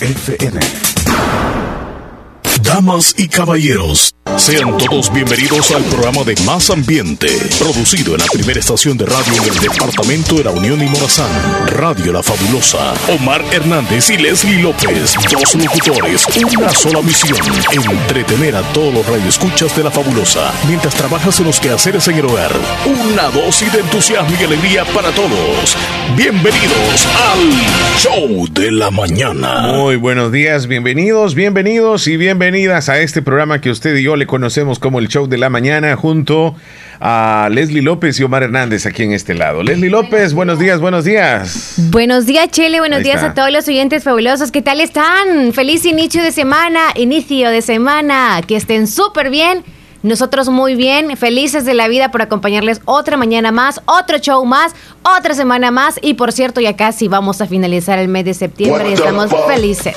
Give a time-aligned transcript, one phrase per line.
[0.00, 0.58] FM.
[2.62, 7.28] Damas y caballeros, sean todos bienvenidos al programa de Más Ambiente,
[7.58, 11.28] producido en la primera estación de radio en el departamento de la Unión y Morazán,
[11.66, 12.94] Radio La Fabulosa.
[13.08, 16.26] Omar Hernández y Leslie López, dos locutores,
[16.56, 17.36] una sola misión,
[17.90, 22.24] entretener a todos los radioescuchas de La Fabulosa, mientras trabajas en los quehaceres en el
[22.24, 22.52] hogar.
[22.86, 25.76] Una dosis de entusiasmo y alegría para todos.
[26.16, 29.74] Bienvenidos al Show de la Mañana.
[29.74, 34.29] Muy buenos días, bienvenidos, bienvenidos y bienvenidos a este programa que usted y yo le
[34.30, 36.54] conocemos como el Show de la Mañana junto
[37.00, 39.64] a Leslie López y Omar Hernández aquí en este lado.
[39.64, 41.74] Leslie López, buenos días, buenos días.
[41.90, 44.52] Buenos días, Chele, buenos días a todos los oyentes fabulosos.
[44.52, 45.52] ¿Qué tal están?
[45.52, 48.40] Feliz inicio de semana, inicio de semana.
[48.46, 49.64] Que estén súper bien.
[50.04, 54.72] Nosotros muy bien, felices de la vida por acompañarles otra mañana más, otro show más,
[55.02, 58.90] otra semana más y por cierto ya casi vamos a finalizar el mes de septiembre
[58.90, 59.96] y estamos felices.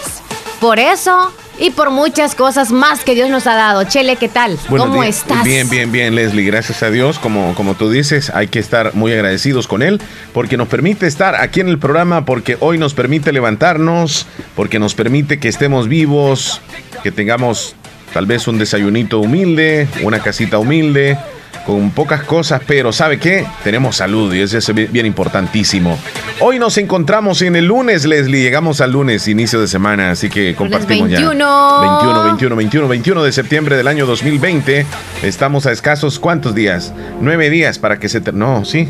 [0.60, 3.84] Por eso y por muchas cosas más que Dios nos ha dado.
[3.84, 4.58] Chele, ¿qué tal?
[4.68, 5.44] ¿Cómo estás?
[5.44, 6.46] Bien, bien, bien, Leslie.
[6.46, 7.20] Gracias a Dios.
[7.20, 10.02] Como, como tú dices, hay que estar muy agradecidos con Él
[10.34, 14.96] porque nos permite estar aquí en el programa, porque hoy nos permite levantarnos, porque nos
[14.96, 16.62] permite que estemos vivos,
[17.04, 17.76] que tengamos
[18.14, 21.18] tal vez un desayunito humilde, una casita humilde
[21.66, 23.46] con pocas cosas, pero ¿sabe qué?
[23.64, 25.98] Tenemos salud y eso es bien importantísimo.
[26.40, 28.42] Hoy nos encontramos en el lunes, Leslie.
[28.42, 31.34] Llegamos al lunes, inicio de semana, así que compartimos 21.
[31.34, 32.02] ya.
[32.02, 34.86] 21, 21, 21, 21 de septiembre del año 2020.
[35.24, 36.94] Estamos a escasos, ¿cuántos días?
[37.22, 38.22] Nueve días para que se...
[38.34, 38.90] No, sí,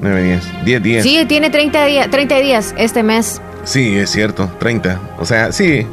[0.00, 1.02] nueve días, diez días.
[1.02, 3.40] Sí, tiene 30, días, 30 días este mes.
[3.64, 5.00] Sí, es cierto, 30.
[5.18, 5.86] O sea, sí,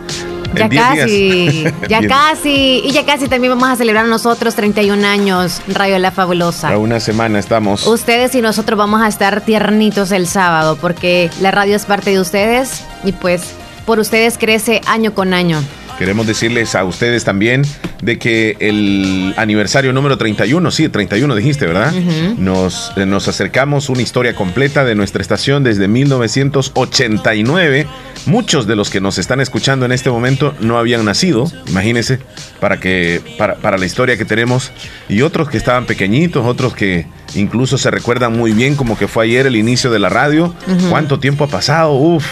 [0.55, 2.81] ya casi, ya casi.
[2.85, 6.69] Y ya casi también vamos a celebrar nosotros 31 años, Radio La Fabulosa.
[6.69, 7.85] A una semana estamos.
[7.87, 12.19] Ustedes y nosotros vamos a estar tiernitos el sábado, porque la radio es parte de
[12.19, 13.53] ustedes y pues
[13.85, 15.61] por ustedes crece año con año.
[15.97, 17.63] Queremos decirles a ustedes también
[18.01, 21.91] de que el aniversario número 31, sí, 31 dijiste, ¿verdad?
[22.37, 27.87] nos, eh, nos acercamos una historia completa de nuestra estación desde 1989.
[28.27, 32.19] Muchos de los que nos están escuchando en este momento no habían nacido, imagínense,
[32.59, 34.71] para, que, para, para la historia que tenemos.
[35.09, 39.25] Y otros que estaban pequeñitos, otros que incluso se recuerdan muy bien como que fue
[39.25, 40.53] ayer el inicio de la radio.
[40.89, 41.93] ¿Cuánto tiempo ha pasado?
[41.93, 42.25] Uf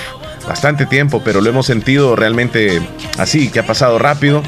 [0.48, 2.82] bastante tiempo, pero lo hemos sentido realmente
[3.18, 4.44] así, que ha pasado rápido.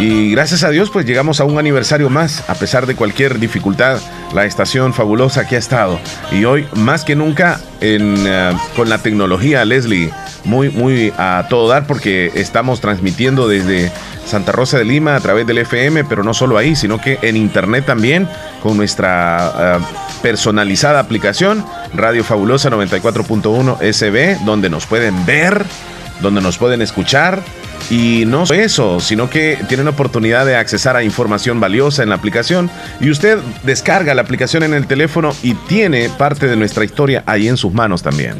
[0.00, 3.98] Y gracias a Dios, pues llegamos a un aniversario más, a pesar de cualquier dificultad,
[4.32, 6.00] la estación fabulosa que ha estado.
[6.32, 10.10] Y hoy, más que nunca, en, eh, con la tecnología, Leslie,
[10.44, 13.92] muy, muy a todo dar, porque estamos transmitiendo desde
[14.24, 17.36] Santa Rosa de Lima a través del FM, pero no solo ahí, sino que en
[17.36, 18.26] internet también,
[18.62, 19.84] con nuestra eh,
[20.22, 21.62] personalizada aplicación,
[21.92, 25.66] Radio Fabulosa 94.1 SB, donde nos pueden ver,
[26.20, 27.42] donde nos pueden escuchar.
[27.90, 32.70] Y no eso, sino que tienen oportunidad de accesar a información valiosa en la aplicación.
[33.00, 37.48] Y usted descarga la aplicación en el teléfono y tiene parte de nuestra historia ahí
[37.48, 38.36] en sus manos también.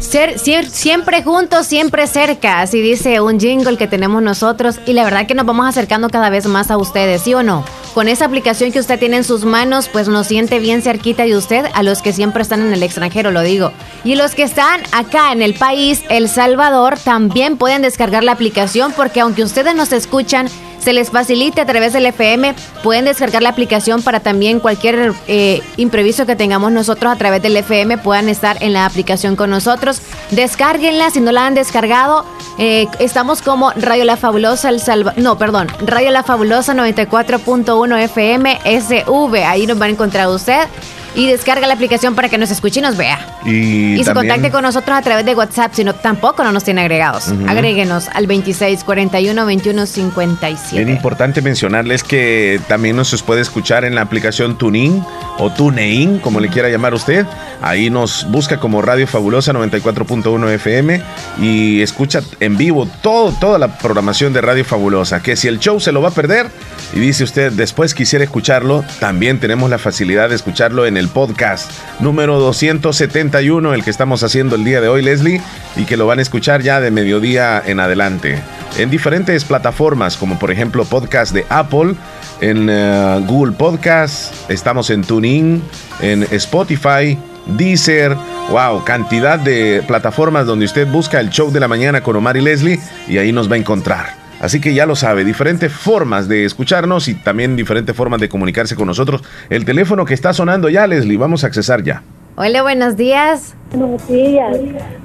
[0.00, 5.26] Ser, siempre juntos, siempre cerca, así dice un jingle que tenemos nosotros y la verdad
[5.26, 7.64] que nos vamos acercando cada vez más a ustedes, ¿sí o no?
[7.94, 11.36] Con esa aplicación que usted tiene en sus manos, pues nos siente bien cerquita de
[11.36, 13.72] usted, a los que siempre están en el extranjero, lo digo.
[14.02, 18.92] Y los que están acá en el país, El Salvador, también pueden descargar la aplicación
[18.96, 20.48] porque aunque ustedes nos escuchan,
[20.80, 22.54] se les facilite a través del FM.
[22.82, 27.56] Pueden descargar la aplicación para también cualquier eh, imprevisto que tengamos nosotros a través del
[27.56, 30.00] FM puedan estar en la aplicación con nosotros.
[30.30, 32.24] Descárguenla si no la han descargado.
[32.58, 34.80] Eh, estamos como Radio La Fabulosa El
[35.16, 39.44] no, perdón, Radio La Fabulosa 94.1 FM SV.
[39.44, 40.68] Ahí nos va a encontrar usted
[41.14, 43.18] y descarga la aplicación para que nos escuche y nos vea.
[43.44, 46.80] Y, se contacte con nosotros a través de WhatsApp, si no, tampoco no nos tiene
[46.80, 47.32] agregados.
[47.46, 50.76] Agréguenos al 2641 2157.
[50.76, 55.04] Bien importante mencionarles que también nos puede escuchar en la aplicación TuneIn
[55.38, 57.26] o TuneIn, como le quiera llamar usted.
[57.62, 61.02] Ahí nos busca como Radio Fabulosa 94.1 FM
[61.40, 65.22] y escucha en vivo todo, toda la programación de Radio Fabulosa.
[65.22, 66.46] Que si el show se lo va a perder
[66.94, 71.70] y dice usted después quisiera escucharlo, también tenemos la facilidad de escucharlo en el podcast
[72.00, 75.40] número 271, el que estamos haciendo el día de hoy, Leslie,
[75.76, 78.38] y que lo van a escuchar ya de mediodía en adelante.
[78.78, 81.94] En diferentes plataformas, como por ejemplo podcast de Apple,
[82.40, 85.62] en eh, Google Podcast, estamos en TuneIn,
[86.00, 88.16] en Spotify, Deezer,
[88.50, 92.40] wow, cantidad de plataformas donde usted busca el show de la mañana con Omar y
[92.40, 94.19] Leslie y ahí nos va a encontrar.
[94.40, 98.74] Así que ya lo sabe, diferentes formas de escucharnos y también diferentes formas de comunicarse
[98.74, 99.22] con nosotros.
[99.50, 102.02] El teléfono que está sonando ya, Leslie, vamos a accesar ya.
[102.36, 103.54] Hola, buenos días.
[103.74, 104.56] Buenos días.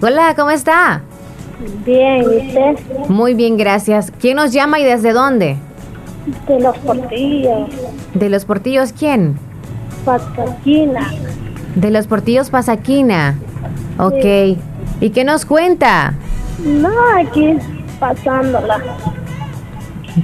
[0.01, 1.01] Hola, ¿cómo está?
[1.85, 3.09] Bien, ¿y usted?
[3.09, 4.11] Muy bien, gracias.
[4.21, 5.57] ¿Quién nos llama y desde dónde?
[6.47, 7.69] De los portillos.
[8.13, 9.37] ¿De los portillos quién?
[10.05, 11.11] Pasaquina.
[11.75, 13.35] De los portillos Pasaquina.
[13.97, 14.57] Ok.
[15.01, 16.13] ¿Y qué nos cuenta?
[16.63, 17.57] No, aquí
[17.99, 18.81] pasándola.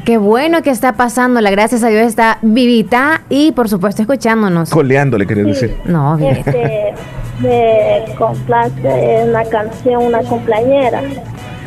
[0.05, 1.51] Qué bueno que está pasándola.
[1.51, 4.69] Gracias a Dios está vivita y por supuesto escuchándonos.
[4.69, 5.77] Coleándole, quería decir.
[5.85, 6.37] No, bien.
[6.37, 6.93] Este,
[7.41, 11.01] me complace una canción, una compañera.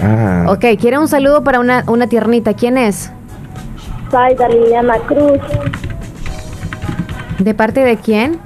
[0.02, 2.54] Ah, Ok, quiere un saludo para una, una tiernita.
[2.54, 3.10] ¿Quién es?
[4.10, 5.38] Saida Liliana Cruz,
[7.38, 8.38] ¿De parte de quién?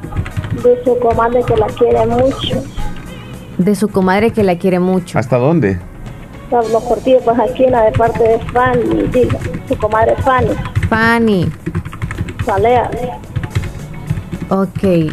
[0.62, 2.64] de su comadre que la quiere mucho.
[3.58, 5.18] De su comadre que la quiere mucho.
[5.18, 5.78] ¿hasta dónde?
[6.50, 10.50] Los los portillos Pasaquina de parte de Fanny, diga, su comadre Fanny,
[10.88, 11.50] Fanny.
[12.46, 12.90] Salea.
[14.48, 15.12] Ok.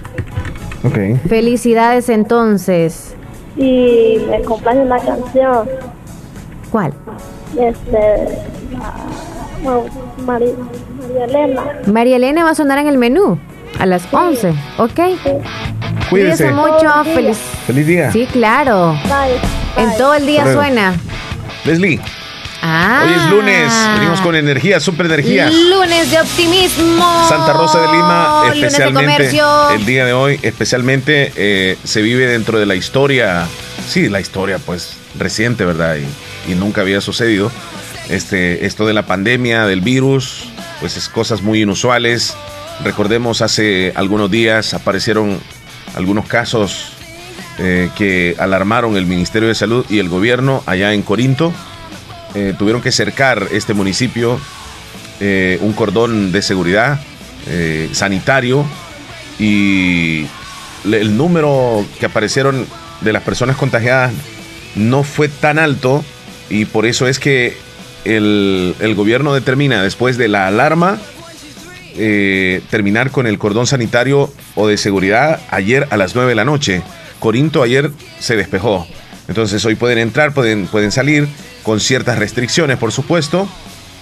[0.85, 0.97] Ok.
[1.27, 3.15] Felicidades entonces.
[3.57, 5.67] Y me complace una canción.
[6.71, 6.93] ¿Cuál?
[7.59, 7.97] Este.
[8.81, 8.93] ah,
[9.65, 9.85] oh,
[10.25, 10.55] Mari-
[11.01, 11.63] María Elena.
[11.87, 13.37] María Elena va a sonar en el menú
[13.79, 14.49] a las 11.
[14.77, 14.91] Ok.
[14.95, 15.41] Cuídese.
[16.09, 16.67] Cuídese mucho.
[16.79, 17.15] Todo el día.
[17.15, 17.37] Feliz.
[17.67, 18.11] Feliz día.
[18.11, 18.91] Sí, claro.
[19.03, 19.83] Bye.
[19.83, 19.97] En Bye.
[19.97, 20.93] todo el día suena.
[21.65, 21.99] Leslie,
[22.61, 23.03] Ah.
[23.05, 23.71] hoy es lunes.
[23.95, 25.49] Venimos con energía, super energía.
[25.51, 27.27] Lunes de optimismo.
[27.29, 29.69] Santa Rosa de Lima, Lunes de especialmente comercio.
[29.71, 33.45] el día de hoy, especialmente eh, se vive dentro de la historia,
[33.87, 35.97] sí, la historia pues reciente, ¿verdad?
[36.47, 37.51] Y, y nunca había sucedido.
[38.09, 40.45] Este, esto de la pandemia, del virus,
[40.79, 42.35] pues es cosas muy inusuales.
[42.83, 45.39] Recordemos, hace algunos días aparecieron
[45.95, 46.87] algunos casos
[47.57, 51.53] eh, que alarmaron el Ministerio de Salud y el gobierno allá en Corinto.
[52.33, 54.41] Eh, tuvieron que cercar este municipio
[55.21, 56.99] eh, un cordón de seguridad
[57.91, 58.65] sanitario
[59.37, 60.25] y
[60.83, 62.65] el número que aparecieron
[63.01, 64.11] de las personas contagiadas
[64.73, 66.03] no fue tan alto
[66.49, 67.55] y por eso es que
[68.03, 70.97] el, el gobierno determina después de la alarma
[72.71, 76.81] terminar con el cordón sanitario o de seguridad ayer a las 9 de la noche.
[77.19, 78.87] Corinto ayer se despejó.
[79.27, 81.27] Entonces hoy pueden entrar, pueden, pueden salir
[81.63, 83.47] con ciertas restricciones, por supuesto.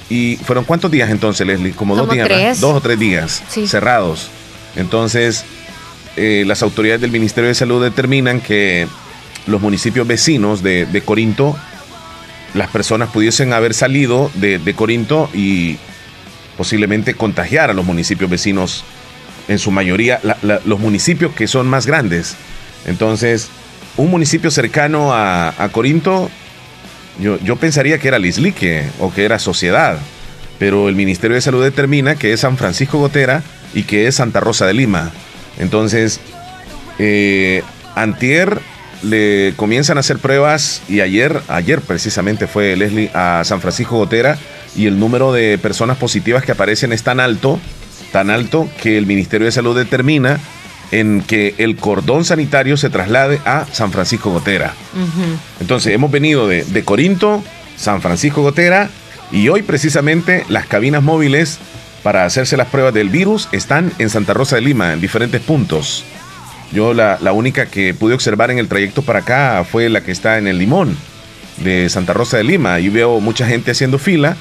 [0.10, 1.71] ¿Y fueron cuántos días entonces, Leslie?
[1.71, 2.60] Como, dos días, tres.
[2.60, 3.68] dos o tres días Sí.
[3.68, 4.30] cerrados.
[4.75, 5.45] Entonces,
[6.18, 8.88] eh, las autoridades del Ministerio de Salud determinan que
[9.48, 11.56] los municipios vecinos de, de Corinto,
[12.54, 15.77] las personas pudiesen haber salido de, de Corinto y
[16.57, 18.83] posiblemente contagiar a los municipios vecinos,
[19.48, 22.36] en su mayoría la- la- los municipios que son más grandes.
[22.85, 23.50] Entonces,
[23.97, 26.30] un municipio cercano a, Corinto,
[27.19, 29.97] yo, yo pensaría que era Lislique o que era Sociedad,
[30.59, 33.44] pero el Ministerio de Salud determina que es San Francisco Gotera
[33.74, 35.12] y que es Santa Rosa de Lima.
[35.59, 36.19] Entonces,
[37.00, 37.63] eh,
[37.95, 38.59] Antier
[39.03, 44.38] le comienzan a hacer pruebas y ayer, ayer precisamente fue Leslie a San Francisco Gotera
[44.75, 47.59] y el número de personas positivas que aparecen es tan alto,
[48.12, 50.39] tan alto que el Ministerio de Salud determina
[50.94, 54.74] en que el cordón sanitario se traslade a San Francisco Gotera.
[55.60, 57.44] Entonces hemos venido de, de Corinto,
[57.75, 58.90] San Francisco Gotera
[59.31, 61.57] y hoy precisamente las cabinas móviles
[62.04, 66.04] para hacerse las pruebas del virus están en Santa Rosa de Lima, en diferentes puntos.
[66.72, 70.12] Yo la, la única que pude observar en el trayecto para acá fue la que
[70.12, 70.95] está en el Limón
[71.57, 72.80] de Santa Rosa de Lima.
[72.80, 74.36] Y veo mucha gente haciendo fila,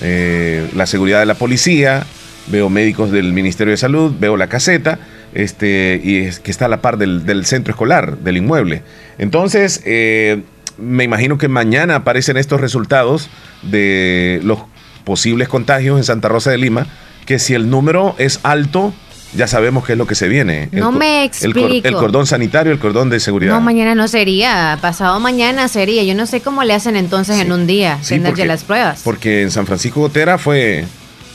[0.00, 2.04] eh, la seguridad de la policía,
[2.48, 4.98] veo médicos del Ministerio de Salud, veo la caseta,
[5.36, 8.82] este, y es que está a la par del, del centro escolar, del inmueble.
[9.18, 10.42] Entonces, eh,
[10.78, 13.28] me imagino que mañana aparecen estos resultados
[13.62, 14.60] de los
[15.04, 16.86] posibles contagios en Santa Rosa de Lima,
[17.26, 18.94] que si el número es alto,
[19.34, 20.70] ya sabemos qué es lo que se viene.
[20.72, 21.86] No me explico.
[21.86, 23.52] El, cordón sanitario, el cordón de seguridad.
[23.56, 24.78] No, mañana no sería.
[24.80, 26.02] Pasado mañana sería.
[26.02, 28.64] Yo no sé cómo le hacen entonces en un día Sí, tener porque- ya las
[28.64, 29.02] pruebas.
[29.04, 30.86] Porque en San Francisco Gotera fue,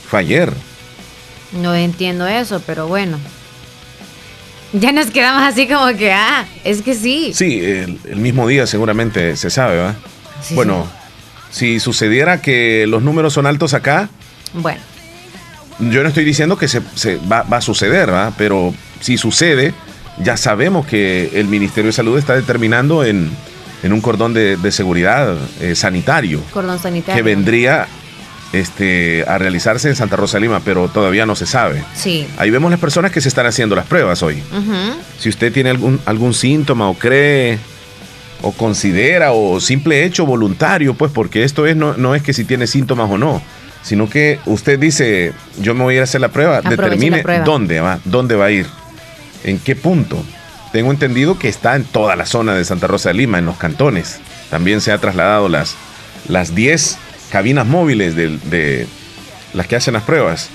[0.07, 0.51] fue ayer.
[1.61, 3.19] No entiendo eso, pero bueno.
[4.73, 7.31] Ya nos quedamos así como que, ah, es que sí.
[7.33, 9.95] Sí, el, el mismo día seguramente se sabe, ¿va?
[10.41, 10.87] Sí, bueno,
[11.51, 14.09] si sucediera que los números son altos acá,
[14.53, 14.79] Bueno,
[15.79, 18.31] yo no estoy diciendo que se, se va, va a suceder, ¿va?
[18.37, 19.73] Pero si sucede,
[20.23, 23.29] ya sabemos que el Ministerio de Salud está determinando en,
[23.83, 27.15] en un cordón de, de seguridad eh, sanitario cordón sanitario.
[27.15, 27.87] que vendría
[28.53, 31.83] este, a realizarse en Santa Rosa de Lima, pero todavía no se sabe.
[31.95, 32.27] Sí.
[32.37, 34.43] Ahí vemos las personas que se están haciendo las pruebas hoy.
[35.19, 37.59] Si usted tiene algún, algún síntoma o cree
[38.41, 42.43] o considera o simple hecho voluntario, pues porque esto es no, no es que si
[42.43, 43.41] tiene síntomas o no,
[43.83, 47.17] sino que usted dice, yo me voy a ir a hacer la prueba, Aproveche determine
[47.17, 47.43] la prueba.
[47.43, 48.67] dónde va, dónde va a ir,
[49.43, 50.23] en qué punto.
[50.71, 53.57] Tengo entendido que está en toda la zona de Santa Rosa de Lima, en los
[53.57, 54.19] cantones.
[54.49, 55.75] también se ha trasladado las,
[56.27, 56.97] las 10
[57.31, 58.87] cabinas móviles de, de
[59.53, 60.49] las que hacen las pruebas.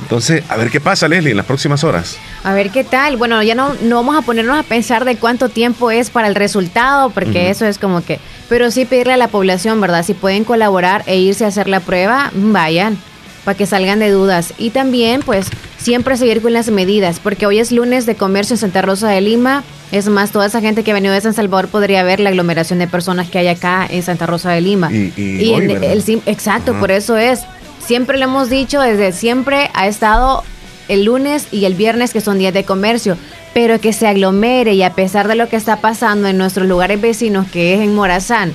[0.00, 2.18] Entonces, a ver qué pasa, Leslie, en las próximas horas.
[2.44, 3.16] A ver qué tal.
[3.16, 6.36] Bueno, ya no, no vamos a ponernos a pensar de cuánto tiempo es para el
[6.36, 8.20] resultado, porque eso es como que...
[8.48, 10.04] Pero sí pedirle a la población, ¿verdad?
[10.04, 12.96] Si pueden colaborar e irse a hacer la prueba, vayan,
[13.44, 14.54] para que salgan de dudas.
[14.56, 18.58] Y también, pues, siempre seguir con las medidas, porque hoy es lunes de comercio en
[18.58, 19.64] Santa Rosa de Lima.
[19.90, 22.78] Es más, toda esa gente que ha venido de San Salvador podría ver la aglomeración
[22.78, 24.92] de personas que hay acá en Santa Rosa de Lima.
[24.92, 27.40] Y, el, exacto, por eso es
[27.84, 30.44] siempre lo hemos dicho, desde siempre ha estado
[30.88, 33.16] el lunes y el viernes que son días de comercio,
[33.54, 37.00] pero que se aglomere y a pesar de lo que está pasando en nuestros lugares
[37.00, 38.52] vecinos, que es en Morazán,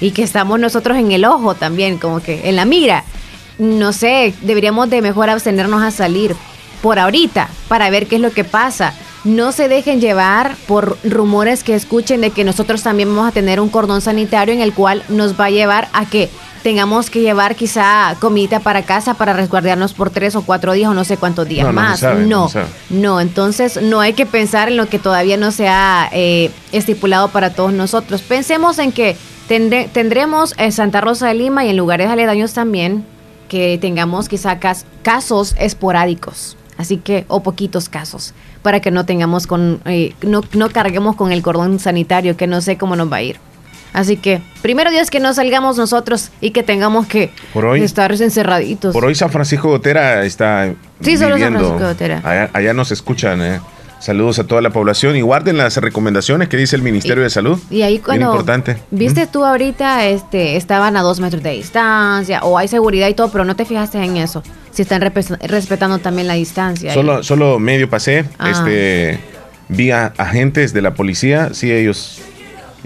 [0.00, 3.04] y que estamos nosotros en el ojo también, como que en la mira,
[3.58, 6.36] no sé, deberíamos de mejor abstenernos a salir
[6.82, 8.92] por ahorita para ver qué es lo que pasa.
[9.26, 13.58] No se dejen llevar por rumores que escuchen de que nosotros también vamos a tener
[13.58, 16.30] un cordón sanitario en el cual nos va a llevar a que
[16.62, 20.94] tengamos que llevar quizá comida para casa para resguardarnos por tres o cuatro días o
[20.94, 22.02] no sé cuántos días más.
[22.02, 22.48] No,
[22.88, 27.26] no, entonces no hay que pensar en lo que todavía no se ha eh, estipulado
[27.28, 28.22] para todos nosotros.
[28.22, 29.16] Pensemos en que
[29.48, 33.04] tendremos en Santa Rosa de Lima y en lugares aledaños también
[33.48, 34.60] que tengamos quizá
[35.02, 36.56] casos esporádicos.
[36.78, 41.32] Así que, o poquitos casos, para que no tengamos con, eh, no, no carguemos con
[41.32, 43.38] el cordón sanitario, que no sé cómo nos va a ir.
[43.96, 47.30] Así que, primero Dios que no salgamos nosotros y que tengamos que
[47.76, 48.92] estar encerraditos.
[48.92, 52.48] Por hoy San Francisco Gotera está Sí, solo San Francisco Gotera.
[52.52, 53.60] Allá, nos escuchan, ¿eh?
[53.98, 57.58] Saludos a toda la población y guarden las recomendaciones que dice el Ministerio de Salud.
[57.70, 58.76] Y ahí cuando importante.
[58.90, 63.30] viste tú ahorita, este, estaban a dos metros de distancia o hay seguridad y todo,
[63.30, 64.42] pero no te fijaste en eso.
[64.70, 66.92] Si están respetando también la distancia.
[66.92, 68.50] Solo, solo medio pasé, ah.
[68.50, 69.18] este,
[69.68, 72.20] vi a agentes de la policía, sí ellos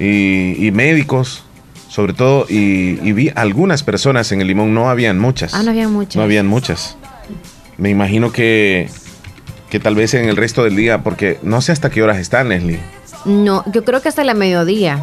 [0.01, 1.45] y, médicos,
[1.89, 5.55] sobre todo, y, vi algunas personas en el limón, no habían muchas.
[5.55, 6.17] Ah, no habían muchas.
[6.17, 6.97] No habían muchas.
[7.77, 8.89] Me imagino que,
[9.71, 12.49] que tal vez en el resto del día, porque no sé hasta qué horas están,
[12.49, 12.81] Leslie.
[13.25, 15.03] No, yo creo que hasta la mediodía.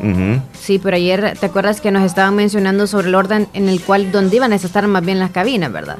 [0.59, 4.11] Sí, pero ayer, ¿te acuerdas que nos estaban mencionando sobre el orden en el cual,
[4.11, 5.97] donde iban a estar más bien las cabinas, verdad?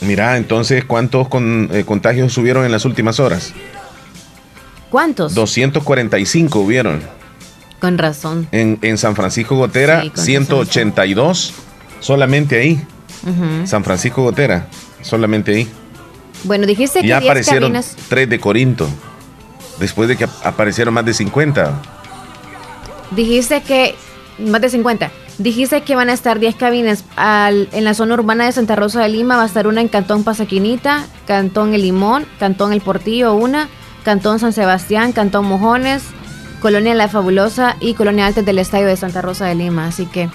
[0.00, 3.54] Mira, entonces, ¿cuántos con, eh, contagios subieron en las últimas horas?
[4.90, 5.34] ¿Cuántos?
[5.34, 7.00] 245 hubieron.
[7.80, 8.48] Con razón.
[8.52, 11.54] En, San Francisco Gotera, 182,
[12.00, 12.84] solamente ahí.
[13.64, 14.66] San Francisco Gotera,
[15.00, 15.68] solamente ahí.
[16.44, 17.72] Bueno, dijiste que ya aparecieron
[18.08, 18.88] tres de Corinto,
[19.78, 21.82] después de que aparecieron más de 50.
[23.12, 23.94] Dijiste que
[24.38, 25.10] más de 50.
[25.38, 29.08] Dijiste que van a estar 10 cabinas en la zona urbana de Santa Rosa de
[29.08, 29.36] Lima.
[29.36, 33.68] Va a estar una en Cantón Pasaquinita, Cantón El Limón, Cantón El Portillo, una,
[34.04, 36.02] Cantón San Sebastián, Cantón Mojones,
[36.60, 39.86] Colonia La Fabulosa y Colonia Alta del Estadio de Santa Rosa de Lima.
[39.86, 40.28] Así que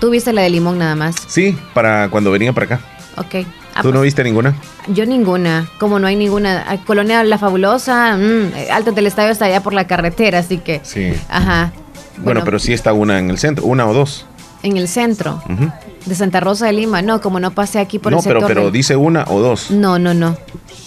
[0.00, 1.16] tú viste la de Limón nada más.
[1.26, 2.80] Sí, para cuando venía para acá.
[3.16, 3.46] Ok.
[3.74, 4.54] Ah, ¿Tú no pues, viste ninguna?
[4.88, 6.64] Yo ninguna, como no hay ninguna.
[6.68, 10.80] Ah, Colonia La Fabulosa, mm, Alto del Estadio está allá por la carretera, así que...
[10.84, 11.12] Sí.
[11.28, 11.72] Ajá.
[12.18, 14.26] Bueno, pero sí está una en el centro, una o dos.
[14.62, 15.42] En el centro
[16.06, 17.02] de Santa Rosa de Lima.
[17.02, 18.40] No, como no pasé aquí por el sector.
[18.40, 19.70] No, pero, pero dice una o dos.
[19.70, 20.36] No, no, no.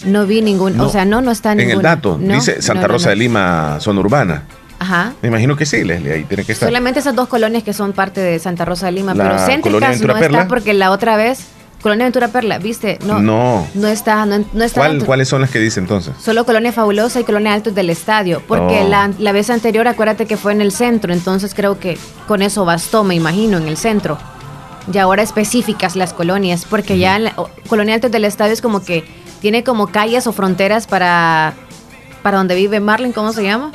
[0.05, 0.83] No vi ninguna.
[0.83, 1.73] O sea, no, no está ninguna.
[1.73, 4.43] En el dato, dice Santa Rosa de Lima, zona urbana.
[4.79, 5.13] Ajá.
[5.21, 6.69] Me imagino que sí, Leslie, ahí tiene que estar.
[6.69, 10.17] Solamente esas dos colonias que son parte de Santa Rosa de Lima, pero céntricas no
[10.17, 11.45] está porque la otra vez
[11.81, 12.97] Colonia Ventura Perla, ¿viste?
[13.05, 13.19] No.
[13.19, 13.67] No.
[13.73, 14.91] No está, no, está.
[15.05, 16.13] ¿Cuáles son las que dice entonces?
[16.19, 18.41] Solo Colonia Fabulosa y Colonia Altos del Estadio.
[18.47, 18.87] Porque oh.
[18.87, 22.65] la, la, vez anterior, acuérdate que fue en el centro, entonces creo que con eso
[22.65, 24.17] bastó, me imagino, en el centro.
[24.91, 27.35] Y ahora específicas las colonias, porque ya la,
[27.67, 29.03] Colonia Altos del Estadio es como que
[29.41, 31.53] tiene como calles o fronteras para,
[32.23, 33.71] para donde vive Marlin, ¿cómo se llama?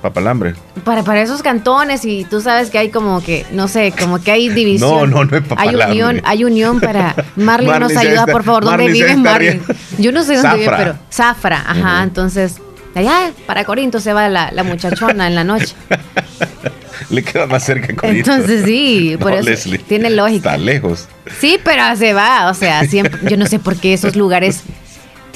[0.00, 0.54] Papalambre.
[0.84, 4.30] Para, para esos cantones y tú sabes que hay como que, no sé, como que
[4.30, 5.10] hay división.
[5.10, 5.84] No, no, no es papalambre.
[5.84, 7.14] Hay unión, hay unión para...
[7.36, 8.64] Marlin, nos ayuda, por favor.
[8.64, 9.62] ¿Dónde vives, Marlin?
[9.98, 10.96] Yo no sé dónde vive, pero...
[11.12, 12.56] Zafra, ajá, entonces...
[12.94, 15.74] Allá, para Corinto se va la, la muchachona en la noche.
[17.10, 18.32] Le queda más cerca Corinto.
[18.32, 20.54] Entonces sí, por eso tiene lógica.
[20.54, 21.06] Está lejos.
[21.38, 24.62] Sí, pero se va, o sea, siempre, yo no sé por qué esos lugares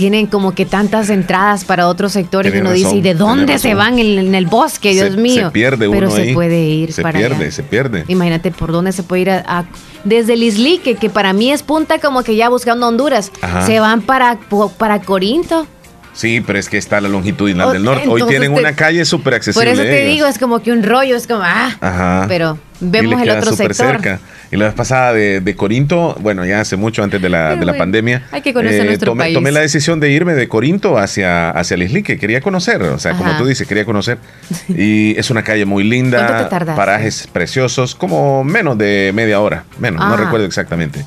[0.00, 3.74] tienen como que tantas entradas para otros sectores y uno dice, ¿y de dónde se
[3.74, 4.94] van en, el bosque?
[4.94, 5.48] Dios mío.
[5.48, 9.02] Se pierde uno Pero se puede ir se pierde, Se pierde, Imagínate por dónde se
[9.02, 9.66] puede ir a,
[10.04, 13.30] desde el que, que para mí es punta como que ya buscando Honduras,
[13.66, 14.38] se van para,
[14.78, 15.66] para Corinto.
[16.12, 18.08] Sí, pero es que está la longitudinal del norte.
[18.08, 19.70] Hoy tienen una calle súper accesible.
[19.70, 22.26] Por eso te digo, es como que un rollo, es como, ah, Ajá.
[22.28, 23.74] pero vemos el otro sector.
[23.74, 24.20] cerca.
[24.52, 27.76] Y la vez pasada de, Corinto, bueno, ya hace mucho antes de la, de la
[27.76, 28.26] pandemia.
[28.32, 29.34] Hay que conocer eh, nuestro tomé, país.
[29.34, 32.82] tomé la decisión de irme de Corinto hacia, hacia Leslie, que quería conocer.
[32.82, 34.18] O sea, como tú dices, quería conocer.
[34.68, 39.64] Y es una calle muy linda, parajes preciosos, como menos de media hora.
[39.78, 40.16] Menos, no ah.
[40.16, 41.04] recuerdo exactamente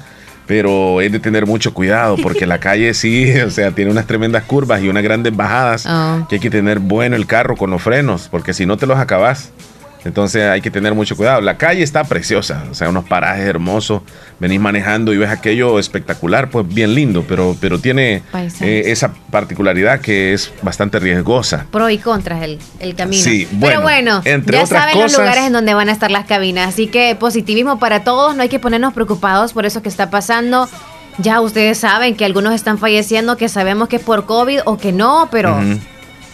[0.48, 4.44] pero es de tener mucho cuidado porque la calle sí, o sea, tiene unas tremendas
[4.44, 6.26] curvas y unas grandes bajadas ah.
[6.30, 8.98] que hay que tener bueno el carro con los frenos, porque si no te los
[8.98, 9.52] acabas.
[10.06, 11.42] Entonces hay que tener mucho cuidado.
[11.42, 14.02] La calle está preciosa, o sea, unos parajes hermosos.
[14.40, 18.22] Venís manejando y ves aquello espectacular, pues bien lindo, pero, pero tiene
[18.60, 21.66] eh, esa particularidad que es bastante riesgosa.
[21.72, 23.24] Pro y contras el, el camino.
[23.24, 26.26] Sí, bueno, pero bueno, entre ya saben los lugares en donde van a estar las
[26.26, 26.68] cabinas.
[26.68, 30.68] Así que positivismo para todos, no hay que ponernos preocupados por eso que está pasando.
[31.20, 34.92] Ya ustedes saben que algunos están falleciendo, que sabemos que es por COVID o que
[34.92, 35.58] no, pero...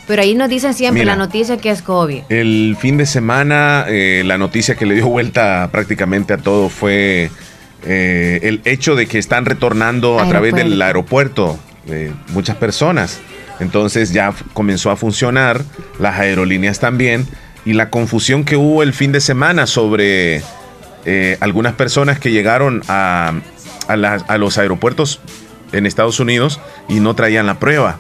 [0.10, 2.24] Pero ahí nos dicen siempre la noticia que es COVID.
[2.30, 7.30] El fin de semana, eh, la noticia que le dio vuelta prácticamente a todo fue
[7.86, 13.20] eh, el hecho de que están retornando a través del aeropuerto eh, muchas personas.
[13.60, 15.62] Entonces ya comenzó a funcionar,
[16.00, 17.28] las aerolíneas también,
[17.64, 20.42] y la confusión que hubo el fin de semana sobre
[21.40, 23.34] algunas personas que llegaron a,
[23.88, 25.22] a los aeropuertos
[25.72, 28.00] en Estados Unidos y no traían la prueba,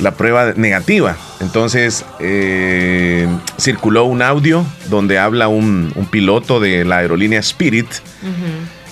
[0.00, 1.16] la prueba negativa.
[1.40, 7.86] Entonces eh, circuló un audio donde habla un, piloto de la aerolínea Spirit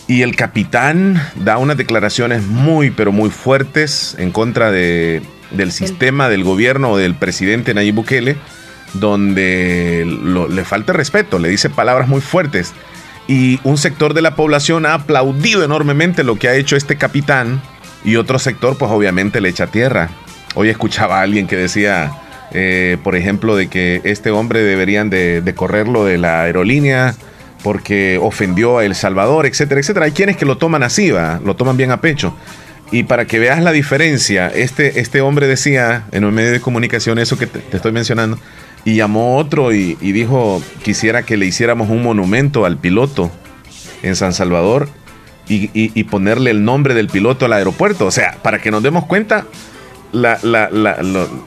[0.06, 6.28] y el capitán da unas declaraciones muy, pero muy fuertes en contra de, del sistema,
[6.28, 8.36] del gobierno o del presidente Nayib Bukele,
[8.94, 10.06] donde
[10.50, 12.72] le falta respeto, le dice palabras muy fuertes.
[13.26, 17.60] Y un sector de la población ha aplaudido enormemente lo que ha hecho este capitán
[18.04, 20.10] y otro sector pues obviamente le echa tierra.
[20.54, 22.12] Hoy escuchaba a alguien que decía,
[22.52, 27.14] eh, por ejemplo, de que este hombre deberían de, correrlo de la aerolínea
[27.62, 30.06] porque ofendió a El Salvador, etcétera, etcétera.
[30.06, 31.40] Hay quienes que lo toman así, ¿va?
[31.44, 32.34] lo toman bien a pecho.
[32.90, 37.18] Y para que veas la diferencia, este, este hombre decía en un medio de comunicación
[37.18, 38.38] eso que te, estoy mencionando,
[38.84, 43.30] y llamó otro y, dijo, quisiera que le hiciéramos un monumento al piloto
[44.02, 44.88] en San Salvador
[45.48, 48.06] y, ponerle el nombre del piloto al aeropuerto.
[48.06, 49.44] O sea, para que nos demos cuenta
[50.12, 50.38] la,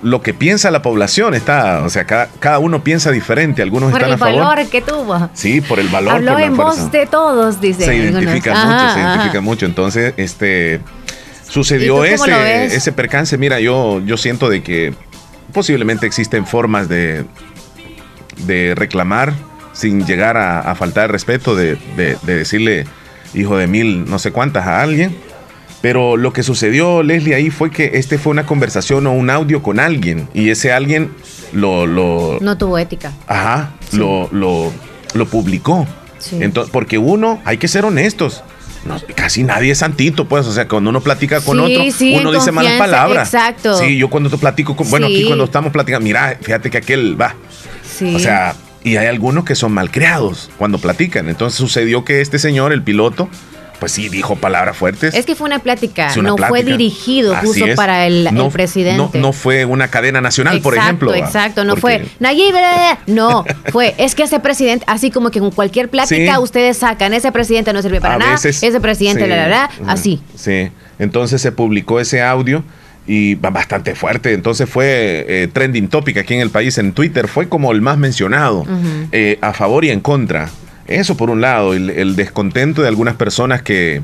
[0.04, 4.18] lo, que piensa la población está, o sea, cada, uno piensa diferente, algunos están a
[4.18, 4.20] favor.
[4.20, 5.30] Por el valor que tuvo.
[5.34, 6.16] Sí, por el valor.
[6.16, 7.86] Habló en voz de todos, dice.
[7.86, 9.66] Se identifica mucho, se identifica mucho.
[9.66, 10.82] Entonces, este,
[11.48, 13.38] sucedió ese, ese percance.
[13.38, 14.94] Mira, yo, yo siento de que
[15.54, 17.26] posiblemente existen formas de,
[18.46, 19.34] de reclamar
[19.74, 22.86] sin llegar a, faltar el respeto, de, de decirle
[23.34, 25.16] hijo de mil, no sé cuántas a alguien.
[25.82, 29.64] Pero lo que sucedió, Leslie, ahí fue que este fue una conversación o un audio
[29.64, 30.30] con alguien.
[30.34, 31.12] Y ese alguien
[31.54, 31.88] lo.
[31.88, 33.12] lo no tuvo ética.
[33.28, 33.72] Ajá.
[33.94, 34.72] Lo, lo,
[35.16, 35.88] lo, publicó.
[36.34, 38.44] Entonces, porque uno, hay que ser honestos.
[39.16, 40.46] casi nadie es santito, pues.
[40.46, 43.34] O sea, cuando uno platica con otro, uno dice malas palabras.
[43.34, 43.76] Exacto.
[43.80, 44.88] Sí, yo cuando te platico con.
[44.92, 47.36] Bueno, aquí cuando estamos platicando, mira, fíjate que aquel va.
[47.84, 48.16] Sí.
[48.16, 51.30] O sea, y hay algunos que son malcriados cuando platican.
[51.30, 53.30] Entonces sucedió que este señor, el piloto,
[53.82, 55.16] pues sí, dijo palabras fuertes.
[55.16, 59.20] Es que fue una plática, no fue dirigido justo para el, presidente.
[59.20, 61.14] No, fue una cadena nacional, por ejemplo.
[61.16, 62.54] Exacto, no fue Nayib,
[63.08, 67.32] no, fue, es que ese presidente, así como que en cualquier plática ustedes sacan, ese
[67.32, 70.22] presidente no sirve para nada, ese presidente, la, la, así.
[70.36, 72.64] Sí, entonces se publicó ese audio
[73.08, 74.34] y bastante fuerte.
[74.34, 77.98] Entonces fue eh, trending topic aquí en el país en Twitter, fue como el más
[77.98, 78.66] mencionado,
[79.12, 80.50] eh, a favor y en contra.
[80.88, 84.02] Eso por un lado, el descontento de algunas personas que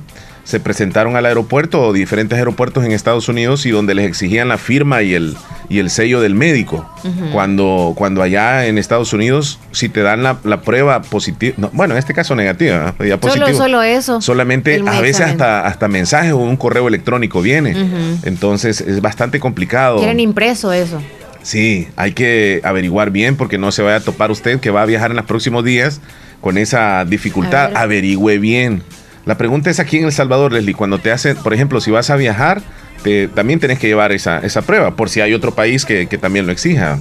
[0.47, 4.57] se presentaron al aeropuerto o diferentes aeropuertos en Estados Unidos y donde les exigían la
[4.57, 5.35] firma y el,
[5.67, 6.89] y el sello del médico.
[7.33, 12.13] cuando, cuando allá en Estados Unidos, si te dan la, prueba positiva, bueno, en este
[12.13, 14.21] caso negativa, ya positivo, solo, solo eso.
[14.21, 17.75] Solamente a veces hasta, hasta mensajes o un correo electrónico viene.
[18.23, 19.97] Entonces es bastante complicado.
[19.97, 21.01] Quieren impreso eso.
[21.41, 24.85] Sí, hay que averiguar bien porque no se vaya a topar usted que va a
[24.85, 25.99] viajar en los próximos días
[26.39, 27.75] con esa dificultad.
[27.75, 28.81] Averigüe bien
[29.27, 32.09] la pregunta es aquí en El Salvador, Leslie, cuando te hacen, por ejemplo, si vas
[32.09, 32.61] a viajar,
[33.03, 36.45] te, también tienes que llevar esa, esa prueba, por si hay otro país que, también
[36.45, 36.97] lo exija.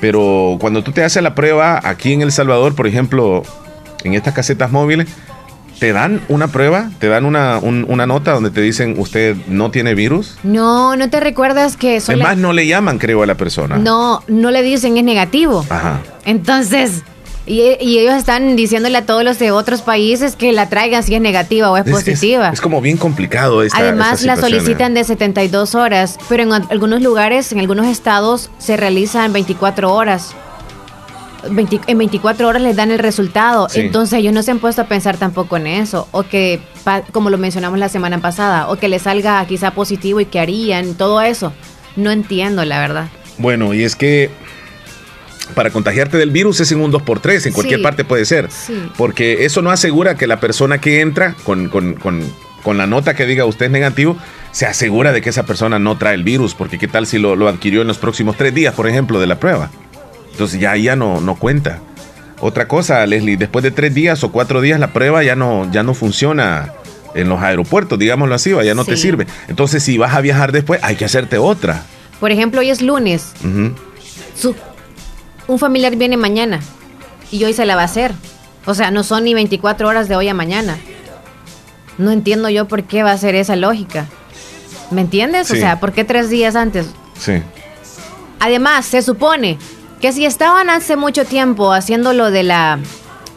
[0.00, 3.42] Pero cuando tú te haces la prueba aquí en El Salvador, por ejemplo,
[4.04, 5.06] en estas casetas móviles,
[5.78, 6.90] ¿Te dan una prueba?
[6.98, 10.36] ¿Te dan una, una, nota donde te dicen usted no tiene virus?
[10.42, 12.02] No, no te recuerdas que...
[12.06, 13.78] Además, no le llaman, creo, a la persona.
[13.78, 15.64] No, no le dicen es negativo.
[15.70, 16.02] Ajá.
[16.26, 17.02] Entonces,
[17.50, 21.16] Y, y ellos están diciéndole a todos los de otros países que la traigan si
[21.16, 22.50] es negativa o es, positiva.
[22.50, 24.40] Es, como bien complicado esta Además, esta la ¿eh?
[24.40, 29.92] solicitan de 72 horas, pero en al- algunos lugares, en algunos estados, se realizan 24
[29.92, 30.32] horas.
[31.50, 33.68] 20 en 24 horas les dan el resultado.
[33.68, 33.80] Sí.
[33.80, 36.06] Entonces, ellos no se han puesto a pensar tampoco en eso.
[36.12, 40.20] O que, pa- como lo mencionamos la semana pasada, o que les salga quizá positivo
[40.20, 41.52] y que harían, todo eso.
[41.96, 43.08] No entiendo, la verdad.
[43.38, 44.30] Bueno, y es que
[45.50, 47.82] para contagiarte del virus es en un 2x3, en cualquier Sí.
[47.84, 48.48] parte puede ser.
[48.50, 48.74] Sí.
[48.96, 52.22] Porque eso no asegura que la persona que entra con, con- con-
[52.62, 54.16] con la nota que diga usted es negativo,
[54.52, 57.34] se asegura de que esa persona no trae el virus, porque qué tal si lo,
[57.34, 59.70] lo adquirió en los próximos tres días, por ejemplo, de la prueba.
[60.32, 61.78] Entonces ya, ya no, no cuenta.
[62.38, 65.82] Otra cosa, Leslie, después de tres días o cuatro días la prueba ya no, ya
[65.82, 66.72] no funciona
[67.14, 69.26] en los aeropuertos, digámoslo así, va, ya no te sirve.
[69.48, 71.82] Entonces si vas a viajar después, hay que hacerte otra.
[72.20, 73.32] Por ejemplo, hoy es lunes.
[75.50, 76.60] Un familiar viene mañana
[77.30, 78.12] y hoy se la va a hacer.
[78.66, 80.78] O sea, no son ni 24 horas de hoy a mañana.
[81.98, 84.06] No entiendo yo por qué va a ser esa lógica.
[84.90, 85.50] ¿Me entiendes?
[85.50, 86.86] O sea, ¿por qué tres días antes?
[87.18, 87.42] Sí.
[88.40, 89.58] Además, se supone
[90.00, 92.78] que si estaban hace mucho tiempo haciendo lo de la...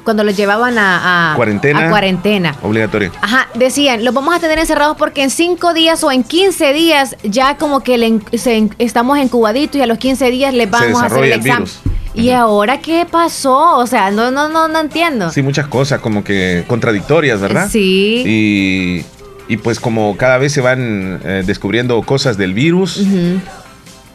[0.04, 1.86] Cuando los llevaban a, a- Cuarentena.
[1.86, 2.56] a cuarentena.
[2.62, 3.12] Obligatorio.
[3.22, 7.16] Ajá, decían, los vamos a tener encerrados porque en 5 días o en 15 días
[7.24, 11.06] ya como que le se estamos incubaditos y a los 15 días les vamos a
[11.06, 11.58] hacer el examen.
[11.64, 11.80] virus.
[12.14, 13.78] ¿Y ahora qué pasó?
[13.78, 15.32] O sea, no, no, no, no entiendo.
[15.32, 17.68] Sí, muchas cosas como que contradictorias, ¿verdad?
[17.72, 18.24] Sí.
[18.26, 19.06] Y,
[19.54, 23.02] y pues como cada vez se van eh, descubriendo cosas del virus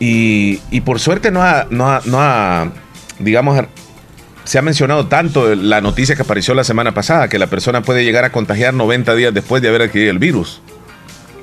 [0.01, 2.71] y, y por suerte no ha, no ha, no ha,
[3.19, 3.65] digamos,
[4.45, 8.05] se ha mencionado tanto la noticia que apareció la semana pasada, que la persona puede
[8.05, 10.63] llegar a contagiar 90 días después de haber adquirido el virus.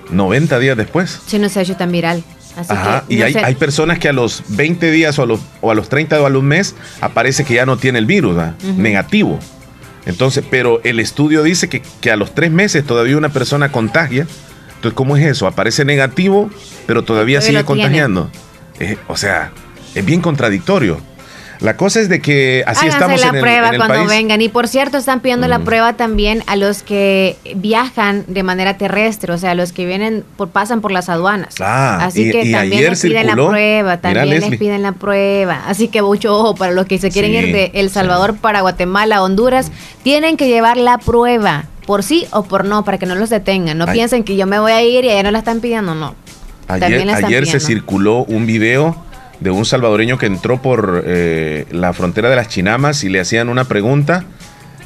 [0.10, 1.20] 90 días después.
[1.26, 2.24] Sí, no se ha hecho tan viral.
[2.56, 5.40] Así Ajá, que, y hay, hay personas que a los 20 días o a los,
[5.62, 8.38] o a los 30 o a los mes aparece que ya no tiene el virus,
[8.78, 9.40] negativo.
[10.06, 14.28] Entonces, pero el estudio dice que, que a los tres meses todavía una persona contagia.
[14.76, 15.48] Entonces, ¿cómo es eso?
[15.48, 16.50] Aparece negativo,
[16.86, 18.30] pero todavía Todavía sigue contagiando.
[18.80, 19.52] Eh, o sea,
[19.96, 21.00] es bien contradictorio.
[21.60, 23.96] La cosa es de que así Háganse estamos la en el, prueba en el cuando
[23.96, 24.08] país.
[24.10, 24.42] vengan.
[24.42, 25.64] Y por cierto, están pidiendo la Mm.
[25.66, 30.50] prueba también a los que viajan de manera terrestre, o sea, los que vienen por
[30.50, 31.56] pasan por las aduanas.
[31.62, 34.92] Ah, Así y- que y también ayer les piden la prueba, también les piden la
[34.92, 35.64] prueba.
[35.68, 37.94] Así que mucho ojo para los que se quieren Sí, ir de El sí.
[37.96, 39.72] Salvador para Guatemala, Honduras,
[40.04, 41.66] tienen que llevar la prueba.
[41.86, 43.78] Por sí o por no, para que no los detengan.
[43.78, 43.94] No Ay.
[43.94, 46.16] piensen que yo me voy a ir y allá no la están pidiendo, no.
[46.68, 48.96] Ayer, se circuló un video
[49.40, 53.50] de un salvadoreño que entró por eh, la frontera de las Chinamas y le hacían
[53.50, 54.26] una pregunta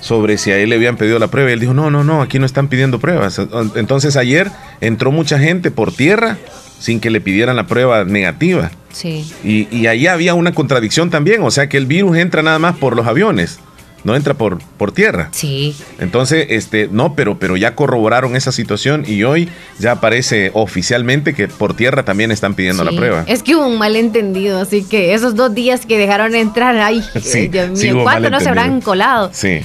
[0.02, 1.50] sobre si a él le habían pedido la prueba.
[1.50, 3.40] Y él dijo, no, no, no, aquí no están pidiendo pruebas.
[3.76, 4.50] Entonces ayer
[4.82, 6.38] entró mucha gente por tierra
[6.80, 8.72] sin que le pidieran la prueba negativa.
[8.92, 9.30] Sí.
[9.44, 12.78] Y, y ahí había una contradicción también, o sea que el virus entra nada más
[12.78, 13.60] por los aviones,
[14.04, 15.30] no entra por, por tierra.
[15.32, 15.76] Sí.
[16.00, 21.48] Entonces, este, no, pero, pero ya corroboraron esa situación y hoy ya aparece oficialmente que
[21.48, 22.98] por tierra también están pidiendo la Sí.
[22.98, 23.24] prueba.
[23.28, 27.40] Es que hubo un malentendido, así que esos dos días que dejaron entrar, ay, Sí,
[27.40, 29.30] eh, Dios sí mío, hubo ¿cuántos no se habrán colado?
[29.34, 29.60] Sí,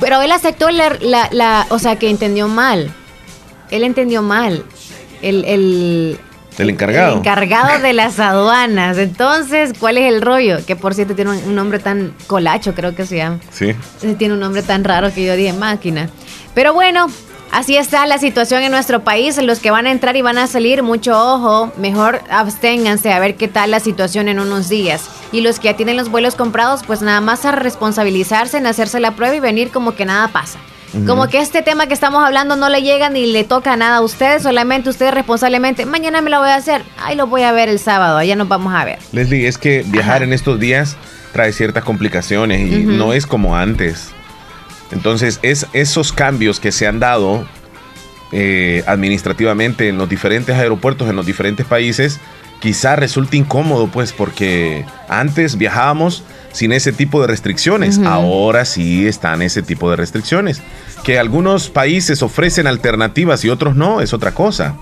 [0.00, 2.92] Pero él aceptó la, la, la- o sea, que entendió mal.
[3.70, 4.64] Él entendió mal.
[5.22, 6.18] El, el,
[6.58, 7.12] El encargado.
[7.14, 8.98] el encargado de las aduanas.
[8.98, 10.64] Entonces, ¿cuál es el rollo?
[10.66, 13.40] Que por cierto tiene un, nombre tan colacho, creo que se llama.
[13.50, 13.74] sí.
[14.18, 16.08] Tiene un nombre tan raro que yo dije máquina.
[16.54, 17.08] Pero bueno,
[17.52, 19.36] así está la situación en nuestro país.
[19.42, 21.72] Los que van a entrar y van a salir, mucho ojo.
[21.76, 25.04] Mejor absténganse a ver qué tal la situación en unos días.
[25.32, 29.00] Y los que ya tienen los vuelos comprados, pues nada más a responsabilizarse en hacerse
[29.00, 30.58] la prueba y venir como que nada pasa.
[31.04, 34.00] Como que este tema que estamos hablando no le llega ni le toca nada a
[34.00, 37.68] ustedes, solamente ustedes responsablemente, mañana me lo voy a hacer, ahí lo voy a ver
[37.68, 38.98] el sábado, allá nos vamos a ver.
[39.12, 40.24] Leslie, es que viajar Ajá.
[40.24, 40.96] en estos días
[41.32, 44.10] trae ciertas complicaciones y no es como antes.
[44.92, 47.46] Entonces, es esos cambios que se han dado
[48.32, 52.20] eh, administrativamente en los diferentes aeropuertos, en los diferentes países,
[52.60, 57.98] quizá resulte incómodo, pues, porque antes viajábamos sin ese tipo de restricciones.
[58.06, 60.62] Ahora sí están ese tipo de restricciones.
[61.04, 64.74] Que algunos países ofrecen alternativas y otros no, es otra cosa.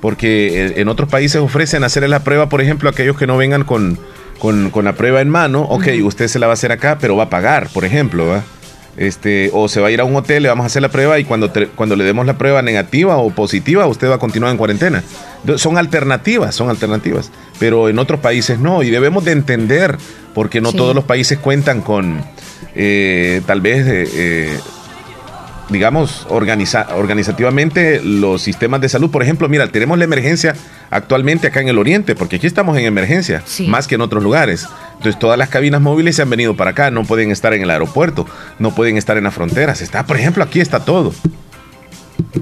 [0.00, 3.36] Porque eh, en otros países ofrecen hacer la prueba, por ejemplo, a aquellos que no
[3.36, 3.98] vengan con,
[4.38, 5.60] con, con la prueba en mano.
[5.68, 8.42] Ok, usted se la va a hacer acá, pero va a pagar, por ejemplo.
[8.96, 11.18] Este, o se va a ir a un hotel, le vamos a hacer la prueba
[11.18, 14.50] y cuando, te- cuando le demos la prueba negativa o positiva, usted va a continuar
[14.52, 15.02] en cuarentena.
[15.56, 17.30] Son alternativas, son alternativas.
[17.58, 18.82] Pero en otros países no.
[18.82, 19.96] Y debemos de entender,
[20.34, 20.76] porque no Sí.
[20.76, 22.22] todos los países cuentan con,
[22.74, 24.58] eh, tal vez, eh, eh,
[25.70, 29.10] digamos, organiza- organizativamente los sistemas de salud.
[29.10, 30.54] Por ejemplo, mira, tenemos la emergencia
[30.90, 33.68] actualmente acá en el oriente, porque aquí estamos en emergencia, Sí.
[33.68, 34.66] más que en otros lugares.
[34.96, 37.70] Entonces todas las cabinas móviles se han venido para acá, no pueden estar en el
[37.70, 38.26] aeropuerto,
[38.58, 39.80] no pueden estar en las fronteras.
[39.80, 41.14] Está, por ejemplo, aquí está todo.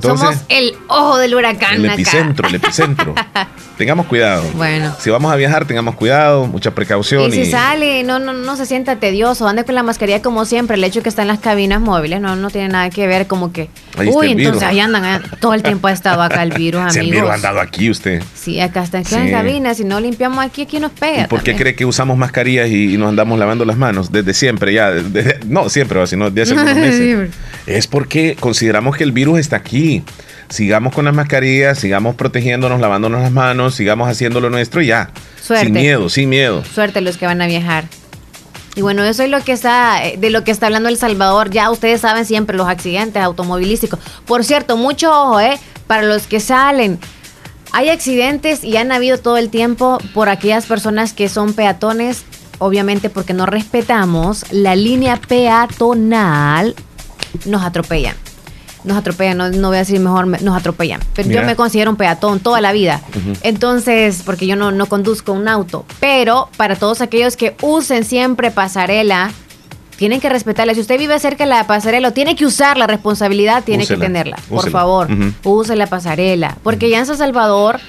[0.02, 1.76] Somos el ojo del huracán.
[1.76, 3.14] El epicentro, el epicentro.
[3.78, 4.44] tengamos cuidado.
[4.54, 4.94] Bueno.
[4.98, 7.28] Si vamos a viajar, tengamos cuidado, mucha precaución.
[7.28, 10.76] Y si sale, no, no, no se sienta tedioso, ande con la mascarilla como siempre.
[10.76, 13.52] El hecho que está en las cabinas móviles no, no tiene nada que ver como
[13.52, 13.70] que.
[13.96, 16.96] uy, entonces ahí andan, eh, todo el tiempo ha estado acá el virus, amigos.
[16.96, 18.22] el virus ha andado aquí usted.
[18.34, 21.22] Sí, acá está en cabinas, si no limpiamos aquí, aquí nos pega.
[21.22, 24.10] ¿Y por qué cree que usamos mascarillas y, nos andamos lavando las manos?
[24.10, 24.92] Desde siempre, ya.
[25.46, 27.30] no siempre, sino desde hace algunos meses.
[27.66, 29.67] es porque consideramos que el virus está aquí
[30.48, 35.10] sigamos con las mascarillas, sigamos protegiéndonos, lavándonos las manos, sigamos haciendo lo nuestro y ya.
[35.42, 35.66] Suerte.
[35.66, 36.64] Sin miedo, sin miedo.
[36.64, 37.84] Suerte los que van a viajar.
[38.74, 41.50] Y bueno, eso es lo que está, eh, de lo que está hablando El Salvador.
[41.50, 43.98] Ya ustedes saben siempre los accidentes automovilísticos.
[44.24, 45.58] Por cierto, mucho ojo, ¿eh?
[45.86, 46.98] Para los que salen.
[47.72, 52.24] Hay accidentes y han habido todo el tiempo por aquellas personas que son peatones,
[52.58, 56.74] obviamente porque no respetamos la línea peatonal,
[57.44, 58.14] nos atropellan
[58.84, 61.00] nos atropellan, no, voy a decir mejor, nos atropellan.
[61.14, 63.00] Pero yo me considero un peatón toda la vida.
[63.42, 65.84] Entonces, porque yo no, no conduzco un auto.
[66.00, 69.32] Pero para todos aquellos que usen siempre pasarela,
[69.96, 70.74] tienen que respetarla.
[70.74, 74.38] Si usted vive cerca de la pasarela, tiene que usar la responsabilidad, tiene que tenerla.
[74.48, 75.08] Por favor,
[75.42, 76.56] use la pasarela.
[76.62, 77.80] Porque ya en San Salvador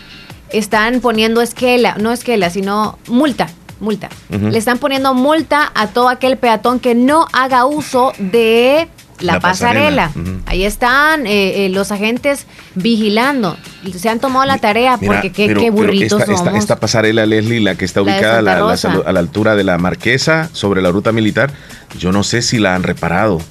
[0.49, 3.47] están poniendo esquela, no esquela, sino multa.
[3.79, 4.09] Multa.
[4.29, 8.89] Le están poniendo multa a todo aquel peatón que no haga uso de
[9.19, 10.11] la, pasarela.
[10.45, 13.57] Ahí están eh, eh, los agentes vigilando.
[13.95, 18.01] Se han tomado la tarea porque qué, burritos esta, Esta, pasarela, Leslie, la que está
[18.01, 21.51] ubicada a la, altura de la Marquesa, sobre la ruta militar,
[21.97, 23.41] yo no sé si la han reparado.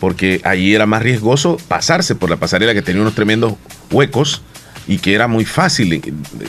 [0.00, 3.54] Porque ahí era más riesgoso pasarse por la pasarela que tenía unos tremendos
[3.90, 4.42] huecos
[4.88, 6.02] y que era muy fácil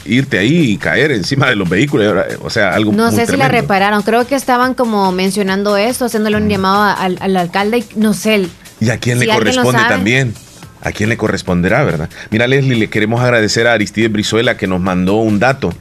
[0.05, 3.47] irte ahí y caer encima de los vehículos, o sea, algo No sé si la
[3.47, 8.47] repararon, creo que estaban como mencionando eso, haciéndole un llamado al, al, alcalde, no sé,
[8.79, 10.33] ¿Y a quién le corresponde también?
[10.81, 12.09] ¿A quién le corresponderá, verdad?
[12.29, 15.73] Mira, Leslie, le queremos agradecer a Aristides Brizuela que nos mandó un dato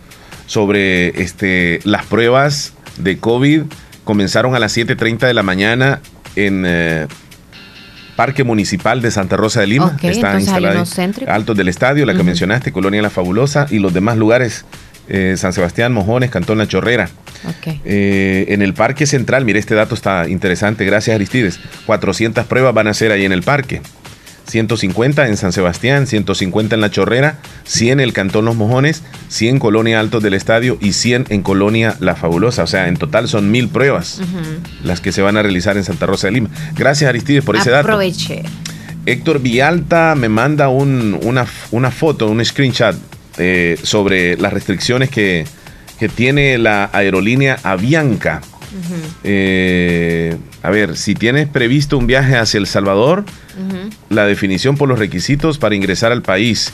[0.46, 3.62] sobre este, las pruebas de COVID.
[4.04, 6.00] Comenzaron a las 7.30 de la mañana
[6.34, 7.06] en eh,
[8.16, 9.96] Parque Municipal de Santa Rosa de Lima.
[10.02, 10.84] Está instalado
[11.28, 14.64] Altos del Estadio, la que mencionaste, Colonia La Fabulosa y los demás lugares
[15.08, 17.10] eh, San Sebastián, Mojones, Cantón La Chorrera.
[17.84, 21.60] Eh, en el Parque Central, mire, este dato está interesante, gracias Aristides.
[21.86, 23.80] 400 pruebas van a ser ahí en el parque.
[24.48, 29.58] 150 en San Sebastián, 150 en La Chorrera, 100 en el Cantón Los Mojones, 100
[29.58, 32.62] Colonia Altos del Estadio y 100 en Colonia La Fabulosa.
[32.62, 34.20] O sea, en total son mil pruebas
[34.84, 36.50] las que se van a realizar en Santa Rosa de Lima.
[36.76, 37.88] Gracias Aristides por ese dato.
[37.88, 38.42] Aproveche.
[39.04, 42.96] Héctor Vialta me manda una, una foto, un screenshot
[43.38, 45.44] eh, sobre las restricciones que,
[46.14, 48.42] tiene la aerolínea Avianca.
[49.24, 53.24] Eh, a ver, si tienes previsto un viaje hacia El Salvador,
[54.10, 56.72] la definición por los requisitos para ingresar al país.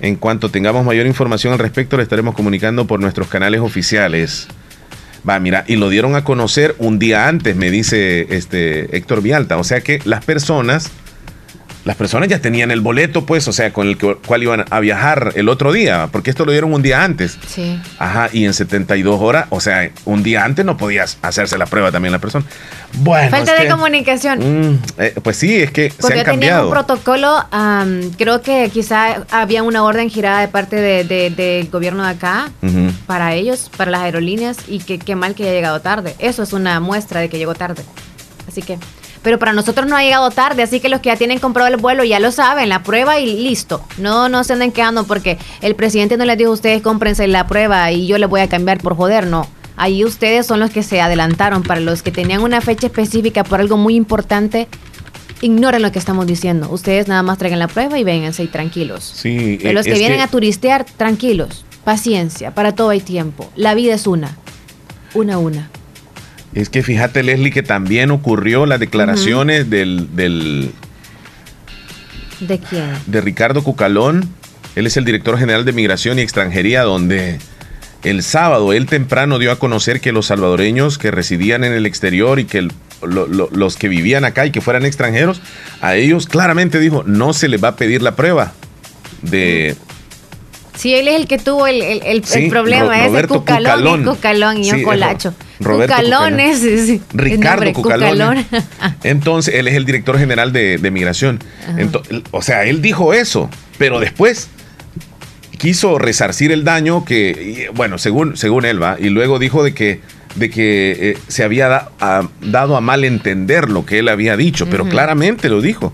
[0.00, 4.46] En cuanto tengamos mayor información al respecto, le estaremos comunicando por nuestros canales oficiales.
[5.28, 9.56] Va, mira, y lo dieron a conocer un día antes, me dice este Héctor Vialta.
[9.56, 10.90] O sea que las personas
[11.88, 15.32] las personas ya tenían el boleto, pues, o sea, con el cual iban a viajar
[15.36, 17.38] el otro día, porque esto lo dieron un día antes.
[17.46, 17.80] Sí.
[17.98, 21.90] Ajá, y en 72 horas, o sea, un día antes no podías hacerse la prueba
[21.90, 22.44] también la persona.
[22.92, 23.30] Bueno.
[23.30, 24.38] Falta de comunicación.
[24.72, 26.66] Mm, eh, pues sí, es que se han cambiado.
[26.66, 27.42] un protocolo,
[28.18, 32.50] creo que quizá había una orden girada de parte del gobierno de acá
[33.06, 36.14] para ellos, para las aerolíneas, y que qué mal que haya llegado tarde.
[36.18, 37.82] Eso es una muestra de que llegó tarde.
[38.46, 38.78] Así que
[39.28, 41.76] pero para nosotros no ha llegado tarde, así que los que ya tienen comprado el
[41.76, 43.84] vuelo ya lo saben, la prueba y listo.
[43.98, 47.46] No, no se anden quedando porque el presidente no les dijo a ustedes cómprense la
[47.46, 49.46] prueba y yo les voy a cambiar por joder, no.
[49.76, 53.60] Ahí ustedes son los que se adelantaron, para los que tenían una fecha específica por
[53.60, 54.66] algo muy importante,
[55.42, 56.70] ignoren lo que estamos diciendo.
[56.70, 59.04] Ustedes nada más traigan la prueba y vénganse y tranquilos.
[59.04, 61.66] Sí, los que vienen a turistear, tranquilos.
[61.84, 63.50] Paciencia, para todo hay tiempo.
[63.56, 64.38] La vida es una.
[65.12, 65.68] Una una.
[66.58, 70.72] Es que fíjate, Leslie, que también ocurrió las declaraciones del, del...
[72.40, 72.90] ¿De quién?
[73.06, 74.28] De Ricardo Cucalón.
[74.74, 77.38] Él es el director general de Migración y Extranjería, donde
[78.02, 82.40] el sábado él temprano dio a conocer que los salvadoreños que residían en el exterior
[82.40, 82.66] y que
[83.02, 85.40] los que vivían acá y que fueran extranjeros,
[85.80, 88.52] a ellos claramente dijo, no se les va a pedir la prueba
[89.22, 89.76] de,
[90.78, 94.82] Sí, él es el que tuvo el, el, el problema, ese Cucalón, Cucalón, y un
[94.84, 95.34] colacho.
[95.58, 98.46] Cucalón es, sí, Ricardo Cucalón.
[99.02, 101.40] Entonces, él es el director general de, Migración.
[102.30, 104.50] o sea, él dijo eso, pero después
[105.58, 110.00] quiso resarcir el daño que, bueno, según, según él va, y luego dijo de que
[110.36, 111.88] de que eh, se había
[112.40, 115.92] dado a mal entender lo que él había dicho, pero claramente lo dijo.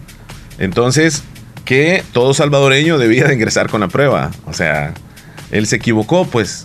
[0.59, 1.25] Entonces,
[1.65, 4.31] que todo salvadoreño debía de ingresar con la prueba.
[4.47, 4.95] O sea,
[5.51, 6.65] él se equivocó, pues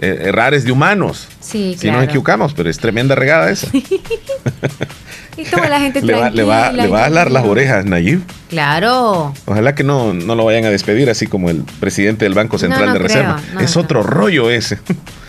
[0.00, 1.28] eh, errares de humanos.
[1.40, 3.68] Sí, Si nos equivocamos, pero es tremenda regada esa.
[5.36, 8.22] y toda la gente le, va, le, va, le va a alar las orejas, Nayib.
[8.48, 9.34] Claro.
[9.46, 12.92] Ojalá que no, no lo vayan a despedir así como el presidente del Banco Central
[12.92, 13.40] de Reserva.
[13.60, 14.78] es otro rollo ese.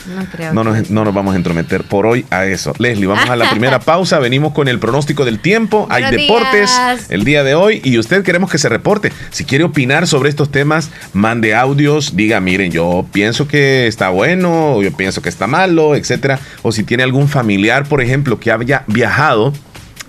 [0.09, 2.73] No, creo no, nos, no nos vamos a entrometer por hoy a eso.
[2.77, 4.19] Leslie, vamos a la primera pausa.
[4.19, 5.87] Venimos con el pronóstico del tiempo.
[5.89, 6.71] Hay deportes
[7.09, 9.11] el día de hoy y usted queremos que se reporte.
[9.31, 12.15] Si quiere opinar sobre estos temas, mande audios.
[12.15, 16.39] Diga, miren, yo pienso que está bueno, o yo pienso que está malo, etcétera.
[16.63, 19.53] O si tiene algún familiar, por ejemplo, que haya viajado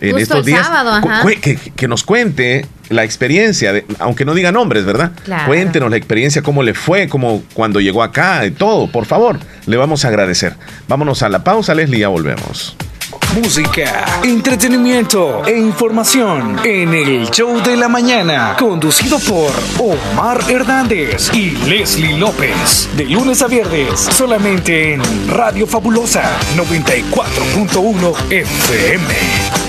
[0.00, 0.68] en estos días,
[1.76, 5.12] que, nos cuente la experiencia, de, aunque no diga nombres, ¿verdad?
[5.46, 9.76] Cuéntenos la experiencia, cómo le fue, cómo cuando llegó acá y todo, por favor, le
[9.76, 10.54] vamos a agradecer.
[10.88, 12.76] Vámonos a la pausa, Leslie, ya volvemos.
[13.34, 21.50] Música, entretenimiento e información en el show de la mañana, conducido por Omar Hernández y
[21.68, 26.24] Leslie López, de lunes a viernes, solamente en Radio Fabulosa
[26.56, 29.59] 94.1 FM.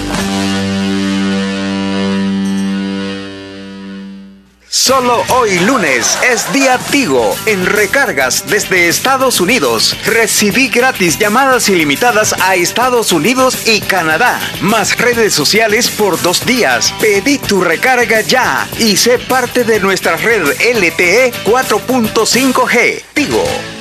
[4.74, 9.98] Solo hoy lunes es día Tigo en recargas desde Estados Unidos.
[10.06, 16.94] Recibí gratis llamadas ilimitadas a Estados Unidos y Canadá, más redes sociales por dos días.
[17.02, 23.04] Pedí tu recarga ya y sé parte de nuestra red LTE 4.5G.
[23.14, 23.81] Tigo.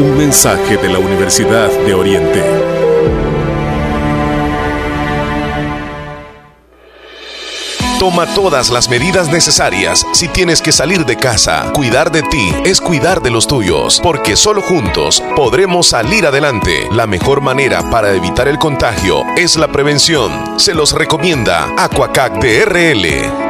[0.00, 2.42] Un mensaje de la Universidad de Oriente.
[7.98, 11.70] Toma todas las medidas necesarias si tienes que salir de casa.
[11.74, 16.88] Cuidar de ti es cuidar de los tuyos, porque solo juntos podremos salir adelante.
[16.92, 20.58] La mejor manera para evitar el contagio es la prevención.
[20.58, 23.49] Se los recomienda Aquacac DRL.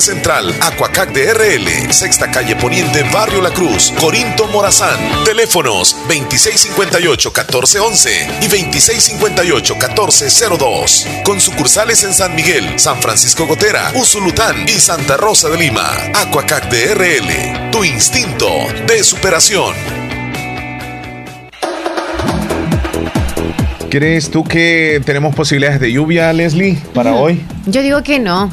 [0.00, 4.98] Central, Acuacac de RL, Sexta Calle Poniente, Barrio La Cruz, Corinto Morazán.
[5.24, 11.22] Teléfonos 2658-1411 y 2658-1402.
[11.24, 15.88] Con sucursales en San Miguel, San Francisco Gotera, Usulután y Santa Rosa de Lima.
[16.14, 18.48] Acuacac de RL, tu instinto
[18.86, 19.74] de superación.
[23.92, 27.42] ¿Crees tú que tenemos posibilidades de lluvia, Leslie, para hoy?
[27.66, 28.50] Yo digo que no.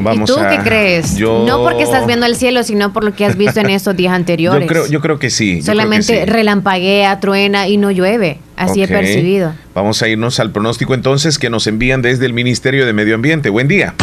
[0.00, 1.16] Vamos ¿Y tú a- qué crees?
[1.16, 3.96] Yo- No porque estás viendo el cielo, sino por lo que has visto en estos
[3.96, 4.62] días anteriores.
[4.66, 5.56] Yo creo, yo creo que sí.
[5.56, 6.24] que Solamente sí.
[6.30, 8.38] relampaguea, truena y no llueve.
[8.56, 9.52] Así he percibido.
[9.74, 13.50] Vamos a irnos al pronóstico entonces que nos envían desde el Ministerio de Medio Ambiente.
[13.50, 13.94] Buen día.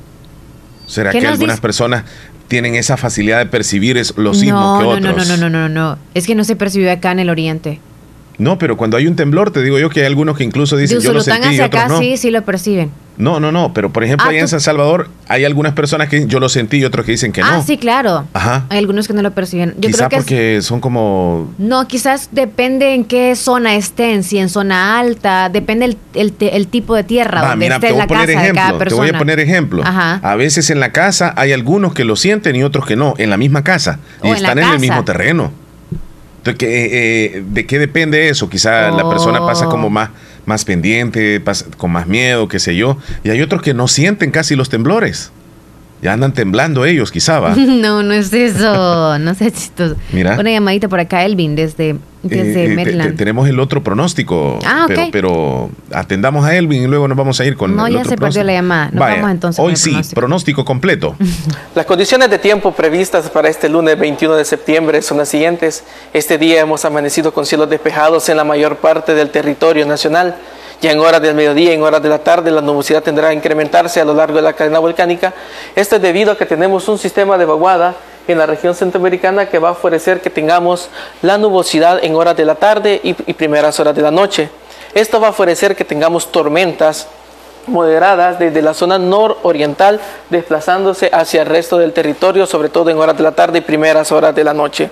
[0.86, 1.62] ¿Será ¿Qué que algunas dice?
[1.62, 2.04] personas
[2.48, 5.28] tienen esa facilidad de percibir es- los sismos no, que no, otros?
[5.28, 5.98] no, no, no, no, no, no.
[6.14, 7.80] Es que no se percibió acá en el oriente.
[8.40, 11.02] No, pero cuando hay un temblor, te digo yo que hay algunos que incluso dicen
[11.02, 12.00] yo lo sentí y hacia otros acá no.
[12.00, 12.90] sí, sí lo perciben.
[13.18, 16.26] No, no, no, pero por ejemplo Ah, allá en San Salvador hay algunas personas que
[16.26, 17.64] yo lo sentí y otros que dicen que ah, no.
[17.64, 18.26] sí, claro.
[18.32, 18.66] Ajá.
[18.70, 19.76] Hay algunos que no lo perciben.
[19.78, 24.24] Yo Quizá creo que es- porque son como No, quizás depende en qué zona estén,
[24.24, 27.92] si en zona alta, depende el, el el tipo de tierra Va, donde mira, esté
[27.92, 28.78] la casa de cada.
[28.86, 29.84] Te voy a poner ejemplo.
[29.86, 30.22] Ajá.
[30.24, 33.30] A veces en la casa hay algunos que lo sienten y otros que no, en
[33.30, 34.00] la misma casa.
[34.22, 35.52] O y en la están en, el mismo terreno.
[36.50, 38.50] Entonces, ¿qué, eh, ¿de qué depende eso?
[38.50, 39.70] Quizá la persona pasa Oh.
[39.70, 40.10] como más,
[40.46, 42.98] más pendiente, pasa con más miedo, qué sé yo.
[43.24, 45.32] Y hay otros que no sienten casi los temblores.
[46.02, 47.56] Ya andan temblando ellos, quizá, va.
[47.58, 49.20] No, no es eso.
[49.20, 49.96] No sé chistoso.
[50.14, 50.38] Mira.
[50.40, 53.12] Una llamadita por acá, Elvin, desde, desde Eh, eh, te- Maryland.
[53.12, 54.60] te- tenemos el otro pronóstico.
[54.66, 54.88] Ah, ok.
[54.96, 58.00] pero, pero atendamos a Elvin y luego nos vamos a ir con No, el ya
[58.00, 58.86] otro se perdió la llamada.
[58.92, 60.16] Nos Vaya, vamos entonces con Hoy el sí, pronóstico.
[60.20, 61.16] pronóstico completo.
[61.76, 65.84] Las condiciones de tiempo previstas para este lunes 21 de septiembre son las siguientes.
[66.14, 70.36] Este día hemos amanecido con cielos despejados en la mayor parte del territorio nacional.
[70.82, 74.00] Ya en horas del mediodía, en horas de la tarde, la nubosidad tendrá a incrementarse
[74.00, 75.34] a lo largo de la cadena volcánica.
[75.76, 77.96] Esto es debido a que tenemos un sistema de vaguada
[78.30, 80.90] en la región centroamericana que va a favorecer que tengamos
[81.22, 84.50] la nubosidad en horas de la tarde y, primeras horas de la noche.
[84.94, 87.08] Esto va a favorecer que tengamos tormentas
[87.68, 90.00] moderadas desde la zona nororiental
[90.30, 94.14] desplazándose hacia el resto del territorio, sobre todo en horas de la tarde y primeras
[94.14, 94.90] horas de la noche.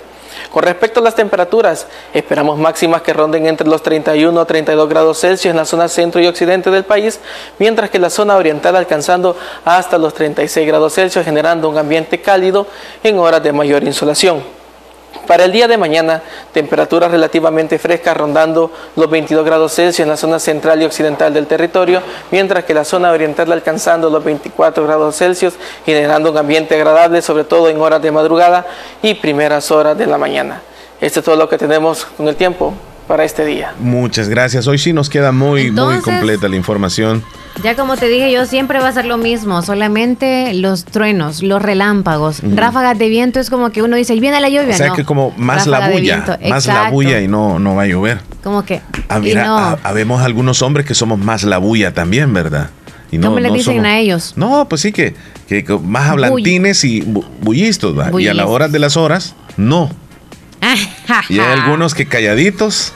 [0.58, 1.86] Con respecto a las temperaturas,
[2.16, 6.20] esperamos máximas que ronden entre los 31 a 32 grados Celsius en la zona centro
[6.20, 7.20] y occidente del país,
[7.60, 12.66] mientras que la zona oriental alcanzando hasta los 36 grados Celsius, generando un ambiente cálido
[13.04, 14.57] en horas de mayor insolación.
[15.26, 16.22] Para el día de mañana,
[16.54, 21.48] temperaturas relativamente frescas rondando los 22 grados Celsius en la zona central y occidental del
[21.48, 22.02] territorio,
[22.32, 25.56] mientras que la zona oriental alcanzando los 24 grados Celsius,
[25.86, 28.66] generando un ambiente agradable, sobre todo en horas de madrugada
[29.02, 30.62] y primeras horas de la mañana.
[31.02, 32.74] Esto es todo lo que tenemos con el tiempo
[33.08, 33.74] para este día.
[33.80, 34.68] Muchas gracias.
[34.68, 37.24] Hoy sí nos queda muy, muy completa la información.
[37.64, 41.60] Ya como te dije yo, siempre va a ser lo mismo, solamente los truenos, los
[41.60, 44.88] relámpagos, ráfagas de viento es como que uno dice, "Y viene la lluvia, O sea
[44.90, 44.94] no.
[44.94, 48.20] que como más la Ráfaga bulla, más la bulla y no, no va a llover.
[48.44, 49.78] Como que, Ah, mira, no.
[49.84, 52.70] habemos algunos hombres que somos más la bulla también, ¿verdad?
[53.12, 54.34] Y ¿Cómo le dicen a ellos?
[54.36, 55.16] No, pues sí que,
[55.48, 57.96] que más hablantines y bu- bullistos.
[57.96, 58.46] Y a la Bullistas.
[58.48, 59.90] hora de las horas, no.
[61.30, 62.94] Y hay algunos que calladitos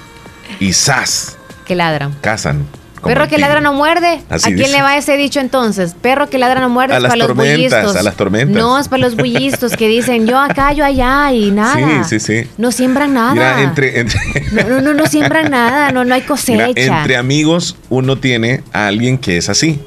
[0.60, 2.14] y zas, que ladran.
[2.22, 2.66] cazan
[3.04, 4.22] Perro que ladra no muerde.
[4.30, 4.72] Así ¿A quién dice.
[4.74, 5.96] le va ese dicho entonces?
[6.00, 7.96] Perro que ladra no muerde A es las para los tormentas, bullistos.
[7.96, 8.56] a las tormentas.
[8.62, 12.04] No, es para los bullistos que dicen yo acá, yo allá y nada.
[12.04, 12.50] Sí, sí, sí.
[12.60, 13.34] No siembran nada.
[13.34, 14.20] Mira, entre, entre,
[14.52, 16.68] No, no, no, no siembran nada, no, no hay cosecha.
[16.68, 19.80] mira, entre amigos uno tiene a alguien que es así.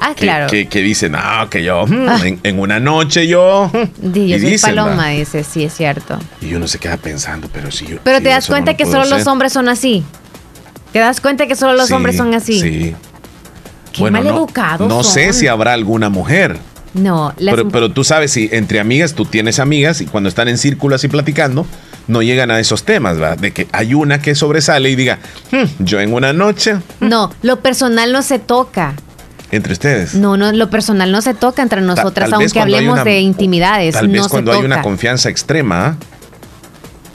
[0.00, 0.46] Ah, Que, claro.
[0.48, 1.18] que, que dice, no,
[1.50, 2.20] que yo, mm, Ah.
[2.24, 3.70] en, en una noche yo.
[3.72, 4.82] mm", Di, yo y soy dicen, ¿va?
[4.84, 6.18] paloma, dice, sí, es cierto.
[6.40, 7.98] Y uno se queda pensando, pero si yo.
[8.02, 9.28] Pero si te das no cuenta lo que solo los hacer.
[9.28, 10.02] hombres son así.
[10.92, 12.60] ¿Te das cuenta que solo los Sí, hombres son así?
[12.60, 12.94] Sí.
[13.92, 15.34] Qué no, maleducados no sé son.
[15.34, 16.56] si habrá alguna mujer.
[16.94, 20.48] No, las Pero, pero tú sabes, si entre amigas tú tienes amigas y cuando están
[20.48, 21.64] en círculo así platicando,
[22.08, 23.38] no llegan a esos temas, ¿verdad?
[23.38, 25.20] De que hay una que sobresale y diga,
[25.52, 28.94] "Hmm, yo en una noche, No, lo personal no se toca.
[29.52, 30.14] Entre ustedes.
[30.14, 33.94] No, no, lo personal no se toca entre nosotras, aunque hablemos una- de intimidades.
[33.94, 34.74] Tal vez no cuando se hay toca.
[34.74, 35.96] una confianza extrema,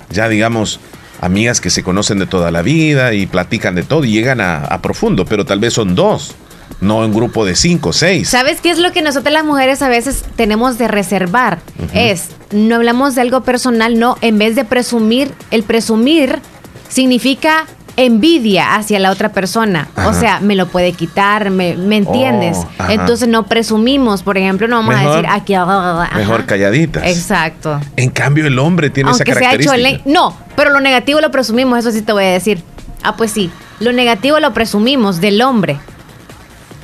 [0.09, 0.79] ya digamos,
[1.21, 4.65] amigas que se conocen de toda la vida y platican de todo y llegan a,
[4.65, 6.35] a profundo, pero tal vez son dos,
[6.81, 8.29] no un grupo de cinco, seis.
[8.29, 11.59] ¿Sabes qué es lo que nosotras las mujeres a veces tenemos de reservar?
[11.93, 16.39] Es, no hablamos de algo personal, no, en vez de presumir, el presumir
[16.89, 17.65] significa
[17.97, 19.87] envidia hacia la otra persona.
[19.95, 20.09] Ajá.
[20.09, 22.57] O sea, me lo puede quitar, me, ¿me entiendes?
[22.79, 22.89] Oh.
[22.89, 25.53] Entonces no presumimos, por ejemplo, no vamos a decir aquí.
[25.53, 26.09] ajá.
[26.15, 27.05] Mejor calladitas.
[27.05, 27.79] Exacto.
[27.95, 30.01] En cambio, el hombre tiene Aunque esa característica.
[30.05, 32.61] No, pero lo negativo lo presumimos, eso sí te voy a decir.
[33.03, 33.51] Ah, pues sí.
[33.79, 35.77] Lo negativo lo presumimos del hombre.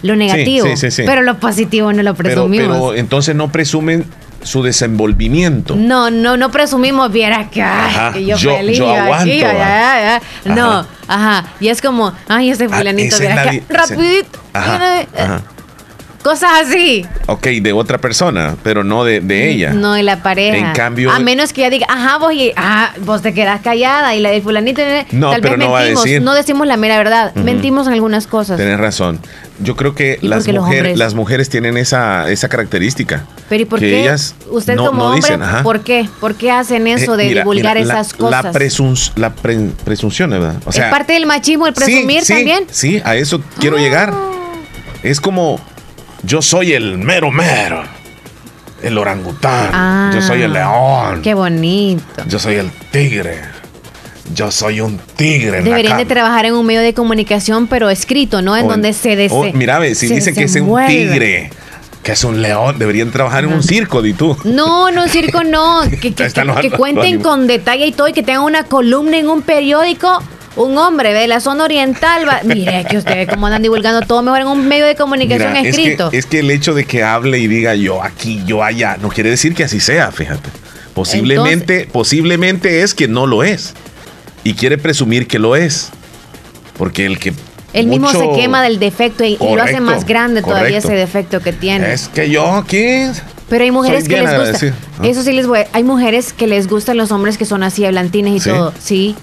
[0.03, 0.65] Lo negativo.
[0.65, 1.03] sí, sí, sí.
[1.05, 2.77] Pero lo positivo no lo pero, presumimos.
[2.77, 4.05] pero entonces no presumen
[4.43, 5.75] su desenvolvimiento.
[5.75, 9.41] No, no, no presumimos, vieras que, ay, Ajá, que yo, yo- feliz, yo aguanto, aquí,
[9.43, 9.49] va.
[9.49, 10.51] ay, ay, ay.
[10.55, 11.43] No, Ajá.
[11.59, 14.39] Y es como, ay, ese Ah, fulanito, es vieras que, di- rapidito.
[14.53, 14.79] Ajá,
[15.17, 15.41] ajá.
[16.23, 17.05] Cosas así.
[17.27, 19.73] Ok, de otra persona, pero no de, de ella.
[19.73, 20.55] No, de la pareja.
[20.55, 24.13] En cambio- A menos que ella diga, ajá, vos, y, ajá, vos te quedás callada
[24.15, 24.81] y la del fulanito.
[24.81, 26.21] eh, No, tal pero vez no va a decir.
[26.21, 27.33] No decimos la mera verdad.
[27.35, 28.57] Mentimos en algunas cosas.
[28.57, 29.19] Tenés razón.
[29.63, 30.97] Yo creo que ¿Y por las hombres?
[30.97, 33.25] las mujeres tienen esa, esa característica.
[33.49, 34.01] Pero ¿y por que qué?
[34.01, 35.61] ellas Usted no, como no hombre, dicen, ajá.
[35.63, 36.07] ¿por qué?
[36.19, 38.43] ¿Por qué hacen eso Eh, de mira, divulgar mira, la- esas cosas?
[38.45, 40.55] La, presun- la pre- presunción, ¿verdad?
[40.65, 42.63] O sea, ¿Es parte del machismo el presumir sí, también?
[42.67, 42.71] Ah.
[42.71, 44.13] Sí, a eso quiero llegar.
[45.03, 45.59] Es como,
[46.23, 47.83] yo soy el mero mero.
[48.81, 49.69] El orangután.
[49.73, 51.21] Ah, yo soy el león.
[51.21, 52.23] Qué bonito.
[52.27, 53.39] Yo soy el tigre.
[54.33, 55.59] Yo soy un tigre.
[55.59, 58.57] en la Deberían de trabajar en un medio de comunicación, pero escrito, ¿no?
[58.57, 59.53] En O donde se desee.
[59.53, 61.51] mira, ve, si se dicen que es un tigre,
[62.01, 64.35] que es un león, deberían trabajar en un circo, di tú.
[64.43, 65.81] No, no, circo no.
[66.01, 70.21] Que, cuenten con detalle y todo y que tengan una columna en un periódico.
[70.55, 72.41] Un hombre de la zona oriental va.
[72.43, 75.75] Mire, que ustedes como andan divulgando todo mejor en un medio de comunicación Mira, es
[75.75, 76.09] que- escrito.
[76.11, 79.29] Es que, el hecho de que hable y diga yo aquí, yo allá, no quiere
[79.29, 80.49] decir que así sea, fíjate.
[80.93, 83.73] Posiblemente, posiblemente es que no lo es.
[84.43, 85.89] Y quiere presumir que lo es.
[86.77, 87.33] Porque el que.
[87.73, 91.39] Él mismo se quema del defecto y, y lo hace más grande todavía ese defecto
[91.39, 91.93] que tiene.
[91.93, 93.05] Es que yo aquí.
[93.47, 94.35] Pero hay mujeres que les gusta.
[94.35, 94.73] agradecido.
[95.03, 95.59] Eso sí les voy.
[95.71, 98.49] Hay mujeres que les gustan los hombres que son así hablantines y ¿Sí?
[98.49, 98.73] todo.
[98.81, 99.15] Sí.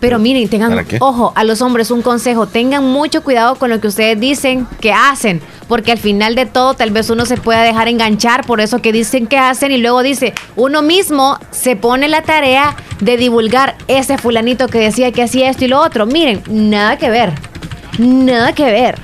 [0.00, 3.88] Pero miren, tengan ojo a los hombres, un consejo, tengan mucho cuidado con lo que
[3.88, 7.88] ustedes dicen que hacen, porque al final de todo tal vez uno se pueda dejar
[7.88, 12.22] enganchar por eso que dicen que hacen y luego dice, uno mismo se pone la
[12.22, 16.06] tarea de divulgar ese fulanito que decía que hacía esto y lo otro.
[16.06, 17.32] Miren, nada que ver,
[17.98, 18.98] nada que ver.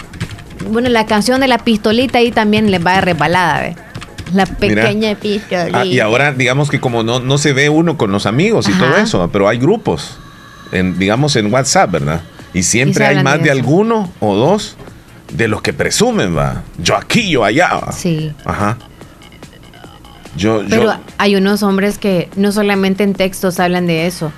[0.71, 3.77] Bueno, la canción de la pistolita ahí también les va de resbalada, ¿ve?
[4.33, 5.81] La pequeña pistolita.
[5.81, 8.73] Ah, y ahora, digamos que como no, no se ve uno con los amigos y
[8.73, 8.87] Ajá.
[8.87, 10.19] todo eso, pero hay grupos,
[10.73, 12.21] en, digamos en WhatsApp, ¿verdad?
[12.53, 14.77] Y siempre hay más de de, alguno o dos
[15.33, 16.63] de los que presumen, va.
[16.79, 17.75] Yo aquí, yo allá.
[17.75, 17.93] va.
[17.93, 18.33] Sí.
[18.45, 18.77] Ajá.
[20.37, 24.33] Yo, Pero yo, hay unos hombres que no solamente en textos hablan de eso.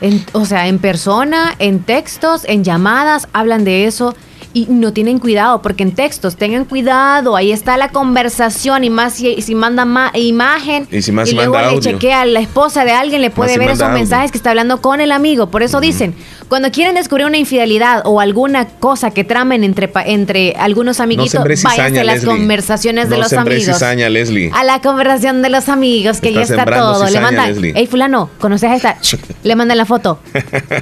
[0.00, 4.14] En- o sea, en persona, en textos, en llamadas, hablan de eso
[4.56, 9.12] y no tienen cuidado, porque en textos tengan cuidado, ahí está la conversación y más
[9.12, 11.92] si, si manda ma- imagen Y si más luego manda le audio.
[11.92, 13.98] chequea a la esposa de alguien, le puede si ver esos audio.
[13.98, 15.50] mensajes que está hablando con el amigo.
[15.50, 16.14] Por eso dicen,
[16.48, 21.42] cuando quieren descubrir una infidelidad o alguna cosa que tramen entre, entre algunos no amiguitos,
[21.56, 22.30] cizaña, a las Leslie.
[22.30, 23.64] conversaciones de no los amigos.
[23.64, 24.50] cizaña, Leslie.
[24.54, 27.02] A la conversación de los amigos, que Está ya está todo.
[27.02, 27.72] Le cizaña, mandan, Leslie.
[27.76, 28.96] hey fulano, ¿conoces a esta?
[29.42, 30.20] Le mandan la foto.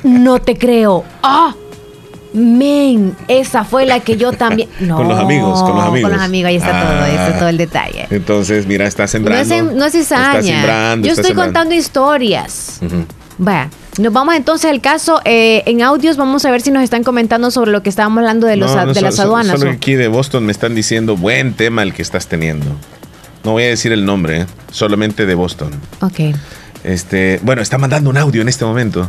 [0.05, 1.03] No te creo.
[1.25, 1.55] ¡Ah!
[2.35, 4.69] Men, esa fue la que yo también.
[4.81, 6.11] No, Con los amigos, con los amigos.
[6.11, 7.39] Con los amigos, ahí está todo, ahí está Ah.
[7.39, 8.07] todo el detalle.
[8.11, 9.43] Entonces, mira, está No sembrando.
[9.55, 10.43] es, en- no es Está cizaña.
[10.43, 11.45] sembrando, Yo está estoy sembrando.
[11.61, 12.79] contando historias.
[12.85, 13.05] Ujú.
[13.39, 15.21] Vaya, nos vamos entonces al caso.
[15.25, 18.47] eh, en audios vamos a ver si nos están comentando sobre lo que estábamos hablando
[18.47, 19.59] de, los, No, no, de so- las aduanas.
[19.59, 22.67] Solo aquí de Boston me están diciendo buen tema el que estás teniendo.
[23.45, 24.47] No voy a decir el nombre, ¿eh?
[24.73, 25.71] solamente de Boston.
[26.01, 26.35] Ok.
[26.83, 29.09] Este, bueno, está mandando un audio en este momento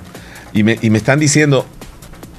[0.53, 1.65] y me, y me están diciendo,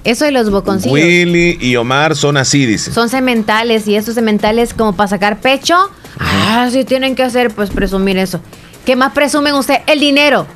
[0.07, 0.93] Eso de los boconcillos.
[0.93, 2.93] Willy y Omar son así, dice.
[2.93, 5.75] Son sementales y esos sementales como para sacar pecho.
[6.21, 8.41] Ah, sí tienen que hacer, pues presumir eso.
[8.85, 9.81] ¿Qué más presumen usted?
[9.89, 10.47] El dinero.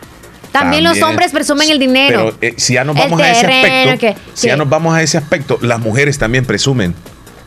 [0.53, 2.33] También, los hombres presumen el dinero.
[2.39, 5.19] Pero eh, si ya nos vamos a ese aspecto, si ya nos vamos a ese
[5.19, 6.95] aspecto, las mujeres también presumen.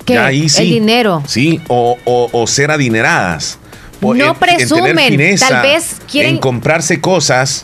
[0.04, 0.18] ¿Qué?
[0.18, 0.64] ahí sí.
[0.64, 1.24] El dinero.
[1.26, 3.60] Sí, o, o, ser adineradas.
[4.02, 6.36] no presumen, tal vez quieren...
[6.36, 7.64] En comprarse cosas.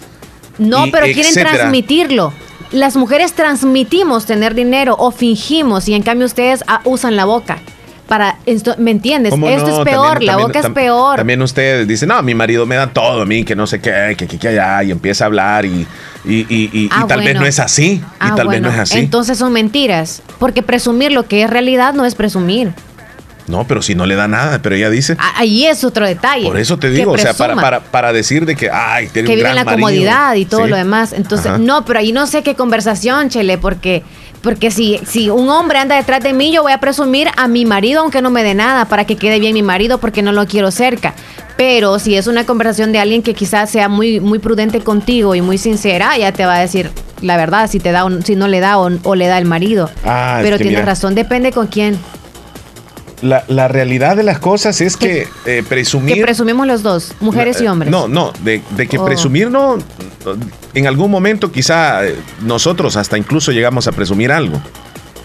[0.58, 2.34] No, pero quieren transmitirlo
[2.72, 7.60] las mujeres transmitimos tener dinero o fingimos y en cambio ustedes ah, usan la boca.
[8.08, 9.34] Para esto, ¿me entiendes?
[9.36, 11.18] Esto es peor, la boca es peor.
[11.18, 14.16] También ustedes dicen, no, mi marido me da todo a mí, que no sé qué,
[14.18, 15.86] que que, allá, y empieza a hablar y,
[16.26, 18.02] y, ah, tal vez no es así.
[18.02, 18.98] y ah, tal vez no es así.
[18.98, 22.74] Entonces son mentiras, porque presumir lo que es realidad no es presumir.
[23.50, 25.18] No, pero si no le da nada, pero ella dice.
[25.36, 26.46] Ahí es otro detalle.
[26.46, 29.34] Por eso te digo, o sea, para, para, para, decir de que, ay, tiene que
[29.34, 31.14] un vive en la comodidad y todo lo demás.
[31.14, 34.04] Entonces, no, pero ahí no sé qué conversación, Chele, porque,
[34.44, 37.66] porque si, si un hombre anda detrás de mí, yo voy a presumir a mi
[37.66, 40.46] marido, aunque no me dé nada, para que quede bien mi marido, porque no lo
[40.46, 41.16] quiero cerca.
[41.58, 45.42] Pero si es una conversación de alguien que quizás sea muy, muy prudente contigo y
[45.42, 46.92] muy sincera, ya te va a decir
[47.22, 49.90] la verdad, si te da o si no le da o, le da el marido.
[50.06, 51.98] Ah, pero tienes razón, depende con quién
[53.22, 56.16] la, realidad de las cosas es que eh, presumir.
[56.16, 57.92] Que presumimos los dos, mujeres y hombres.
[57.92, 59.06] No, no, de, que oh.
[59.06, 59.78] presumir no.
[60.74, 64.62] En algún momento, quizá eh, nosotros hasta incluso llegamos a presumir algo.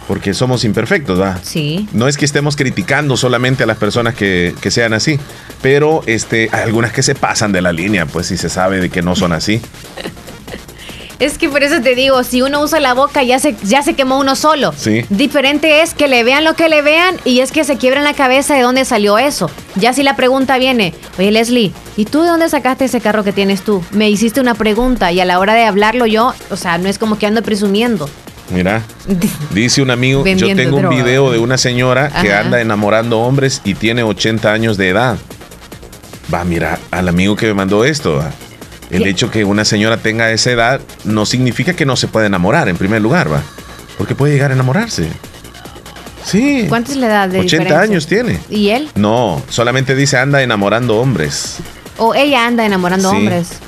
[0.07, 1.41] Porque somos imperfectos, ¿verdad?
[1.43, 1.89] Sí.
[1.95, 5.19] No es que estemos criticando solamente a las personas que, que sean así,
[5.63, 8.91] pero este, hay algunas que se pasan de la línea, pues si se sabe de
[8.91, 9.63] que no son así.
[11.19, 13.95] Es que por eso te digo, si uno usa la boca ya se, ya se
[13.95, 14.73] quemó uno solo.
[14.77, 15.05] Sí.
[15.11, 18.15] Diferente es que le vean lo que le vean y es que se quiebran la
[18.15, 19.51] cabeza de dónde salió eso.
[19.77, 23.33] Ya si la pregunta viene, oye Leslie, ¿y tú de dónde sacaste ese carro que
[23.33, 23.83] tienes tú?
[23.93, 26.99] Me hiciste una pregunta y a la hora de hablarlo yo, o sea, no es
[26.99, 28.09] como que ando presumiendo.
[28.51, 28.83] Mira,
[29.51, 33.75] dice un amigo, yo tengo un video de una señora que anda enamorando hombres y
[33.75, 35.17] tiene 80 años de edad.
[36.33, 38.23] Va, mira, al amigo que me mandó esto.
[38.95, 42.69] El hecho que una señora tenga esa edad no significa que no se pueda enamorar,
[42.69, 43.43] en primer lugar, ¿va?
[43.99, 45.09] Porque puede llegar a enamorarse.
[46.25, 46.67] Sí.
[46.69, 48.39] ¿Cuánta es la edad de 80 años tiene.
[48.49, 48.89] ¿Y él?
[48.95, 51.59] No, solamente dice anda enamorando hombres.
[51.99, 53.59] O ella anda enamorando hombres.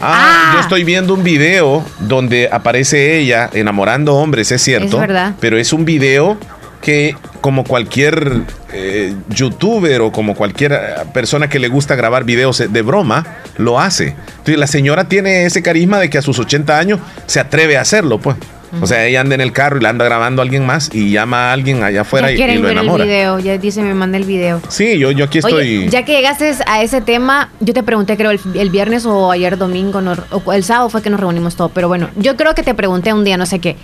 [0.00, 4.96] ah, yo estoy viendo un video donde aparece ella enamorando hombres, es cierto.
[4.96, 5.34] Es verdad.
[5.40, 6.38] Pero es un video
[6.80, 10.78] que como cualquier eh, youtuber o como cualquier eh,
[11.12, 14.14] persona que le gusta grabar videos de broma, lo hace.
[14.30, 17.82] Entonces la señora tiene ese carisma de que a sus 80 años se atreve a
[17.82, 18.36] hacerlo, pues.
[18.82, 21.10] O sea, ella anda en el carro y la anda grabando a alguien más y
[21.10, 23.04] llama a alguien allá afuera y, lo enamora.
[23.04, 24.60] el video, ya dice, me manda el video.
[24.68, 25.88] Sí, yo, yo aquí estoy.
[25.88, 30.02] ya que llegaste a ese tema, yo te pregunté, creo, el, viernes o ayer domingo,
[30.30, 33.12] o el sábado fue que nos reunimos todo, pero bueno, yo creo que te pregunté
[33.12, 33.76] un día, no sé qué.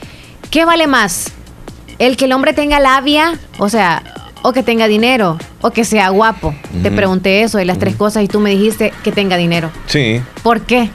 [0.51, 1.32] ¿Qué vale más?
[1.99, 4.03] El que el hombre tenga labia, o sea,
[4.42, 6.55] o que tenga dinero, o que sea guapo.
[6.82, 9.70] Te pregunté eso de las tres cosas y tú me dijiste que tenga dinero.
[9.86, 10.20] Sí.
[10.42, 10.90] ¿Por qué?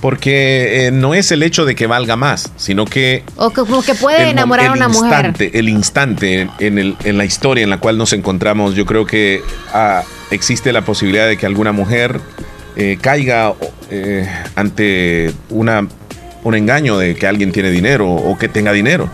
[0.00, 3.22] Porque eh, no es el hecho de que valga más, sino que...
[3.36, 5.56] O que, que puede enamorar a una instante, mujer.
[5.60, 9.42] El instante en, el, en la historia en la cual nos encontramos, yo creo que
[9.74, 12.18] ah, existe la posibilidad de que alguna mujer
[12.76, 13.52] eh, caiga
[13.90, 15.86] eh, ante una,
[16.44, 19.10] un engaño de que alguien tiene dinero o que tenga dinero.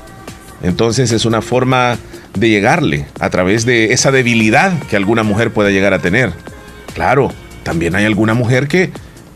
[0.62, 1.98] Entonces es una forma
[2.34, 6.32] de llegarle a través de esa debilidad que alguna mujer pueda llegar a tener.
[6.94, 7.32] Claro,
[7.62, 8.90] también hay alguna mujer que,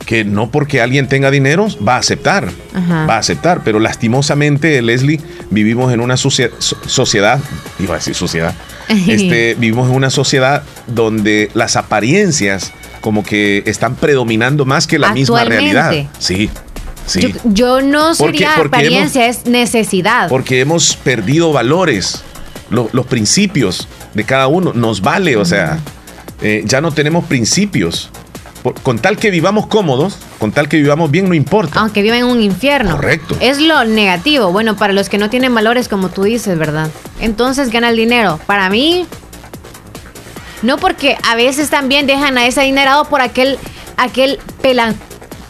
[0.06, 5.20] que no porque alguien tenga dinero va a aceptar, va a aceptar, pero lastimosamente, Leslie,
[5.50, 7.40] vivimos en una sociedad,
[7.78, 8.54] iba a decir sociedad,
[8.88, 15.12] este, vivimos en una sociedad donde las apariencias como que están predominando más que la
[15.12, 15.92] misma realidad.
[16.18, 16.50] Sí,
[17.44, 20.28] yo, no sería apariencia, es necesidad.
[20.28, 22.22] Porque hemos perdido valores,
[22.70, 24.72] los principios de cada uno.
[24.72, 25.78] Nos vale, o sea,
[26.40, 28.10] eh, ya no tenemos principios.
[28.82, 31.80] con tal que vivamos cómodos, con tal que vivamos bien, no importa.
[31.80, 32.96] Aunque vivan en un infierno.
[32.96, 33.36] Correcto.
[33.40, 34.52] Es lo negativo.
[34.52, 36.90] Bueno, para los que no tienen valores, como tú dices, ¿verdad?
[37.20, 38.38] Entonces gana el dinero.
[38.46, 39.06] Para mí,
[40.62, 43.58] no porque a veces también dejan a ese adinerado por aquel,
[43.96, 44.94] aquel pelan,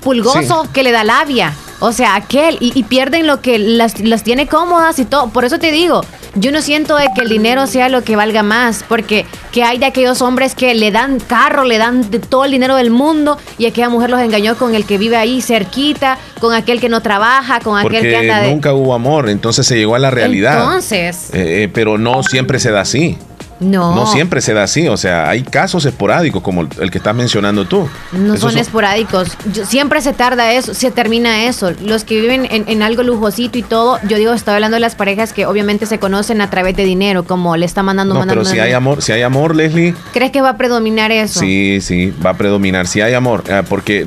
[0.00, 1.54] pulgoso que le da labia.
[1.82, 5.30] O sea, aquel, y, pierden lo que las, tiene cómodas y todo.
[5.30, 6.02] Por eso te digo,
[6.34, 9.78] yo no siento de que el dinero sea lo que valga más, porque que hay
[9.78, 13.64] de aquellos hombres que le dan carro, le dan todo el dinero del mundo, y
[13.64, 17.60] aquella mujer los engañó con el que vive ahí cerquita, con aquel que no trabaja,
[17.60, 18.50] con aquel que anda de...
[18.50, 20.62] nunca hubo amor, entonces se llegó a la realidad.
[20.62, 21.30] Entonces.
[21.32, 23.16] Eh, eh, pero no siempre se da así.
[23.60, 23.94] No.
[23.94, 27.66] No siempre se da así, o sea, hay casos esporádicos como el que estás mencionando
[27.66, 27.88] tú.
[28.12, 29.28] No Esos son esporádicos.
[29.52, 31.72] Yo- siempre se tarda eso, se termina eso.
[31.82, 34.94] Los que viven en, en algo lujosito y todo, yo digo, estoy hablando de las
[34.94, 38.42] parejas que obviamente se conocen a través de dinero, como le está mandando, No, mandando.
[38.42, 41.40] pero si hay amor, si hay amor, Leslie, ¿Crees que va a predominar eso?
[41.40, 42.86] sí, sí, va a predominar.
[42.86, 44.06] Si hay amor, eh, porque,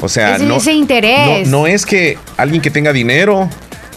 [0.00, 1.46] o sea, Ese- no, ese interés.
[1.48, 3.48] no, no es que alguien que tenga dinero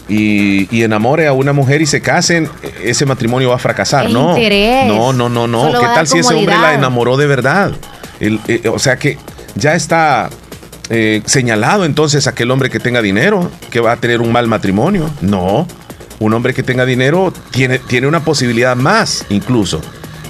[0.08, 2.48] y, y enamore a una mujer y se casen,
[2.82, 4.06] ese matrimonio va a fracasar.
[4.06, 4.86] Es no, interés.
[4.86, 5.62] no, no, no, no.
[5.66, 7.72] Solo ¿Qué tal si ese hombre la enamoró de verdad?
[8.20, 9.18] El- eh, o sea que
[9.54, 10.30] ya está
[10.90, 15.10] eh, señalado entonces aquel hombre que tenga dinero que va a tener un mal matrimonio.
[15.22, 15.66] No,
[16.20, 19.80] un hombre que tenga dinero tiene, tiene una posibilidad más incluso.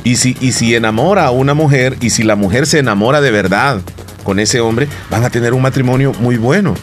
[0.04, 3.30] Y si, y si enamora a una mujer y si la mujer se enamora de
[3.30, 3.80] verdad
[4.22, 6.74] con ese hombre, van a tener un matrimonio muy bueno.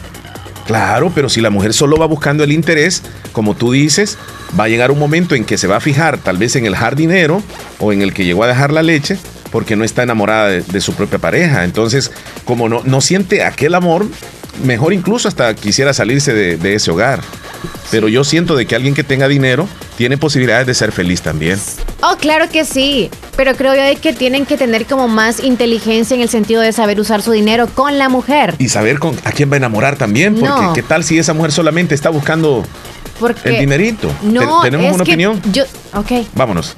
[0.72, 3.02] Claro, pero si la mujer solo va buscando el interés,
[3.32, 4.16] como tú dices,
[4.58, 6.74] va a llegar un momento en que se va a fijar tal vez en el
[6.74, 7.42] jardinero
[7.78, 9.18] o en el que llegó a dejar la leche
[9.50, 11.64] porque no está enamorada de, su propia pareja.
[11.64, 12.10] Entonces,
[12.46, 14.06] como no, no siente aquel amor,
[14.64, 17.20] mejor incluso hasta quisiera salirse de ese hogar.
[17.90, 21.58] Pero yo siento de que alguien que tenga dinero tiene posibilidades de ser feliz también.
[22.02, 23.10] Oh, claro que sí.
[23.36, 26.72] Pero creo yo de que tienen que tener como más inteligencia en el sentido de
[26.72, 28.54] saber usar su dinero con la mujer.
[28.58, 30.72] Y saber con, a quién va a enamorar también, porque No.
[30.72, 32.64] qué tal si esa mujer solamente está buscando
[33.20, 34.10] Porque el dinerito.
[34.22, 35.40] No, Te- ¿Tenemos es una que opinión?
[35.52, 36.26] Yo, ok.
[36.34, 36.74] Vámonos.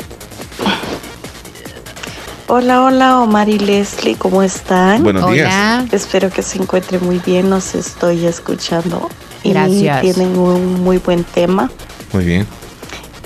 [2.47, 5.03] Hola, hola, Omar y Leslie, ¿cómo están?
[5.03, 5.47] Buenos días.
[5.49, 5.87] Hola.
[5.93, 9.09] Espero que se encuentren muy bien, los estoy escuchando.
[9.45, 10.05] Gracias.
[10.05, 11.71] Y tienen un muy buen tema.
[12.13, 12.47] Muy bien.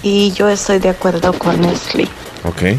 [0.02, 2.08] Y yo estoy de acuerdo con Leslie.
[2.44, 2.78] Ok.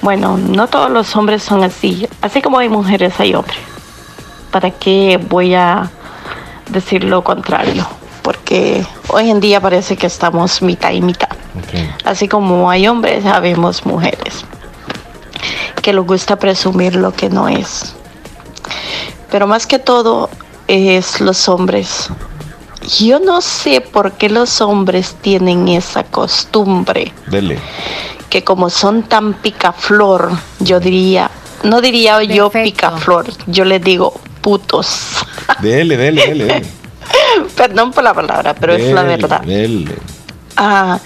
[0.00, 2.08] Bueno, no todos los hombres son así.
[2.20, 3.58] Así como hay mujeres, hay hombres.
[4.50, 5.90] ¿Para qué voy a
[6.68, 7.86] decir lo contrario?
[8.22, 11.28] Porque hoy en día parece que estamos mitad y mitad.
[12.04, 14.44] Así como hay hombres, sabemos mujeres
[15.82, 17.94] que les gusta presumir lo que no es.
[19.30, 20.30] Pero más que todo
[20.68, 22.08] es los hombres.
[22.98, 27.58] Yo no sé por qué los hombres tienen esa costumbre Dele.
[28.28, 30.30] que como son tan picaflor,
[30.60, 31.30] yo diría,
[31.62, 35.24] no diría yo picaflor, yo les digo putos.
[35.60, 36.66] Dele, dele, dele, dele.
[37.56, 39.40] Perdón por la palabra, pero es la verdad.
[39.42, 39.94] dele.
[40.56, 40.98] Ah,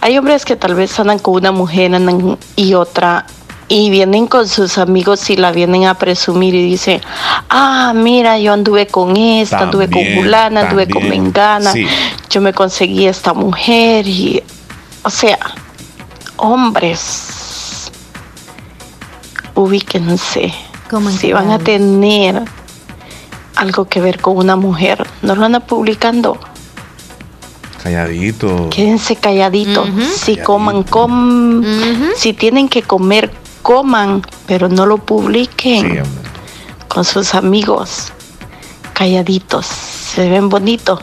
[0.00, 3.26] hay hombres que tal vez andan con una mujer andan y otra
[3.68, 7.00] y vienen con sus amigos y la vienen a presumir y dicen,
[7.50, 11.86] ah, mira, yo anduve con esta, anduve con También, fulana, anduve con también, mengana, sí.
[12.30, 14.42] yo me conseguí esta mujer y,
[15.02, 15.38] o sea,
[16.36, 17.90] hombres,
[19.54, 20.52] ubíquense,
[20.88, 22.42] ¿Cómo si van a tener
[23.58, 26.38] algo que ver con una mujer, no lo andan publicando.
[27.82, 28.70] Calladito.
[28.70, 29.88] Quédense calladitos.
[30.16, 31.62] Si coman, com.
[32.16, 33.30] Si tienen que comer,
[33.62, 36.02] coman, pero no lo publiquen
[36.88, 38.12] con sus amigos.
[38.94, 39.66] Calladitos.
[39.66, 41.00] Se ven bonitos.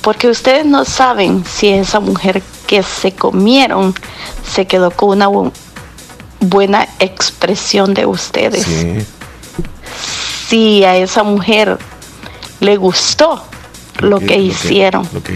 [0.00, 3.94] Porque ustedes no saben si esa mujer que se comieron
[4.48, 5.52] se quedó con una bu-
[6.40, 8.64] buena expresión de ustedes.
[8.64, 9.04] Sí.
[10.48, 11.78] Si a esa mujer
[12.60, 13.42] le gustó
[13.98, 15.06] lo que hicieron.
[15.12, 15.32] Lo que.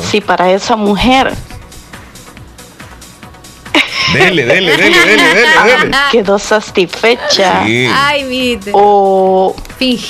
[0.00, 1.34] Si para esa mujer
[4.12, 5.96] Dele, dele, dele, dele, dele, dele.
[6.12, 7.88] quedó satisfecha Sí.
[7.94, 8.58] Ay, mi.
[8.72, 9.54] o,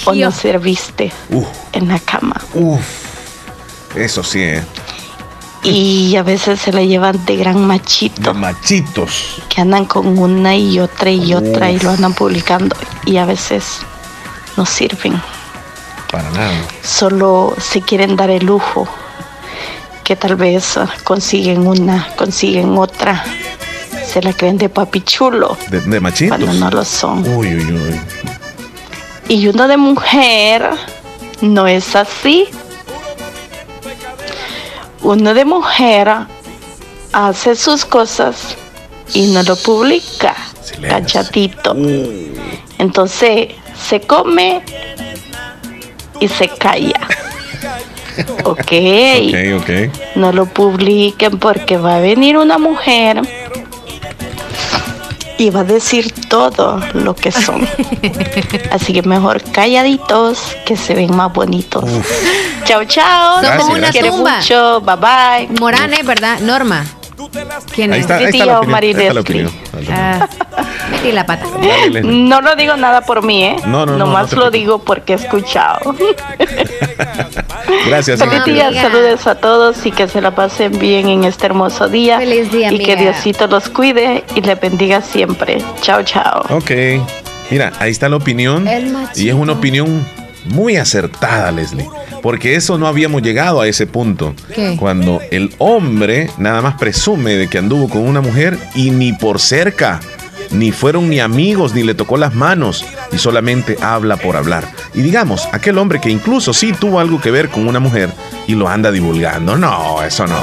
[0.06, 2.36] o no serviste Uf, en la cama.
[2.54, 2.80] uf.
[3.94, 4.62] Eso sí, ¿eh?
[5.64, 9.42] Y a veces se la llevan de gran machito, Los machitos.
[9.48, 12.76] que andan con una y otra y otra y lo andan publicando.
[13.06, 13.64] Y a veces
[14.56, 15.20] no sirven,
[16.12, 16.52] Para nada.
[16.84, 18.86] solo se quieren dar el lujo,
[20.04, 23.24] que tal vez consiguen una, consiguen otra,
[24.22, 26.38] la creen de papi chulo, De, de machitos.
[26.38, 27.20] cuando no lo son.
[27.36, 28.00] Uy, uy, uy.
[29.28, 30.70] Y uno de mujer
[31.42, 32.46] no es así.
[35.02, 36.10] Uno de mujer
[37.12, 38.56] hace sus cosas
[39.14, 40.34] y no lo publica.
[40.88, 41.74] Cachatito.
[42.78, 43.48] Entonces
[43.88, 44.62] se come
[46.20, 47.00] y se calla.
[48.44, 48.58] ok.
[48.58, 49.70] Ok, ok.
[50.16, 53.20] No lo publiquen porque va a venir una mujer
[55.38, 57.66] y va a decir todo lo que son.
[58.72, 61.84] Así que mejor calladitos que se ven más bonitos.
[62.64, 63.42] Chao, chao.
[63.42, 64.38] Son como una tumba.
[64.38, 64.80] mucho.
[64.80, 65.60] Bye bye.
[65.60, 66.02] Morán, ¿eh?
[66.04, 66.40] ¿Verdad?
[66.40, 66.84] Norma.
[67.74, 68.04] ¿Quién Ahí es?
[68.04, 69.50] está, ahí está la opinión, ahí está la opinión.
[69.90, 70.28] Ah,
[70.90, 71.46] metí la pata.
[72.04, 73.56] No lo digo nada por mí, ¿eh?
[73.66, 75.94] No, no, no, Nomás no lo digo porque he escuchado.
[77.86, 81.88] Gracias, Feliz día, saludos a todos y que se la pasen bien en este hermoso
[81.88, 82.18] día.
[82.18, 82.96] Feliz día, Y que.
[82.96, 85.62] Diosito los cuide y le bendiga siempre.
[85.80, 86.42] Chao, chao.
[86.50, 86.70] Ok.
[87.50, 88.68] Mira, ahí está la opinión.
[89.14, 90.06] Y es una opinión
[90.48, 91.88] muy acertada, Leslie.
[92.22, 94.34] Porque eso no habíamos llegado a ese punto.
[94.54, 94.76] ¿Qué?
[94.78, 99.40] Cuando el hombre nada más presume de que anduvo con una mujer y ni por
[99.40, 100.00] cerca,
[100.50, 104.64] ni fueron ni amigos, ni le tocó las manos, y solamente habla por hablar.
[104.94, 108.10] Y digamos, aquel hombre que incluso sí tuvo algo que ver con una mujer
[108.46, 109.56] y lo anda divulgando.
[109.56, 110.40] No, eso no.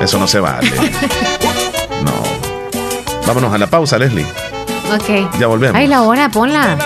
[0.00, 0.70] Eso no se vale.
[2.04, 2.12] No.
[3.26, 4.26] Vámonos a la pausa, Leslie.
[4.92, 5.38] Ok.
[5.38, 5.76] Ya volvemos.
[5.76, 6.76] Ay, la hora, ponla.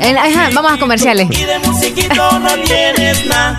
[0.00, 1.28] El- ajá, vamos a comerciales.
[1.66, 3.58] musiquito no tienes nada.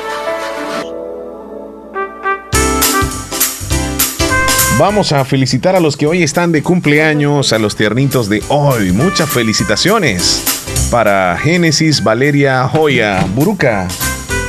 [4.81, 8.91] Vamos a felicitar a los que hoy están de cumpleaños, a los tiernitos de hoy.
[8.91, 10.43] Muchas felicitaciones
[10.89, 13.87] para Génesis Valeria Joya Buruca.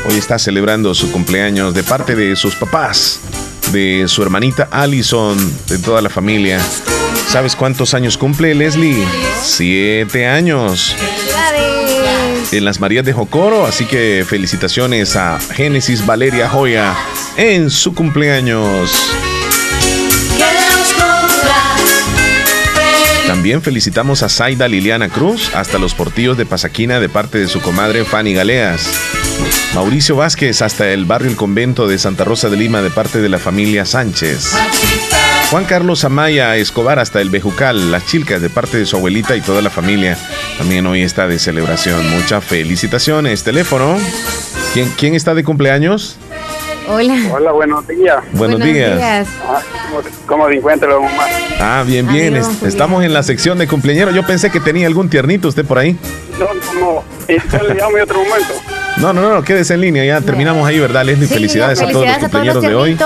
[0.08, 3.20] Hoy está celebrando su cumpleaños de parte de sus papás,
[3.72, 5.36] de su hermanita Allison,
[5.68, 6.58] de toda la familia.
[7.28, 9.04] ¿Sabes cuántos años cumple Leslie?
[9.42, 10.96] Siete años.
[12.52, 16.94] En las Marías de Jocoro, así que felicitaciones a Génesis Valeria Joya
[17.36, 19.12] en su cumpleaños.
[23.42, 27.60] También felicitamos a Zaida Liliana Cruz hasta los portillos de Pasaquina de parte de su
[27.60, 28.88] comadre Fanny Galeas.
[29.74, 33.28] Mauricio Vázquez hasta el barrio El Convento de Santa Rosa de Lima de parte de
[33.28, 34.52] la familia Sánchez.
[35.50, 39.40] Juan Carlos Amaya Escobar hasta el Bejucal, las chilcas de parte de su abuelita y
[39.40, 40.16] toda la familia.
[40.56, 42.08] También hoy está de celebración.
[42.10, 43.42] Muchas felicitaciones.
[43.42, 43.98] Teléfono.
[44.72, 46.16] ¿Quién, quién está de cumpleaños?
[46.88, 47.14] Hola.
[47.32, 48.16] Hola, buenos días.
[48.32, 49.28] Buenos, días.
[49.46, 51.28] Ah, ¿cómo, ¿Cómo se encuentra, don Omar?
[51.60, 52.36] Ah, bien, bien.
[52.36, 54.10] Es- estamos en la sección de cumpleañero.
[54.10, 55.96] Yo pensé que tenía algún tiernito usted por ahí.
[56.38, 57.04] No, no, no.
[57.28, 58.54] Eh, le llamo en otro momento.
[58.98, 60.04] No, no, no, quédese en línea.
[60.04, 61.26] Ya terminamos ahí, ¿verdad, Leslie?
[61.28, 62.98] Sí, felicidades, felicidades a todos los cumpleaños de hoy.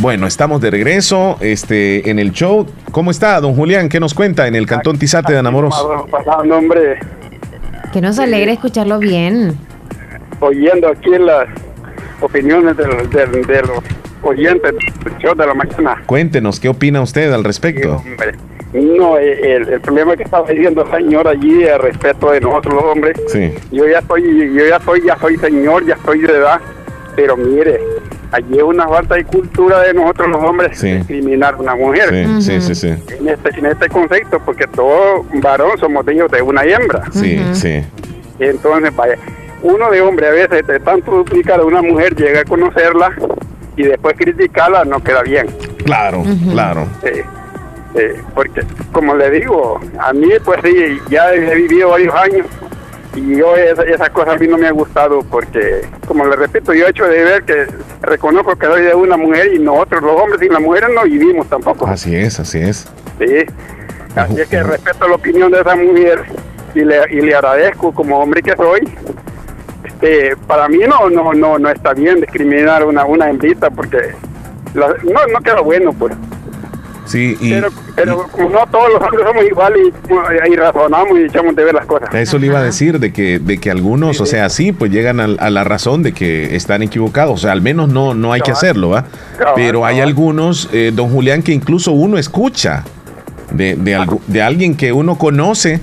[0.00, 2.66] Bueno, estamos de regreso este, en el show.
[2.92, 3.88] ¿Cómo está, don Julián?
[3.88, 5.74] ¿Qué nos cuenta en el Cantón Tizate de Anamoros?
[6.10, 7.00] Pasando, hombre,
[7.92, 9.58] Que nos alegra escucharlo bien.
[10.40, 11.48] Oyendo aquí las
[12.20, 13.82] opiniones de los
[14.22, 14.72] oyentes
[15.04, 16.02] del show de la mañana.
[16.06, 18.02] Cuéntenos, ¿qué opina usted al respecto?
[18.72, 22.74] No, eh, el, el problema que estaba diciendo el señor allí, el respeto de nosotros
[22.74, 23.54] los hombres, Sí.
[23.72, 26.60] yo ya soy, yo ya soy, ya soy señor, ya soy de edad,
[27.16, 27.80] pero mire,
[28.30, 30.92] allí es una falta de cultura de nosotros los hombres Sí.
[30.92, 32.10] discriminar a una mujer.
[32.10, 32.88] Sí, sí, sí, sí.
[33.20, 37.04] En este, en este concepto, porque todo varón somos hijos de una hembra.
[37.10, 37.80] Sí, sí.
[38.38, 39.16] Entonces, vaya,
[39.62, 43.12] uno de hombre a veces de tanto duplicar a una mujer llega a conocerla
[43.76, 45.46] y después criticarla no queda bien.
[45.84, 46.86] Claro, claro.
[47.02, 47.20] Sí,
[47.94, 52.46] sí, porque como le digo, a mí pues sí, ya he vivido varios años
[53.14, 56.72] y yo esa, esa cosa a mí no me ha gustado porque, como le repito,
[56.72, 57.66] yo he hecho de ver que
[58.02, 61.48] reconozco que soy de una mujer y nosotros los hombres y las mujeres no vivimos
[61.48, 61.86] tampoco.
[61.86, 62.86] Así es, así es.
[63.18, 63.44] Sí,
[64.14, 66.24] así es que respeto la opinión de esa mujer
[66.74, 68.80] y le, y le agradezco como hombre que soy.
[70.00, 73.98] Este, para mí no no no no está bien discriminar una una hembrita porque
[74.74, 76.14] la- no no queda bueno pues.
[77.06, 79.80] Sí, y Pero, pero no todos los hombres somos iguales
[80.48, 82.14] y, y razonamos y echamos de ver las cosas.
[82.14, 84.92] a eso le iba a decir de que, de que algunos, o sea, sí, pues
[84.92, 87.32] llegan al- a, la razón de que están equivocados.
[87.32, 89.06] O sea, al menos no, no hay que hacerlo, ¿va?
[89.38, 92.84] Cabal, Pero hay algunos, eh, don Julián, que incluso uno escucha
[93.52, 93.74] de,
[94.26, 95.80] de alguien que uno conoce.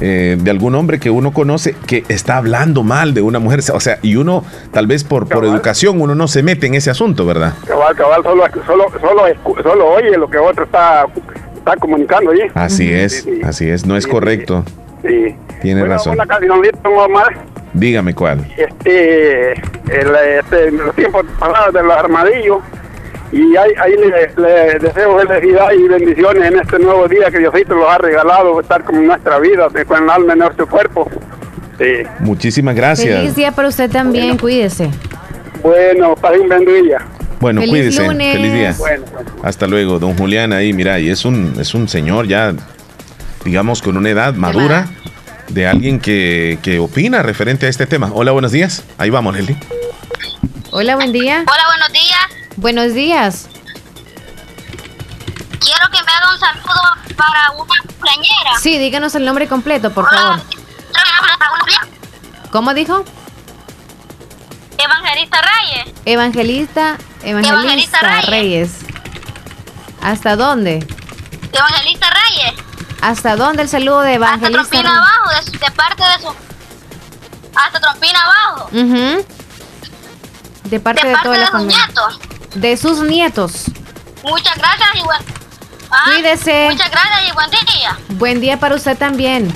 [0.00, 3.80] Eh, de algún hombre que uno conoce que está hablando mal de una mujer, o
[3.80, 7.26] sea, y uno tal vez por, por educación uno no se mete en ese asunto,
[7.26, 7.54] ¿verdad?
[7.66, 9.22] Cabal, cabal, solo, solo, solo,
[9.62, 11.06] solo oye lo que otro está,
[11.56, 12.42] está comunicando allí.
[12.54, 14.64] Así es, así es, no es correcto.
[15.02, 15.34] Sí.
[15.62, 16.14] Tiene Bueno, razón.
[16.14, 17.24] Una.
[17.74, 18.46] Dígame cuál.
[18.56, 22.58] este, el, este, en los tiempos pasados de los armadillos.
[23.30, 27.74] Y ahí, ahí le, le deseo felicidad y bendiciones en este nuevo día que Diosito
[27.74, 31.10] nos ha regalado, estar como en nuestra vida, con el alma en nuestro cuerpo.
[31.78, 31.84] Sí.
[32.20, 33.18] Muchísimas gracias.
[33.18, 34.90] Feliz día para usted también, cuídese.
[35.62, 36.98] Bueno, pase un buen día.
[37.40, 38.06] Bueno, Feliz cuídese.
[38.06, 38.32] lunes.
[38.32, 38.74] Feliz día.
[38.78, 39.04] Bueno,
[39.42, 42.54] Hasta luego, don Julián ahí, mira, y es un, es un señor ya,
[43.44, 44.88] digamos, con una edad madura
[45.48, 48.10] de alguien que, que opina referente a este tema.
[48.14, 48.84] Hola, buenos días.
[48.96, 49.56] Ahí vamos, Leslie.
[50.70, 51.44] Hola, buen día.
[51.46, 52.37] Hola, buenos días.
[52.58, 53.48] Buenos días.
[55.60, 58.58] Quiero que me haga un saludo para una cumpleañera.
[58.60, 60.40] Sí, díganos el nombre completo, por favor.
[62.50, 63.04] ¿Cómo dijo?
[64.76, 65.94] Evangelista Reyes.
[66.04, 68.26] Evangelista, Evangelista, Evangelista Reyes.
[68.28, 68.70] Reyes.
[70.02, 70.86] ¿Hasta dónde?
[71.52, 72.54] Evangelista Reyes.
[73.00, 74.98] ¿Hasta dónde el saludo de Hasta Evangelista Trompina Reyes?
[74.98, 76.34] abajo, de, su- de parte de su...
[77.56, 78.68] Hasta Trompina abajo.
[78.72, 79.26] Ujú.
[80.64, 81.86] De parte de de, parte toda de la sus familia.
[81.86, 82.20] nietos.
[82.54, 83.64] De sus nietos.
[84.24, 85.18] Muchas gracias y buen...
[85.90, 86.68] Ah, Cuídese.
[86.70, 87.98] Muchas gracias y buen día.
[88.18, 89.52] Buen día para usted también.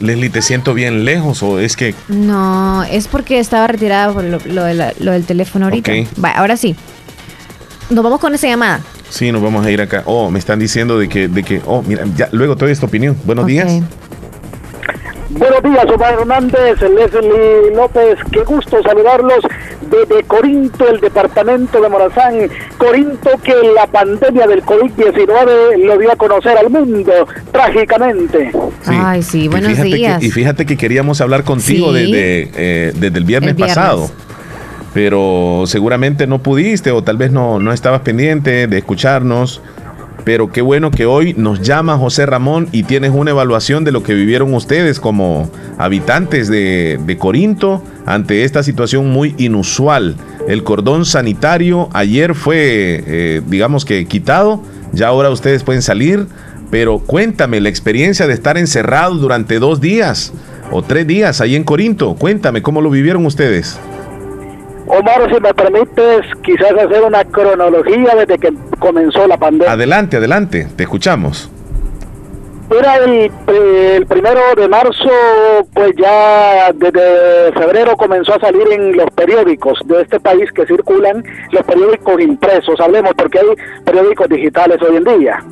[0.00, 1.94] Leslie, ¿te siento bien lejos o es que...
[2.08, 5.92] No, es porque estaba retirada por lo, lo de la- lo del teléfono ahorita.
[5.92, 6.08] Ok.
[6.22, 6.74] Va, ahora sí.
[7.88, 8.80] Nos vamos con esa llamada.
[9.10, 10.02] Sí, nos vamos a ir acá.
[10.06, 12.86] Oh, me están diciendo de que, de que, oh, mira, ya, luego te doy esta
[12.86, 13.16] opinión.
[13.24, 13.70] Buenos días.
[15.32, 19.38] Buenos días, Omar Hernández, Leslie López, qué gusto saludarlos
[19.90, 22.34] desde Corinto, el departamento de Morazán.
[22.76, 27.12] Corinto que la pandemia del COVID-19 lo dio a conocer al mundo
[27.50, 28.50] trágicamente.
[28.82, 28.90] Sí.
[28.92, 30.20] Ay, sí, Y buenos fíjate días.
[30.20, 31.94] Que, y fíjate que queríamos hablar contigo Sí.
[32.12, 33.76] desde, eh, desde el viernes, El viernes.
[33.76, 34.10] pasado.
[34.92, 39.62] Pero seguramente no pudiste o tal vez no, no estabas pendiente de escucharnos.
[40.24, 44.02] Pero qué bueno que hoy nos llama José Ramón y tienes una evaluación de lo
[44.02, 50.16] que vivieron ustedes como habitantes de, Corinto ante esta situación muy inusual.
[50.48, 54.62] El cordón sanitario ayer fue, eh, digamos que quitado,
[54.92, 56.26] ya ahora ustedes pueden salir,
[56.70, 60.32] pero cuéntame la experiencia de estar encerrados durante dos días
[60.70, 62.14] o tres días ahí en Corinto.
[62.14, 63.78] Cuéntame cómo lo vivieron ustedes.
[64.94, 69.72] Omar, si me permites, quizás hacer una cronología desde que comenzó la pandemia.
[69.72, 71.50] Adelante, adelante, te escuchamos.
[72.70, 75.08] Era el, el primero de marzo,
[75.72, 81.24] pues ya desde febrero comenzó a salir en los periódicos de este país que circulan,
[81.52, 85.42] los periódicos impresos, hablemos porque hay periódicos digitales hoy en día.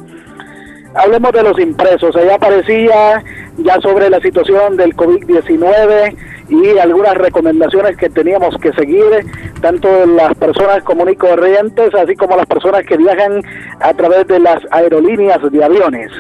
[0.95, 3.23] Hablemos de los impresos, allá aparecía
[3.59, 6.17] ya sobre la situación del COVID-19
[6.49, 9.25] y algunas recomendaciones que teníamos que seguir,
[9.61, 13.41] tanto las personas comunes y corrientes, así como las personas que viajan
[13.79, 16.11] a través de las aerolíneas de aviones.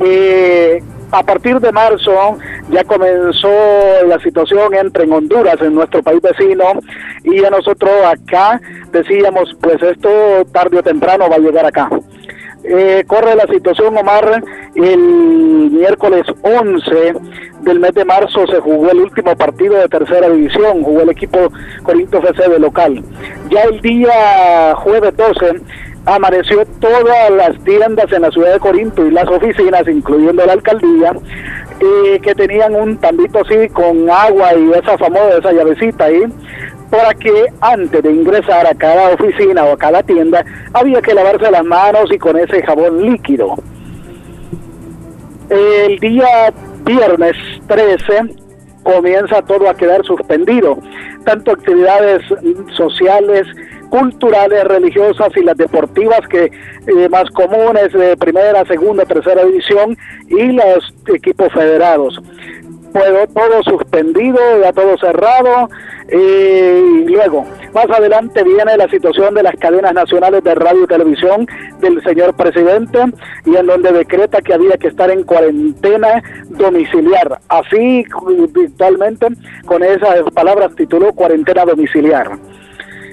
[0.00, 2.36] Eh, a partir de marzo
[2.68, 3.48] ya comenzó
[4.06, 6.64] la situación entre en Honduras, en nuestro país vecino,
[7.24, 8.60] y a nosotros acá
[8.92, 10.10] decíamos, pues esto
[10.52, 11.88] tarde o temprano va a llegar acá.
[12.68, 14.42] Eh, corre la situación, Omar,
[14.74, 14.98] el
[15.70, 17.14] miércoles 11
[17.60, 21.38] del mes de marzo se jugó el último partido de tercera división, jugó el equipo
[21.84, 23.04] Corinto FC de local.
[23.50, 25.60] Ya el día jueves 12
[26.06, 31.12] amaneció todas las tiendas en la ciudad de Corinto y las oficinas, incluyendo la alcaldía,
[31.80, 36.22] eh, que tenían un tambito así con agua y esa famosa, esa llavecita ahí,
[36.90, 41.50] para que antes de ingresar a cada oficina o a cada tienda había que lavarse
[41.50, 43.54] las manos y con ese jabón líquido.
[45.48, 46.52] El día
[46.84, 47.36] viernes
[47.68, 48.34] 13
[48.82, 50.78] comienza todo a quedar suspendido,
[51.24, 52.22] tanto actividades
[52.76, 53.46] sociales,
[53.90, 59.96] culturales, religiosas y las deportivas que eh, más comunes de primera, segunda, tercera división
[60.28, 62.20] y los equipos federados.
[63.34, 65.68] Todo suspendido, ya todo cerrado
[66.10, 67.44] y luego
[67.74, 71.46] más adelante viene la situación de las cadenas nacionales de radio y televisión
[71.80, 72.98] del señor presidente
[73.44, 77.38] y en donde decreta que había que estar en cuarentena domiciliar.
[77.48, 78.04] Así
[78.54, 79.26] virtualmente
[79.66, 82.30] con esas palabras tituló cuarentena domiciliar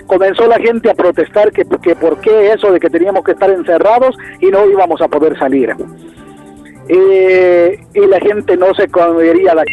[0.07, 3.49] comenzó la gente a protestar que, que por qué eso de que teníamos que estar
[3.49, 5.73] encerrados y no íbamos a poder salir.
[6.89, 9.63] Eh, y la gente no se comería la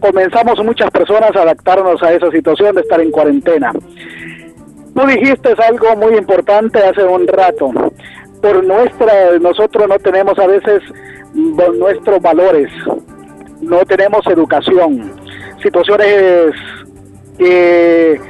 [0.00, 3.72] comenzamos muchas personas a adaptarnos a esa situación de estar en cuarentena.
[3.72, 7.72] Tú dijiste algo muy importante hace un rato.
[8.42, 10.82] Por nuestra, nosotros no tenemos a veces
[11.32, 12.70] nuestros valores,
[13.62, 15.10] no tenemos educación,
[15.62, 16.52] situaciones
[17.38, 18.20] que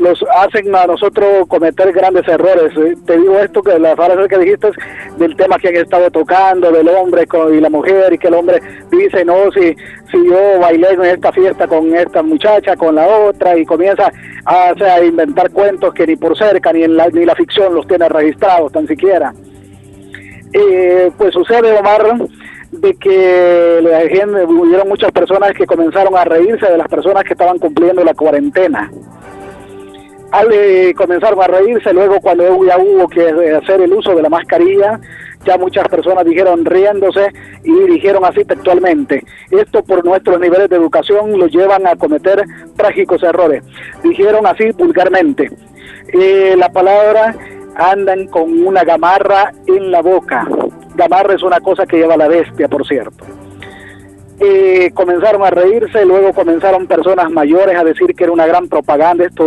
[0.00, 2.72] los hacen a nosotros cometer grandes errores.
[2.76, 4.70] Eh, te digo esto que la frase que dijiste
[5.18, 8.60] del tema que han estado tocando, del hombre y la mujer, y que el hombre
[8.90, 9.76] dice, no, si,
[10.10, 14.10] si yo bailé en esta fiesta con esta muchacha, con la otra, y comienza
[14.46, 17.86] a, a inventar cuentos que ni por cerca, ni, en la, ni la ficción los
[17.86, 19.34] tiene registrados, tan siquiera.
[20.52, 22.02] Eh, pues sucede, Omar,
[22.72, 27.34] de que la gente, hubieron muchas personas que comenzaron a reírse de las personas que
[27.34, 28.90] estaban cumpliendo la cuarentena
[30.30, 35.00] al comenzaron a reírse, luego cuando ya hubo que hacer el uso de la mascarilla,
[35.44, 37.32] ya muchas personas dijeron riéndose
[37.64, 42.44] y dijeron así textualmente, esto por nuestros niveles de educación lo llevan a cometer
[42.76, 43.64] trágicos errores.
[44.02, 45.50] Dijeron así vulgarmente,
[46.12, 47.34] eh, la palabra
[47.76, 50.46] andan con una gamarra en la boca.
[50.94, 53.39] Gamarra es una cosa que lleva la bestia, por cierto
[54.40, 59.26] eh, comenzaron a reírse, luego comenzaron personas mayores a decir que era una gran propaganda
[59.26, 59.44] esta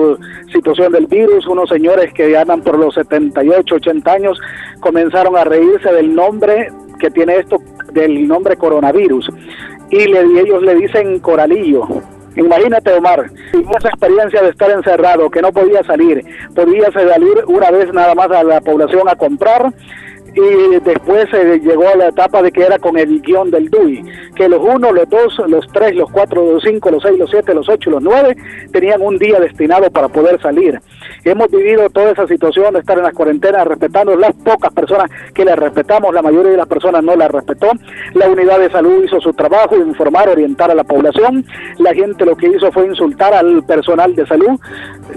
[0.51, 4.39] situación del virus, unos señores que andan por los 78, 80 años
[4.79, 7.57] comenzaron a reírse del nombre que tiene esto,
[7.91, 9.29] del nombre coronavirus,
[9.89, 11.87] y le, ellos le dicen coralillo.
[12.35, 16.23] Imagínate, Omar, esa experiencia de estar encerrado, que no podía salir,
[16.55, 19.73] podía salir una vez nada más a la población a comprar,
[20.35, 24.03] y después se llegó a la etapa de que era con el guion del DUI,
[24.35, 27.53] que los uno, los dos, los tres, los cuatro, los cinco, los seis, los siete,
[27.53, 28.35] los ocho, los nueve
[28.71, 30.79] tenían un día destinado para poder salir.
[31.23, 35.45] Hemos vivido toda esa situación de estar en las cuarentenas respetando las pocas personas que
[35.45, 37.67] le respetamos, la mayoría de las personas no la respetó.
[38.13, 41.45] La unidad de salud hizo su trabajo, informar, orientar a la población.
[41.77, 44.59] La gente lo que hizo fue insultar al personal de salud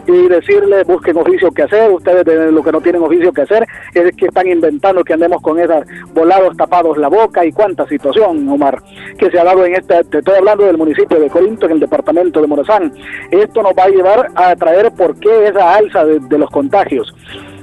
[0.06, 4.14] y decirle busquen oficio que hacer, ustedes lo que no tienen oficio que hacer es
[4.16, 8.82] que están inventando que andemos con esos volados tapados la boca y cuánta situación, Omar,
[9.18, 11.80] que se ha dado en este, te estoy hablando del municipio de Corinto, en el
[11.80, 12.92] departamento de Morazán.
[13.30, 17.14] Esto nos va a llevar a traer por qué esa alza de, de los contagios.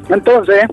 [0.10, 0.66] Entonces,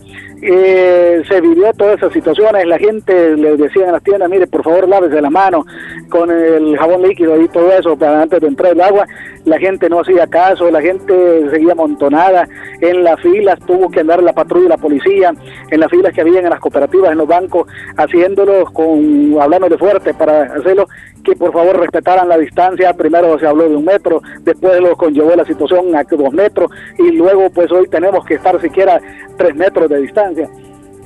[0.42, 4.64] eh, se vivió todas esas situaciones, la gente le decía en las tiendas, mire, por
[4.64, 5.66] favor lávese la mano
[6.08, 9.06] con el jabón líquido y todo eso para antes de entrar el agua,
[9.44, 12.48] la gente no hacía caso, la gente seguía amontonada,
[12.80, 15.32] en las filas tuvo que andar la patrulla y la policía,
[15.70, 17.66] en las filas que había en las cooperativas, en los bancos,
[17.96, 20.86] haciéndolos con, hablándole fuerte para hacerlo,
[21.24, 25.34] que por favor respetaran la distancia, primero se habló de un metro, después lo conllevó
[25.34, 29.00] la situación a dos metros y luego pues hoy tenemos que estar siquiera
[29.36, 30.48] tres metros de distancia.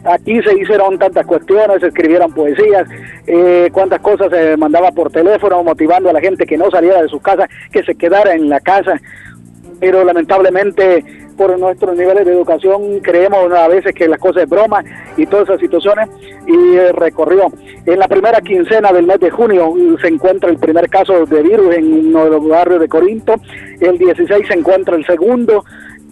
[0.05, 2.87] Aquí se hicieron tantas cuestiones, se escribieron poesías,
[3.27, 7.09] eh, cuántas cosas se mandaba por teléfono motivando a la gente que no saliera de
[7.09, 9.01] su casa, que se quedara en la casa.
[9.81, 11.05] Pero lamentablemente
[11.37, 14.85] por nuestros niveles de educación creemos a veces que las cosas es broma
[15.17, 16.09] y todas esas situaciones
[16.47, 17.53] y recorrió.
[17.87, 21.75] En la primera quincena del mes de junio se encuentra el primer caso de virus
[21.75, 23.35] en uno de los barrios de Corinto,
[23.81, 25.65] el 16 se encuentra el segundo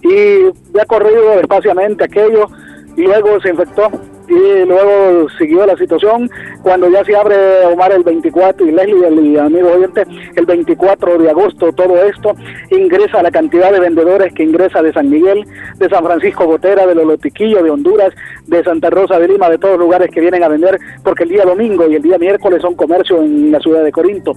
[0.02, 2.48] y ya corrido despaciamente aquello
[2.96, 3.90] luego se infectó
[4.28, 6.30] y luego siguió la situación
[6.62, 7.36] cuando ya se abre
[7.66, 10.04] Omar el 24 y Leslie, el amigo oyente,
[10.36, 12.34] el 24 de agosto todo esto
[12.70, 15.44] ingresa la cantidad de vendedores que ingresa de San Miguel,
[15.76, 18.14] de San Francisco Gotera, de Los Lotiquillos, de Honduras,
[18.46, 21.30] de Santa Rosa de Lima, de todos los lugares que vienen a vender, porque el
[21.30, 24.34] día domingo y el día miércoles son comercio en la ciudad de Corinto.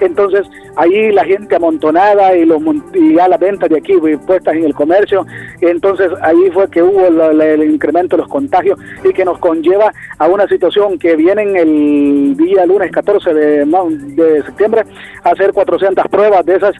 [0.00, 0.46] Entonces,
[0.76, 2.60] ahí la gente amontonada y, los,
[2.94, 3.94] y ya las ventas de aquí
[4.26, 5.26] puestas en el comercio,
[5.60, 10.26] entonces ahí fue que hubo el incremento de los contagios y que nos conlleva a
[10.26, 14.84] una situación que vienen el día lunes 14 de, de septiembre
[15.22, 16.74] a hacer 400 pruebas de esas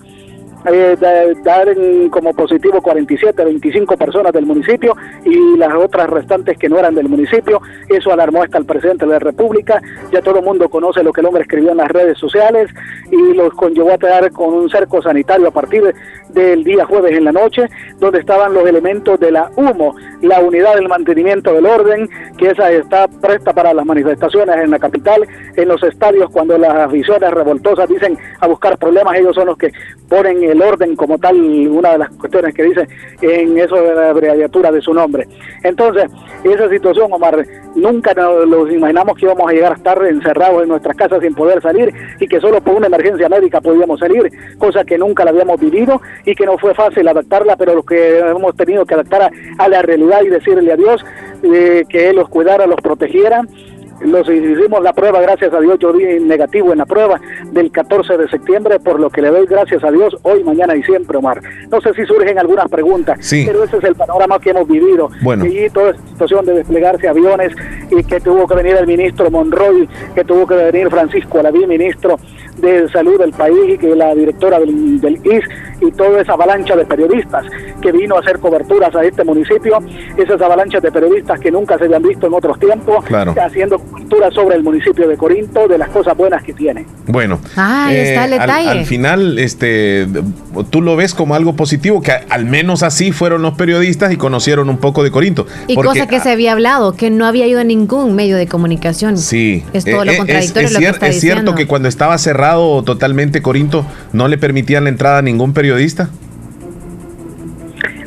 [0.66, 0.96] eh,
[1.44, 1.68] dar
[2.10, 7.08] como positivo 47, 25 personas del municipio y las otras restantes que no eran del
[7.08, 7.60] municipio.
[7.88, 9.80] Eso alarmó hasta el presidente de la República.
[10.12, 12.70] Ya todo el mundo conoce lo que el hombre escribió en las redes sociales
[13.10, 15.94] y los conllevó a quedar con un cerco sanitario a partir
[16.30, 17.66] del día jueves en la noche,
[17.98, 22.70] donde estaban los elementos de la HUMO, la unidad del mantenimiento del orden, que esa
[22.70, 25.26] está presta para las manifestaciones en la capital,
[25.56, 29.72] en los estadios, cuando las aficiones revoltosas dicen a buscar problemas, ellos son los que
[30.08, 32.88] ponen el orden como tal, una de las cuestiones que dice
[33.20, 35.26] en eso de la abreviatura de su nombre.
[35.62, 36.04] Entonces,
[36.44, 40.96] esa situación, Omar, nunca nos imaginamos que íbamos a llegar a estar encerrados en nuestras
[40.96, 44.98] casas sin poder salir y que solo por una emergencia médica podíamos salir, cosa que
[44.98, 48.84] nunca la habíamos vivido y que no fue fácil adaptarla, pero lo que hemos tenido
[48.84, 51.04] que adaptar a, la realidad y decirle a Dios
[51.42, 53.42] eh, que Él los cuidara, los protegiera
[54.00, 57.20] los hicimos la prueba, gracias a Dios, yo di negativo en la prueba
[57.50, 60.82] del 14 de septiembre, por lo que le doy gracias a Dios hoy, mañana y
[60.82, 61.40] siempre, Omar.
[61.70, 65.10] No sé si surgen algunas preguntas, pero ese es el panorama que hemos vivido.
[65.22, 65.46] Bueno.
[65.46, 67.52] Y toda esta situación de desplegarse aviones
[67.90, 72.18] y que tuvo que venir el ministro Monroy, que tuvo que venir Francisco Alaví, ministro
[72.58, 75.44] de Salud del país, y que la directora del, del IS
[75.80, 77.44] y toda esa avalancha de periodistas
[77.82, 79.78] que vino a hacer coberturas a este municipio,
[80.16, 83.04] esas avalanchas de periodistas que nunca se habían visto en otros tiempos,
[83.42, 86.86] haciendo coberturas sobre el municipio de Corinto, de las cosas buenas que tiene.
[87.06, 88.68] Bueno, ah, está el eh, detalle.
[88.70, 90.06] Al, final, este,
[90.70, 94.70] tú lo ves como algo positivo, que al menos así fueron los periodistas y conocieron
[94.70, 95.46] un poco de Corinto.
[95.66, 99.18] Y cosa que se había hablado, que no había ido a ningún medio de comunicación.
[99.18, 99.64] Sí.
[99.72, 100.68] Es todo lo eh, contradictorio.
[100.68, 102.45] Es, lo que está es cierto que cuando estaba cerrado
[102.84, 106.08] totalmente Corinto, no le permitían la entrada a ningún periodista.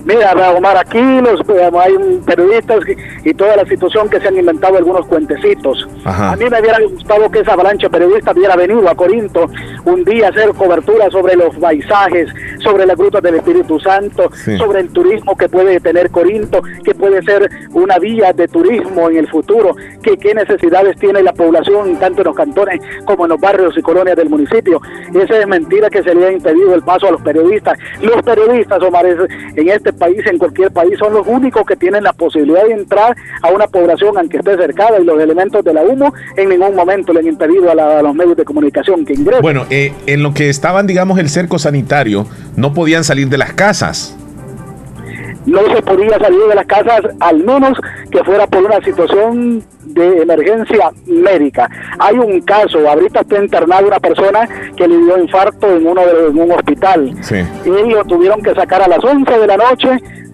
[0.09, 1.39] Mira, Omar, aquí los,
[1.79, 2.79] hay periodistas
[3.23, 5.87] y toda la situación que se han inventado algunos cuentecitos.
[6.03, 9.45] A mí me hubiera gustado que esa avalancha periodista hubiera venido a Corinto
[9.85, 12.27] un día a hacer cobertura sobre los paisajes,
[12.63, 17.21] sobre las grutas del Espíritu Santo, sobre el turismo que puede tener Corinto, que puede
[17.21, 22.21] ser una vía de turismo en el futuro, que qué necesidades tiene la población tanto
[22.21, 24.81] en los cantones como en los barrios y colonias del municipio.
[25.13, 27.77] Esa es mentira que se le ha impedido el paso a los periodistas.
[28.01, 32.13] Los periodistas, Omar, en este país, en cualquier país, son los únicos que tienen la
[32.13, 36.11] posibilidad de entrar a una población aunque esté cercada y los elementos de la humo
[36.35, 39.41] en ningún momento le han impedido a, los medios de comunicación que ingresen.
[39.41, 43.53] Bueno, eh, en lo que estaban, digamos, el cerco sanitario, no podían salir de las
[43.53, 44.15] casas
[45.49, 47.77] no se podía salir de las casas al menos
[48.11, 51.69] que fuera por una situación de emergencia médica.
[51.99, 56.27] Hay un caso, ahorita está internada una persona que le dio infarto en uno de
[56.27, 57.13] un hospital.
[57.65, 59.89] Y lo tuvieron que sacar a las 11 de la noche,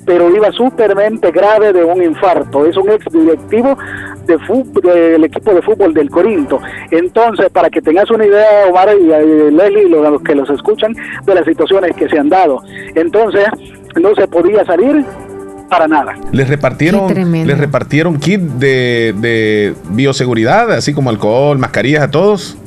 [0.05, 2.65] pero iba súpermente grave de un infarto.
[2.65, 3.77] Es un ex directivo
[4.25, 4.37] de
[4.81, 6.59] del equipo de fútbol del Corinto.
[6.91, 11.35] Entonces, para que tengas una idea, Omar y eh, Leslie, los que los escuchan, de
[11.35, 12.61] las situaciones que se han dado.
[12.95, 13.45] Entonces,
[13.95, 15.05] no se podía salir
[15.69, 16.15] para nada.
[16.31, 22.57] Les repartieron, les repartieron kit de, de bioseguridad, así como alcohol, mascarillas a todos.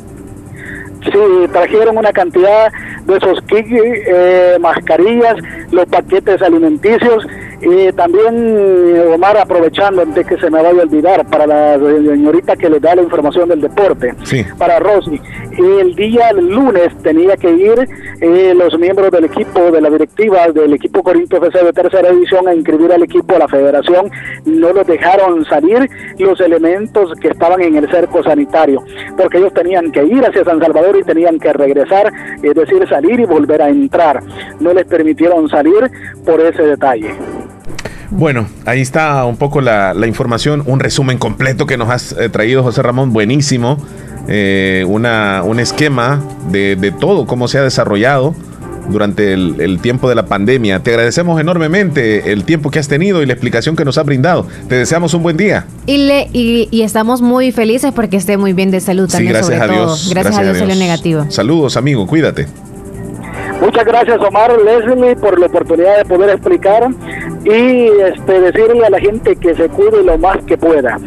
[1.05, 2.73] Sí, trajeron una cantidad
[3.07, 5.37] de esos kits, eh, mascarillas,
[5.71, 7.25] los paquetes alimenticios
[7.61, 12.71] y también, Omar, aprovechando antes que se me vaya a olvidar, para la señorita que
[12.71, 14.15] le da la información del deporte,
[14.57, 15.21] para Rosy,
[15.59, 17.89] el día lunes tenía que ir
[18.21, 22.47] eh, los miembros del equipo, de la directiva del equipo Corinto FC de tercera edición
[22.47, 24.11] a inscribir al equipo a la federación,
[24.45, 28.83] no los dejaron salir los elementos que estaban en el cerco sanitario,
[29.17, 32.13] porque ellos tenían que ir hacia San Salvador y tenían que regresar,
[32.43, 34.23] es decir, salir y volver a entrar.
[34.61, 35.91] No les permitieron salir
[36.25, 37.15] por ese detalle.
[38.11, 42.63] Bueno, ahí está un poco la, información, un resumen completo que nos has eh, traído
[42.63, 43.79] José Ramón, buenísimo.
[44.29, 48.35] Eh, una, un esquema de, de, todo, cómo se ha desarrollado
[48.91, 50.83] durante el, el tiempo de la pandemia.
[50.83, 54.47] Te agradecemos enormemente el tiempo que has tenido y la explicación que nos has brindado.
[54.69, 55.67] Te deseamos un buen día.
[55.87, 59.35] Y, le, y, y estamos muy felices porque esté muy bien de salud Sí, también,
[59.35, 59.87] gracias sobre a todo.
[59.87, 60.11] Dios.
[60.11, 61.27] Gracias, a Dios, negativo.
[61.31, 62.47] Saludos, amigo, cuídate.
[63.61, 66.89] Muchas gracias Omar Leslie por la oportunidad de poder explicar
[67.45, 70.99] y este, decirle a la gente que se cuide lo más que pueda,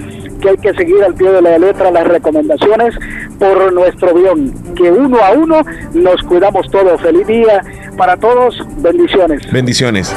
[0.41, 2.95] que hay que seguir al pie de la letra las recomendaciones
[3.39, 5.61] por nuestro bien, que uno a uno
[5.93, 7.01] nos cuidamos todos.
[7.01, 7.63] Feliz día
[7.97, 9.51] para todos, bendiciones.
[9.51, 10.13] Bendiciones.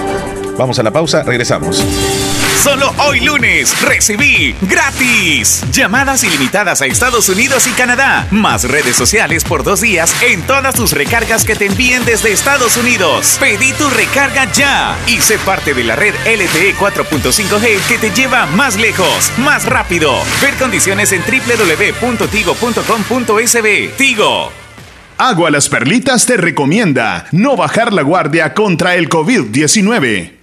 [0.58, 1.84] Vamos a la pausa, regresamos.
[2.64, 9.44] Solo hoy lunes recibí gratis llamadas ilimitadas a Estados Unidos y Canadá, más redes sociales
[9.44, 13.36] por dos días en todas tus recargas que te envíen desde Estados Unidos.
[13.38, 18.46] Pedí tu recarga ya y sé parte de la red LTE 4.5G que te lleva
[18.46, 20.14] más lejos, más rápido.
[20.40, 23.96] Ver condiciones en www.tigo.com.sb.
[23.98, 24.50] Tigo.
[25.18, 30.33] Agua Las Perlitas te recomienda no bajar la guardia contra el COVID-19.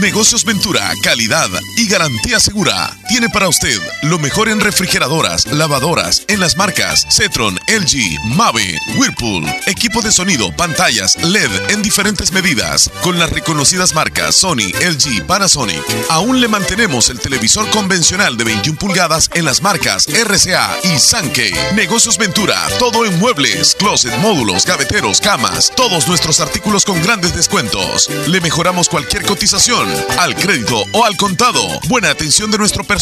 [0.00, 2.96] Negocios Ventura, calidad y garantía segura.
[3.12, 9.44] Tiene para usted lo mejor en refrigeradoras, lavadoras, en las marcas Cetron, LG, Mave, Whirlpool,
[9.66, 15.84] equipo de sonido, pantallas LED en diferentes medidas, con las reconocidas marcas Sony, LG, Panasonic.
[16.08, 21.52] Aún le mantenemos el televisor convencional de 21 pulgadas en las marcas RCA y Sankey.
[21.74, 28.08] Negocios Ventura, todo en muebles, closet, módulos, gaveteros, camas, todos nuestros artículos con grandes descuentos.
[28.26, 29.86] Le mejoramos cualquier cotización
[30.18, 31.60] al crédito o al contado.
[31.88, 33.01] Buena atención de nuestro personal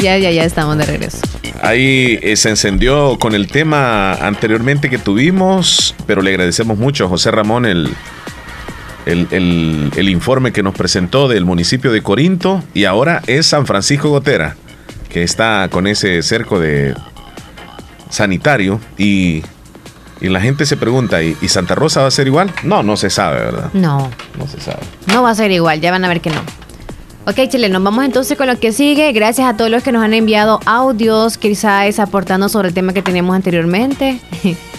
[0.00, 1.18] Ya, ya, ya estamos de regreso.
[1.62, 7.08] Ahí eh, se encendió con el tema anteriormente que tuvimos, pero le agradecemos mucho a
[7.08, 7.94] José Ramón el,
[9.06, 13.66] el, el- el informe que nos presentó del municipio de Corinto y ahora es San
[13.66, 14.56] Francisco Gotera,
[15.08, 16.94] que está con ese cerco de
[18.10, 19.42] sanitario y,
[20.20, 22.52] y la gente se pregunta, ¿y, y Santa Rosa va a ser igual?
[22.62, 23.70] No, no se sabe, ¿verdad?
[23.74, 24.80] No, No se sabe.
[25.06, 26.40] no va a ser igual, ya van a ver que no.
[27.26, 29.10] Ok, Chile, nos vamos entonces con lo que sigue.
[29.12, 33.00] Gracias a todos los que nos han enviado audios, quizás aportando sobre el tema que
[33.00, 34.20] teníamos anteriormente.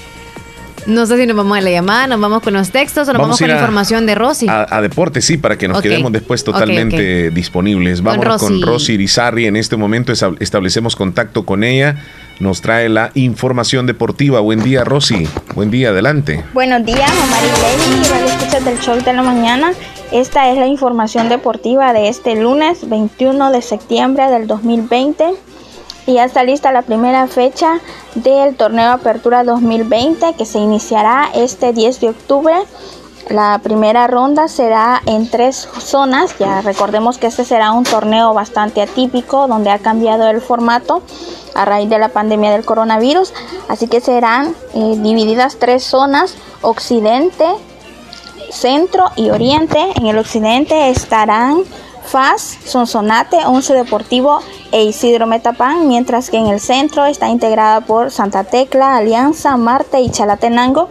[0.86, 3.22] No sé si nos vamos a la llamada, nos vamos con los textos o nos
[3.22, 4.48] vamos, con ir a- información de Rosy.
[4.48, 8.02] A, a deporte, sí, para que nos quedemos después totalmente disponibles.
[8.02, 8.62] Vamos con Rosy.
[8.64, 9.46] Rosy Irizarry.
[9.48, 11.98] En este momento establecemos contacto con ella.
[12.40, 14.42] Nos trae la información deportiva.
[14.42, 15.28] Buen día, Rosy.
[15.56, 16.44] Buen día, adelante.
[16.54, 19.72] Buenos días, Omar y Lady, escuchas del show de la mañana.
[20.12, 25.32] Esta es la información deportiva de este lunes 21 de septiembre del 2020.
[26.08, 27.80] Y ya está lista la primera fecha
[28.14, 32.56] del torneo Apertura 2020 que se iniciará este 10 de octubre.
[33.30, 36.38] La primera ronda será en tres zonas.
[36.38, 41.02] Ya recordemos que este será un torneo bastante atípico donde ha cambiado el formato
[41.56, 43.34] a raíz de la pandemia del coronavirus.
[43.68, 47.46] Así que serán eh, divididas tres zonas, occidente,
[48.52, 49.80] centro y oriente.
[49.96, 51.64] En el occidente estarán
[52.06, 54.40] FAS, Sonsonate, Once Deportivo
[54.72, 60.00] e Isidro Metapán, mientras que en el centro está integrada por Santa Tecla, Alianza, Marte
[60.00, 60.90] y Chalatenango.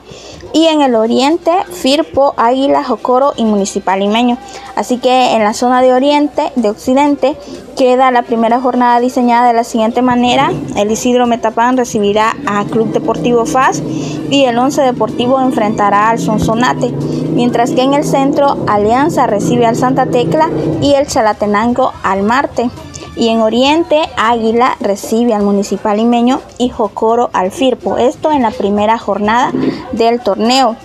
[0.54, 4.38] Y en el oriente, Firpo, Águila, Jocoro y Municipal Limeño.
[4.76, 7.36] Así que en la zona de oriente, de occidente,
[7.76, 10.52] queda la primera jornada diseñada de la siguiente manera.
[10.76, 13.82] El Isidro Metapán recibirá a Club Deportivo FAS
[14.30, 16.92] y el Once Deportivo enfrentará al Sonsonate.
[17.32, 20.50] Mientras que en el centro, Alianza recibe al Santa Tecla
[20.80, 22.70] y el Chalatenango al Marte.
[23.16, 27.96] Y en Oriente, Águila recibe al Municipal Limeño y Jocoro al Firpo.
[27.96, 29.52] Esto en la primera jornada
[29.92, 30.76] del torneo.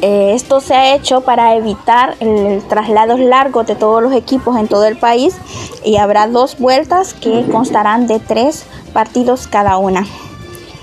[0.00, 4.66] Eh, esto se ha hecho para evitar el traslados largos de todos los equipos en
[4.66, 5.36] todo el país
[5.84, 10.04] y habrá dos vueltas que constarán de tres partidos cada una.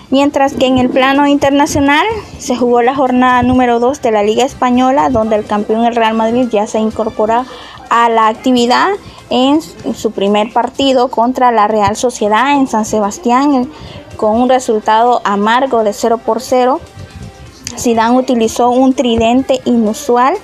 [0.09, 2.05] Mientras que en el plano internacional
[2.39, 6.15] se jugó la jornada número 2 de la Liga Española, donde el campeón el Real
[6.15, 7.45] Madrid ya se incorpora
[7.89, 8.89] a la actividad
[9.29, 13.67] en su primer partido contra la Real Sociedad en San Sebastián eh,
[14.17, 16.79] con un resultado amargo de 0 por 0.
[17.77, 20.35] Zidane utilizó un tridente inusual,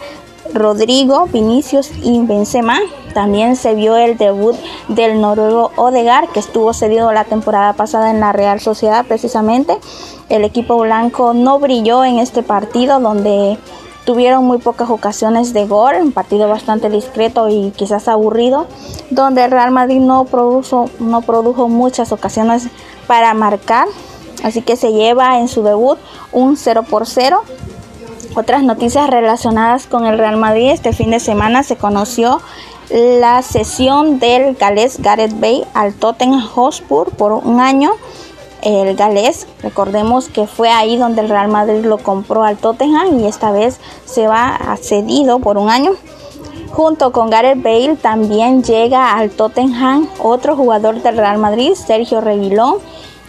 [0.53, 2.80] Rodrigo, Vinicius y Benzema.
[3.13, 4.55] También se vio el debut
[4.88, 9.77] del noruego Odegaard, que estuvo cedido la temporada pasada en la Real Sociedad precisamente.
[10.30, 13.57] El equipo blanco no brilló en este partido donde
[14.06, 18.68] tuvieron muy pocas ocasiones de gol, un partido bastante discreto y quizás aburrido,
[19.10, 22.68] donde el Real Madrid no produjo, no produjo muchas ocasiones
[23.07, 23.88] para marcar,
[24.44, 25.98] así que se lleva en su debut
[26.32, 27.41] un 0 por 0.
[28.36, 32.41] Otras noticias relacionadas con el Real Madrid, este fin de semana se conoció
[32.90, 37.91] la cesión del galés Gareth Bale al Tottenham Hotspur por un año.
[38.65, 43.27] El galés, recordemos que fue ahí donde el Real Madrid lo compró al Tottenham y
[43.27, 45.91] esta vez se va cedido por un año.
[46.71, 52.77] Junto con Gareth Bale también llega al Tottenham otro jugador del Real Madrid, Sergio Reguilón.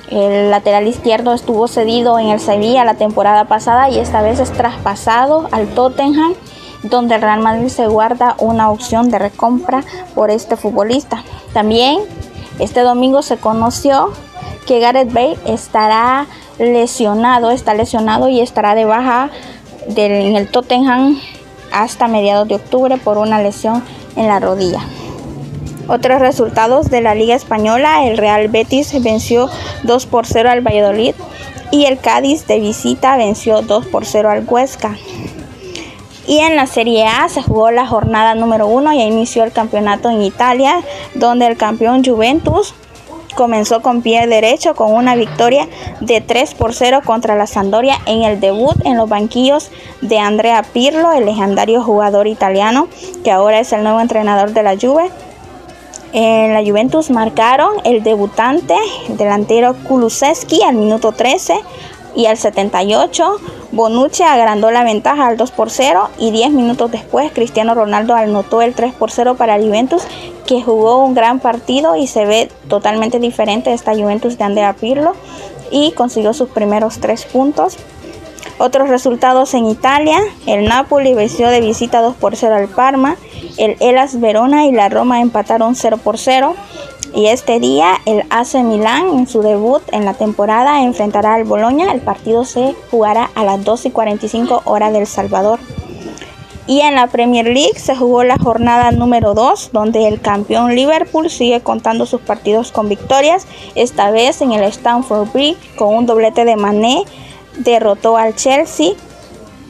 [0.08, 4.50] El lateral izquierdo estuvo cedido en el Sevilla la temporada pasada y esta vez es
[4.52, 6.32] traspasado al Tottenham,
[6.82, 9.84] donde el Real Madrid se guarda una opción de recompra
[10.14, 11.22] por este futbolista.
[11.52, 12.00] También
[12.58, 14.12] este domingo se conoció
[14.66, 16.26] que Gareth Bale estará
[16.59, 19.30] lesionado, está lesionado y estará de baja
[19.88, 21.20] del- en el Tottenham
[21.72, 23.82] hasta mediados de octubre por una lesión
[24.16, 24.80] en la rodilla.
[25.88, 29.48] Otros resultados de la Liga Española, el Real Betis venció
[29.84, 31.14] 2 por 0 al Valladolid
[31.70, 34.97] y el Cádiz de visita venció 2 por 0 al Huesca.
[36.26, 40.10] Y en la Serie A se jugó la jornada número 1 y inició el campeonato
[40.10, 40.80] en Italia,
[41.14, 42.74] donde el campeón Juventus
[43.36, 45.68] comenzó con pie derecho con una victoria
[46.00, 50.64] de 3 por 0 contra la Sampdoria en el debut en los banquillos de Andrea
[50.64, 52.88] Pirlo, el legendario jugador italiano
[53.22, 55.10] que ahora es el nuevo entrenador de la Juve.
[56.12, 58.74] En la Juventus marcaron el debutante,
[59.08, 61.60] el delantero Kulusevski al minuto 13
[62.16, 63.36] y al 78
[63.72, 68.62] Bonucci agrandó la ventaja al 2 por 0 y 10 minutos después Cristiano Ronaldo anotó
[68.62, 70.02] el 3 por 0 para la Juventus
[70.47, 75.12] que jugó un gran partido y se ve totalmente diferente esta Juventus de Andrea Pirlo
[75.70, 77.76] y consiguió sus primeros 3 puntos.
[78.59, 83.16] Otros resultados en Italia, el Napoli venció de visita 2 por 0 al Parma,
[83.59, 86.55] el Elas Verona y la Roma empataron 0 por 0
[87.15, 91.93] y este día el AC Milán en su debut en la temporada enfrentará al Boloña,
[91.93, 95.59] el partido se jugará a las 2 y 45 horas del Salvador.
[96.69, 101.31] Y en la Premier League se jugó la jornada número 2, donde el campeón Liverpool
[101.31, 103.47] sigue contando sus partidos con victorias,
[103.77, 107.05] esta vez en el Stamford Bridge con un doblete de Mané,
[107.59, 108.95] derrotó al Chelsea,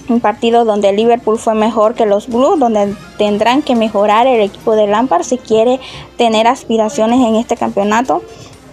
[0.09, 4.77] un partido donde Liverpool fue mejor que los Blues, donde tendrán que mejorar el equipo
[4.77, 5.81] de Lampard si quiere
[6.17, 8.23] tener aspiraciones en este campeonato.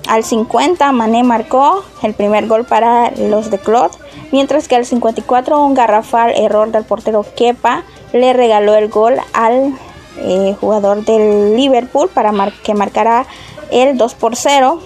[0.08, 3.96] Al 50 Mané marcó el primer gol para los de Claude,
[4.32, 9.74] mientras que al 54 un garrafal error del portero Kepa le regaló el gol al
[10.18, 12.34] eh, jugador del Liverpool para
[12.64, 13.26] que marcara
[13.72, 14.80] el 2 por 0.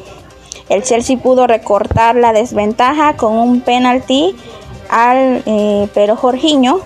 [0.70, 4.36] El Chelsea pudo recortar la desventaja con un penalti
[4.90, 6.82] al eh, pero Jorginho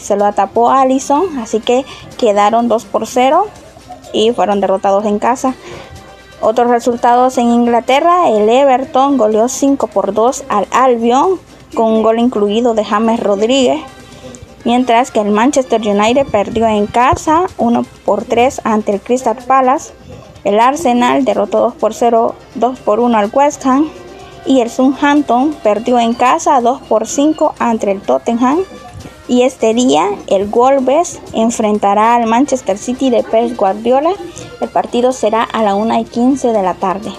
[0.00, 1.84] se lo atapó a Allison, así que
[2.18, 3.46] quedaron 2 por 0
[4.12, 5.54] y fueron derrotados en casa.
[6.40, 11.40] Otros resultados en Inglaterra, el Everton goleó 5 por 2 al Albion
[11.74, 13.80] con un gol incluido de James Rodríguez,
[14.64, 19.92] mientras que el Manchester United perdió en casa 1 por 3 ante el Crystal Palace.
[20.44, 23.90] El Arsenal derrotó 2 por 0, 2 por 1 al West Ham
[24.46, 28.60] y el Southampton perdió en casa 2 por 5 ante el Tottenham.
[29.28, 34.10] Y este día el Wolves enfrentará al Manchester City de Pep Guardiola.
[34.60, 37.10] El partido será a la 1 y 15 de la tarde.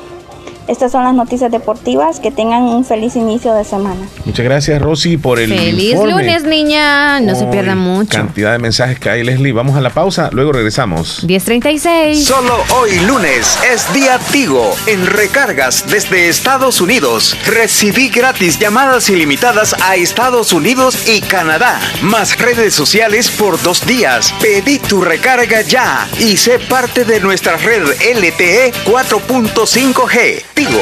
[0.67, 2.19] Estas son las noticias deportivas.
[2.19, 4.07] Que tengan un feliz inicio de semana.
[4.25, 6.11] Muchas gracias, Rosy, por el Feliz informe.
[6.11, 7.19] lunes, niña.
[7.19, 8.17] No se pierdan mucho.
[8.17, 9.53] Cantidad de mensajes que hay, Leslie.
[9.53, 11.23] Vamos a la pausa, luego regresamos.
[11.23, 12.25] 1036.
[12.25, 17.35] Solo hoy lunes es día Tigo en recargas desde Estados Unidos.
[17.45, 24.33] Recibí gratis llamadas ilimitadas a Estados Unidos y Canadá, más redes sociales por dos días.
[24.41, 30.43] Pedí tu recarga ya y sé parte de nuestra red LTE 4.5G.
[30.57, 30.81] Tigo.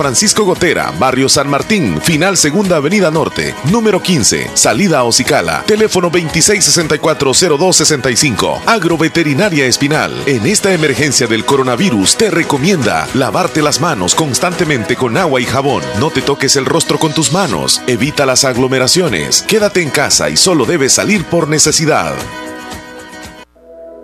[0.00, 8.62] Francisco Gotera, Barrio San Martín, Final Segunda Avenida Norte, número 15, salida Ocicala, teléfono 2664-0265.
[8.64, 10.14] Agroveterinaria Espinal.
[10.24, 15.82] En esta emergencia del coronavirus te recomienda lavarte las manos constantemente con agua y jabón.
[15.98, 17.82] No te toques el rostro con tus manos.
[17.86, 19.42] Evita las aglomeraciones.
[19.42, 22.14] Quédate en casa y solo debes salir por necesidad.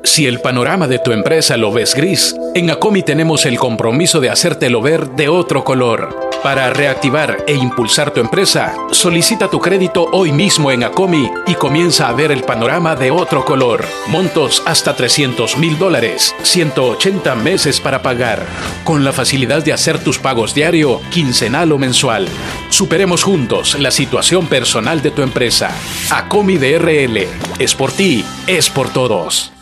[0.06, 4.30] Si el panorama de tu empresa lo ves gris, en Acomi tenemos el compromiso de
[4.30, 6.30] hacértelo ver de otro color.
[6.44, 12.08] Para reactivar e impulsar tu empresa, solicita tu crédito hoy mismo en Acomi y comienza
[12.08, 13.84] a ver el panorama de otro color.
[14.06, 18.46] Montos hasta 300 mil dólares, 180 meses para pagar,
[18.84, 22.28] con la facilidad de hacer tus pagos diario, quincenal o mensual.
[22.70, 25.72] Superemos juntos la situación personal de tu empresa.
[26.10, 27.26] Acomi DRL.
[27.58, 29.52] Es por ti, es por todos.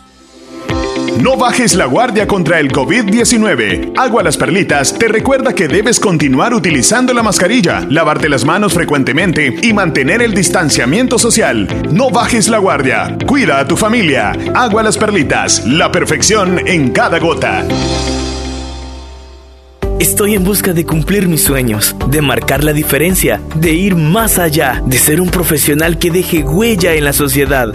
[1.21, 3.93] No bajes la guardia contra el COVID-19.
[3.97, 9.55] Agua Las Perlitas te recuerda que debes continuar utilizando la mascarilla, lavarte las manos frecuentemente
[9.63, 11.69] y mantener el distanciamiento social.
[11.91, 13.17] No bajes la guardia.
[13.27, 14.33] Cuida a tu familia.
[14.55, 17.65] Agua Las Perlitas, la perfección en cada gota.
[20.01, 24.83] Estoy en busca de cumplir mis sueños, de marcar la diferencia, de ir más allá,
[24.85, 27.75] de ser un profesional que deje huella en la sociedad.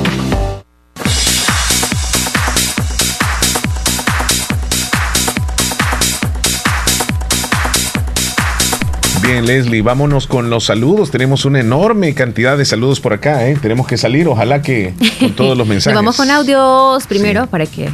[9.31, 11.09] Bien, Leslie, vámonos con los saludos.
[11.09, 13.57] Tenemos una enorme cantidad de saludos por acá, ¿eh?
[13.61, 15.93] Tenemos que salir, ojalá que con todos los mensajes.
[15.93, 17.87] Nos vamos con audios primero para que.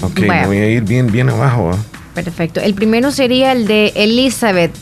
[0.00, 1.72] Ok, me voy a ir bien, bien abajo.
[1.74, 1.76] ¿eh?
[2.14, 2.60] Perfecto.
[2.60, 4.72] El primero sería el de Elizabeth.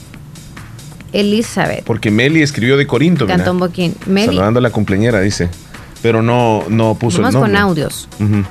[1.12, 1.82] Elizabeth.
[1.82, 3.26] Porque Meli escribió de Corinto.
[3.26, 3.96] Cantón Boquín.
[4.06, 4.26] Meli.
[4.26, 5.48] Saludando a la cumpleañera, dice.
[6.00, 7.82] Pero no, no puso Vamos el con nombre.
[7.82, 8.08] audios.
[8.20, 8.26] Ujú.
[8.26, 8.44] Y un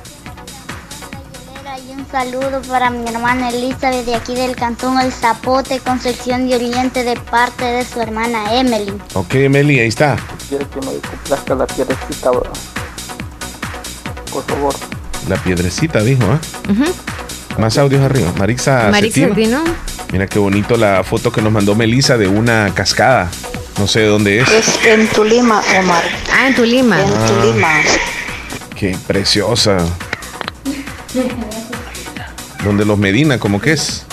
[2.10, 7.16] saludo para mi hermana Elizabeth de aquí del Cantón El Zapote, Concepción de Oriente, de
[7.16, 8.92] parte de su hermana Emily.
[9.14, 10.16] Ok, Meli, ahí está.
[10.48, 12.42] Quiero que me complazca la piedrecita, bro.
[14.32, 14.74] por favor.
[15.28, 16.38] La piedrecita, dijo, ¿eh?
[17.58, 18.32] Más audios arriba.
[18.38, 19.62] Marisa, Marisa Cetina.
[20.12, 23.28] Mira qué bonito la foto que nos mandó Melissa de una cascada.
[23.78, 24.48] No sé de dónde es.
[24.50, 26.02] Es en Tulima, Omar.
[26.32, 27.00] Ah, en Tulima.
[27.02, 27.26] En Ah.
[27.26, 27.68] Tulima.
[28.74, 29.76] Qué preciosa.
[32.68, 34.04] Donde los Medina, como que es.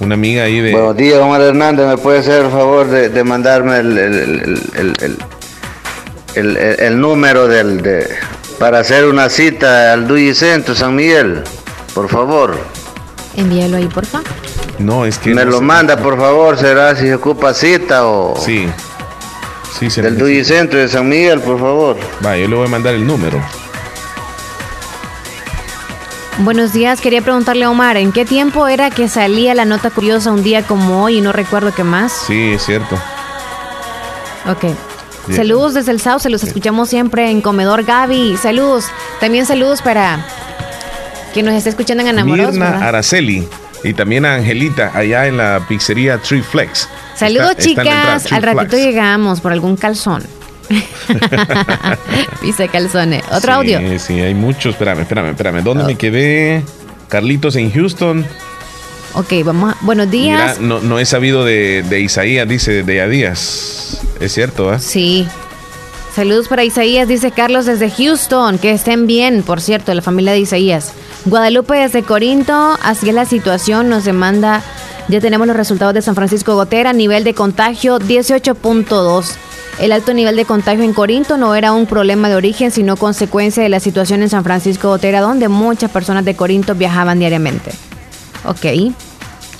[0.00, 0.70] Una amiga ahí de.
[0.72, 1.86] Buenos días, Omar Hernández.
[1.86, 5.16] ¿Me puede hacer el favor de, de mandarme el, el- el- el- el-
[6.34, 8.06] el, el- el número del de,
[8.58, 11.42] para hacer una cita al Duy Centro San Miguel,
[11.94, 12.58] por favor.
[13.34, 14.20] Envíalo ahí, porfa.
[14.78, 15.34] No, es que.
[15.34, 18.36] Me no lo manda, por favor, será si ocupa cita o.
[18.38, 18.68] Sí.
[19.80, 20.18] Sí, se Del.
[20.18, 21.96] Duy Centro de San Miguel, por favor.
[22.22, 23.40] Va, yo le voy a mandar el número.
[26.38, 30.30] Buenos días, quería preguntarle a Omar, ¿en qué tiempo era que salía la nota curiosa
[30.32, 32.12] un día como hoy y no recuerdo qué más?
[32.26, 32.94] Sí, es cierto.
[34.46, 34.62] Ok.
[35.26, 35.36] Bien.
[35.36, 38.36] Saludos desde el Sauce, los escuchamos siempre en Comedor Gaby.
[38.36, 38.84] Saludos.
[39.18, 40.24] También saludos para
[41.34, 42.52] que nos esté escuchando en Enamorados.
[42.52, 42.88] Mirna ¿verdad?
[42.88, 43.48] Araceli
[43.82, 46.88] y también a Angelita allá en la pizzería Tree Flex.
[47.16, 50.22] Saludos Está- está chicas, Tree al ratito llegamos por algún calzón.
[52.40, 53.22] Pisa calzones.
[53.30, 53.98] Otro Sí, audio.
[53.98, 54.72] Sí, hay muchos.
[54.74, 55.62] Espérame, espérame, espérame.
[55.62, 56.62] ¿Dónde me quedé?
[57.08, 58.24] Carlitos en Houston.
[59.14, 59.76] Ok, vamos a...
[59.80, 60.60] Buenos Mira, días.
[60.60, 64.00] no, no he sabido de, de Isaías, dice de Adías.
[64.20, 64.78] Es cierto, ¿ah?
[64.78, 65.26] Sí.
[66.14, 68.58] Saludos para Isaías, dice Carlos desde Houston.
[68.58, 70.92] Que estén bien, por cierto, la familia de Isaías.
[71.24, 72.78] Guadalupe desde Corinto.
[72.82, 73.88] Así es la situación.
[73.88, 74.62] Nos demanda.
[75.08, 76.92] Ya tenemos los resultados de San Francisco Gotera.
[76.92, 79.32] Nivel de contagio 18.2.
[79.78, 83.62] El alto nivel de contagio en Corinto no era un problema de origen, sino consecuencia
[83.62, 87.72] de la situación en San Francisco Gotera, donde muchas personas de Corinto viajaban diariamente.
[88.46, 88.94] Ok.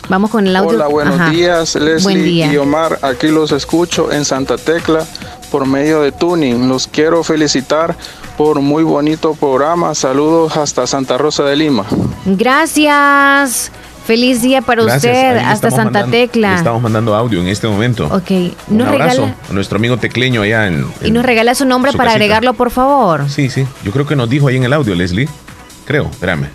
[0.09, 0.70] Vamos con el audio.
[0.70, 1.30] Hola, buenos Ajá.
[1.30, 2.52] días, Leslie Buen día.
[2.52, 2.98] y Omar.
[3.02, 5.05] Aquí los escucho en Santa Tecla
[5.51, 6.68] por medio de Tuning.
[6.68, 7.94] Los quiero felicitar
[8.38, 9.94] por muy bonito programa.
[9.94, 11.84] Saludos hasta Santa Rosa de Lima.
[12.24, 13.70] Gracias.
[14.07, 15.05] Feliz día para Gracias.
[15.12, 16.51] Usted hasta Santa mandando- Tecla.
[16.53, 18.07] Le estamos mandando audio en este momento.
[18.07, 18.31] Ok.
[18.69, 20.87] Un Nos abrazo regala, a nuestro amigo tecleño allá en.
[21.03, 22.24] y nos regala su nombre su para casita.
[22.24, 23.28] agregarlo, por favor.
[23.28, 23.66] Sí, sí.
[23.85, 25.28] Yo creo que nos dijo ahí en el audio, Leslie.
[25.87, 26.47] Creo, espérame.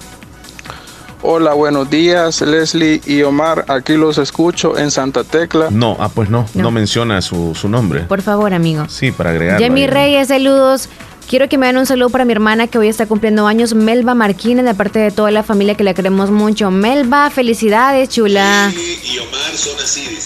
[1.23, 3.65] Hola, buenos días, Leslie y Omar.
[3.67, 5.67] Aquí los escucho en Santa Tecla.
[5.69, 6.71] No, ah, pues no, no, No.
[6.71, 8.01] menciona su, su nombre.
[8.01, 8.85] Por favor, amigo.
[8.89, 9.59] Sí, para agregarlo.
[9.59, 9.87] Yemi ahí.
[9.87, 10.89] Reyes, saludos.
[11.31, 14.13] Quiero que me den un saludo para mi hermana que hoy está cumpliendo años, Melba
[14.13, 16.71] Marquina, de parte de toda la familia que la queremos mucho.
[16.71, 18.69] Melba, felicidades, chula.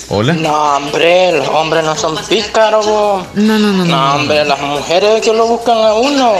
[0.09, 0.33] Hola.
[0.33, 2.87] No, hombre, los hombres no son pícaros.
[2.87, 3.23] bo.
[3.35, 3.85] No, no, no.
[3.85, 6.33] No, hombre, las mujeres que lo buscan a uno.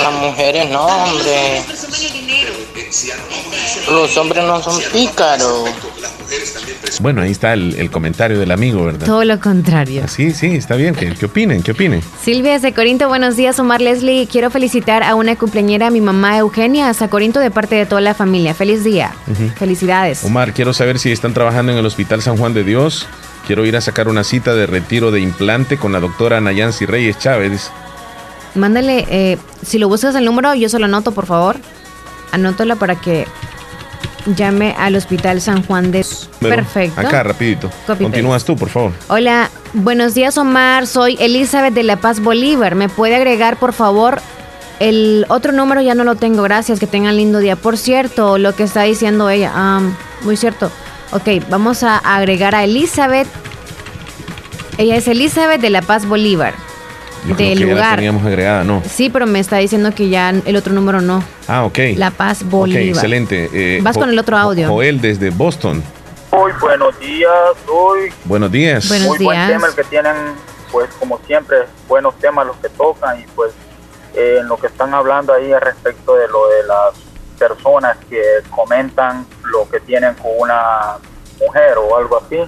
[0.00, 1.64] Las mujeres no, hombre.
[3.90, 5.68] Los hombres no son pícaros.
[7.00, 9.06] Bueno, ahí está el, el comentario del amigo, ¿verdad?
[9.06, 10.08] Todo lo contrario.
[10.08, 10.94] Sí, sí, está bien.
[10.94, 11.62] ¿Qué, qué opinen?
[11.62, 12.00] ¿Qué opinen?
[12.22, 14.26] Silvia de Corinto, buenos días, Omar Leslie.
[14.26, 18.14] Quiero felicitar a una cumpleañera, mi mamá Eugenia, hasta Corinto, de parte de toda la
[18.14, 18.54] familia.
[18.54, 19.12] Feliz día.
[19.58, 20.24] Felicidades.
[20.24, 23.06] Omar, quiero saber si están trabajando en el Hospital San Juan de Dios.
[23.46, 27.18] Quiero ir a sacar una cita de retiro de implante con la doctora Nayansi Reyes
[27.18, 27.70] Chávez.
[28.54, 31.56] Mándale, eh, si lo buscas el número, yo se lo anoto, por favor.
[32.32, 33.26] Anótala para que
[34.34, 36.04] llame al Hospital San Juan de...
[36.40, 37.00] Pero Perfecto.
[37.00, 37.70] Acá, rapidito.
[37.86, 38.92] Copy Continúas tú, por favor.
[39.08, 42.74] Hola, buenos días Omar, soy Elizabeth de La Paz Bolívar.
[42.74, 44.20] ¿Me puede agregar por favor
[44.80, 45.80] el otro número?
[45.80, 47.56] Ya no lo tengo, gracias, que tengan lindo día.
[47.56, 49.80] Por cierto, lo que está diciendo ella, ah,
[50.22, 50.70] muy cierto.
[51.12, 53.28] Ok, vamos a agregar a Elizabeth.
[54.78, 56.65] Ella es Elizabeth de La Paz Bolívar.
[57.26, 57.94] Yo creo Del que ya la lugar.
[57.96, 58.82] teníamos agregada, ¿no?
[58.88, 61.22] Sí, pero me está diciendo que ya el otro número no.
[61.48, 61.78] Ah, ok.
[61.96, 62.82] La Paz Ok, Bolívar.
[62.82, 63.50] excelente.
[63.52, 64.68] Eh, Vas Jo- con el otro audio.
[64.68, 65.82] Joel desde Boston.
[66.32, 67.30] Muy buenos días,
[67.68, 68.84] hoy Buenos días.
[69.06, 70.14] muy buen tema el que tienen,
[70.70, 71.58] pues como siempre,
[71.88, 73.52] buenos temas los que tocan y pues
[74.14, 76.94] eh, en lo que están hablando ahí al respecto de lo de las
[77.38, 80.96] personas que comentan lo que tienen con una
[81.40, 82.38] mujer o algo así.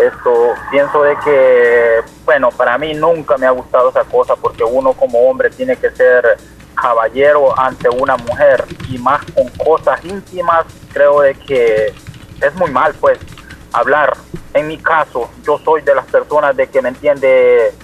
[0.00, 4.94] Esto pienso de que, bueno, para mí nunca me ha gustado esa cosa porque uno
[4.94, 6.38] como hombre tiene que ser
[6.74, 11.92] caballero ante una mujer y más con cosas íntimas, creo de que
[12.40, 13.18] es muy mal pues
[13.72, 14.16] hablar.
[14.54, 17.74] En mi caso, yo soy de las personas de que me entiende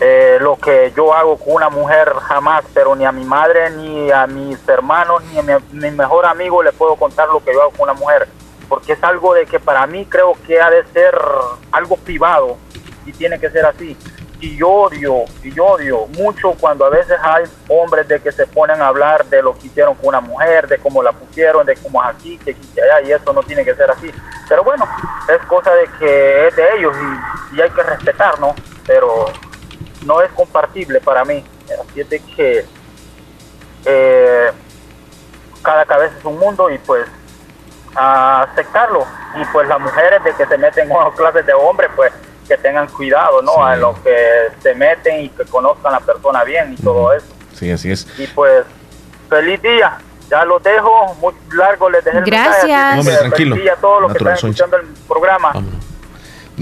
[0.00, 4.10] eh, lo que yo hago con una mujer jamás, pero ni a mi madre, ni
[4.10, 7.62] a mis hermanos, ni a mi, mi mejor amigo le puedo contar lo que yo
[7.62, 8.28] hago con una mujer,
[8.72, 11.14] porque es algo de que para mí creo que ha de ser
[11.72, 12.56] algo privado
[13.04, 13.94] y tiene que ser así.
[14.40, 18.46] Y yo odio, y yo odio mucho cuando a veces hay hombres de que se
[18.46, 21.76] ponen a hablar de lo que hicieron con una mujer, de cómo la pusieron, de
[21.76, 24.10] cómo es aquí, que aquí, que allá, y eso no tiene que ser así.
[24.48, 24.88] Pero bueno,
[25.28, 26.96] es cosa de que es de ellos
[27.52, 28.54] y, hay que respetar, ¿no?
[28.86, 29.26] Pero
[30.06, 31.44] no es compartible para mí.
[31.78, 32.64] Así es de que
[33.84, 34.50] eh,
[35.62, 37.06] cada cabeza es un mundo y pues
[37.94, 39.06] a aceptarlo.
[39.40, 42.12] Y pues las mujeres de que se meten en otras clases de hombres, pues
[42.48, 43.64] que tengan cuidado, ¿no?
[43.64, 47.26] A lo que se meten y que conozcan a la persona bien y todo eso.
[47.54, 48.06] Sí, así es.
[48.18, 48.64] Y pues,
[49.28, 49.98] feliz día.
[50.28, 52.64] Ya los dejo, muy largo les dejé el Gracias.
[52.64, 53.54] mensaje, Hombre, tranquilo.
[53.54, 55.52] Feliz día a todos los que están escuchando el programa.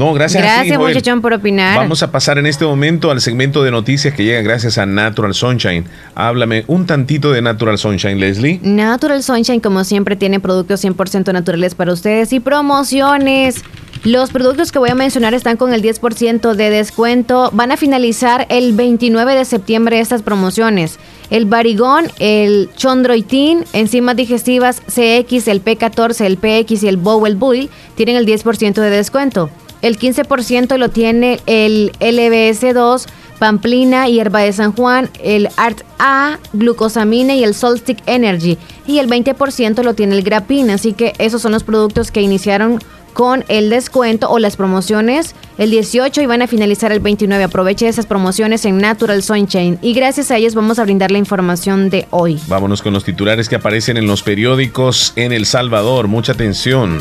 [0.00, 0.42] No, gracias.
[0.42, 1.76] a ti, Gracias, muchachón, por opinar.
[1.76, 5.34] Vamos a pasar en este momento al segmento de noticias que llega gracias a Natural
[5.34, 5.84] Sunshine.
[6.14, 8.60] Háblame un tantito de Natural Sunshine, Leslie.
[8.62, 13.62] Natural Sunshine, como siempre, tiene productos 100% naturales para ustedes y promociones.
[14.02, 17.50] Los productos que voy a mencionar están con el 10% de descuento.
[17.52, 20.98] Van a finalizar el 29 de septiembre estas promociones.
[21.28, 27.68] El Barigón, el Chondroitin, enzimas digestivas CX, el P14, el PX y el Bowel Bull
[27.96, 29.50] tienen el 10% de descuento.
[29.82, 33.06] El 15% lo tiene el LBS2,
[33.38, 38.58] Pamplina, Hierba de San Juan, el Art A, Glucosamine y el Solstick Energy.
[38.86, 40.70] Y el 20% lo tiene el Grapin.
[40.70, 42.80] Así que esos son los productos que iniciaron
[43.14, 47.44] con el descuento o las promociones el 18 y van a finalizar el 29.
[47.44, 49.78] Aproveche esas promociones en Natural Sunshine.
[49.82, 52.38] Y gracias a ellos vamos a brindar la información de hoy.
[52.46, 56.08] Vámonos con los titulares que aparecen en los periódicos en El Salvador.
[56.08, 57.00] Mucha atención.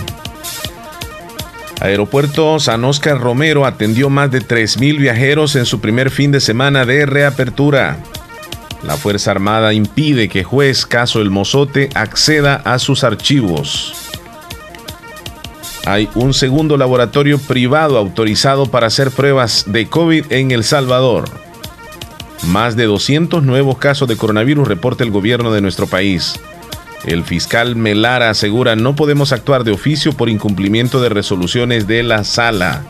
[1.80, 6.86] Aeropuerto San Oscar Romero atendió más de 3.000 viajeros en su primer fin de semana
[6.86, 7.98] de reapertura.
[8.84, 13.94] La Fuerza Armada impide que juez caso El Mozote acceda a sus archivos.
[15.86, 21.26] Hay un segundo laboratorio privado autorizado para hacer pruebas de COVID en El Salvador.
[22.44, 26.40] Más de 200 nuevos casos de coronavirus reporta el gobierno de nuestro país.
[27.06, 32.24] El fiscal Melara asegura no podemos actuar de oficio por incumplimiento de resoluciones de la
[32.24, 32.84] sala.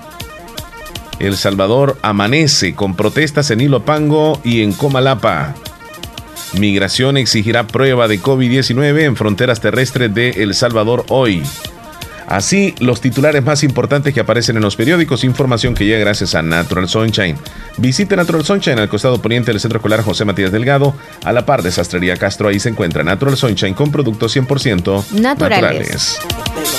[1.19, 5.53] El Salvador amanece con protestas en Ilopango y en Comalapa.
[6.57, 11.43] Migración exigirá prueba de COVID-19 en fronteras terrestres de El Salvador hoy.
[12.29, 16.43] Así, los titulares más importantes que aparecen en los periódicos, información que llega gracias a
[16.43, 17.35] Natural Sunshine.
[17.77, 20.93] Visite Natural Sunshine al costado poniente del Centro Escolar José Matías Delgado,
[21.23, 22.49] a la par de Sastrería Castro.
[22.49, 26.19] Ahí se encuentra Natural Sunshine con productos 100% Naturales.
[26.21, 26.78] naturales.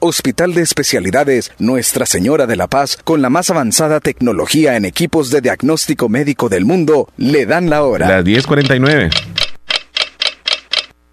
[0.00, 5.30] Hospital de Especialidades Nuestra Señora de la Paz, con la más avanzada tecnología en equipos
[5.30, 8.08] de diagnóstico médico del mundo, le dan la hora.
[8.08, 9.10] Las 10:49.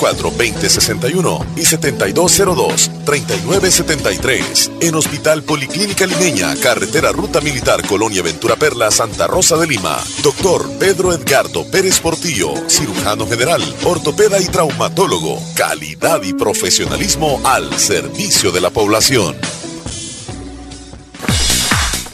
[0.00, 9.26] 2061 y 7202 3973 en Hospital Policlínica Limeña, Carretera Ruta Militar Colonia Ventura Perla, Santa
[9.26, 9.98] Rosa de Lima.
[10.22, 15.38] Doctor Pedro Edgardo Pérez Portillo, cirujano general, ortopeda y traumatólogo.
[15.56, 19.36] Calidad y profesionalismo al servicio de la población.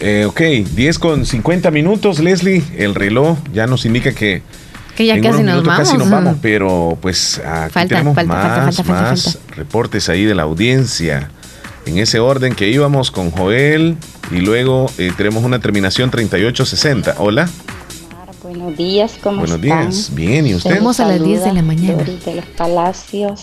[0.00, 0.40] Eh, ok,
[0.74, 2.62] 10 con 50 minutos, Leslie.
[2.76, 4.42] El reloj ya nos indica que.
[4.98, 5.78] Que ya en casi unos nos vamos.
[5.78, 9.54] Casi nos vamos, pero pues aquí Falta, tenemos falta, más, falta, falta, falta, más falta.
[9.54, 11.30] reportes ahí de la audiencia.
[11.86, 13.96] En ese orden que íbamos con Joel
[14.32, 17.14] y luego eh, tenemos una terminación 3860.
[17.18, 17.48] Hola,
[18.42, 19.90] Buenos días, ¿cómo buenos están?
[19.90, 20.10] días.
[20.14, 20.72] Bien, ¿y usted?
[20.72, 22.02] Estamos a las 10 de la mañana.
[22.02, 23.42] De los Palacios.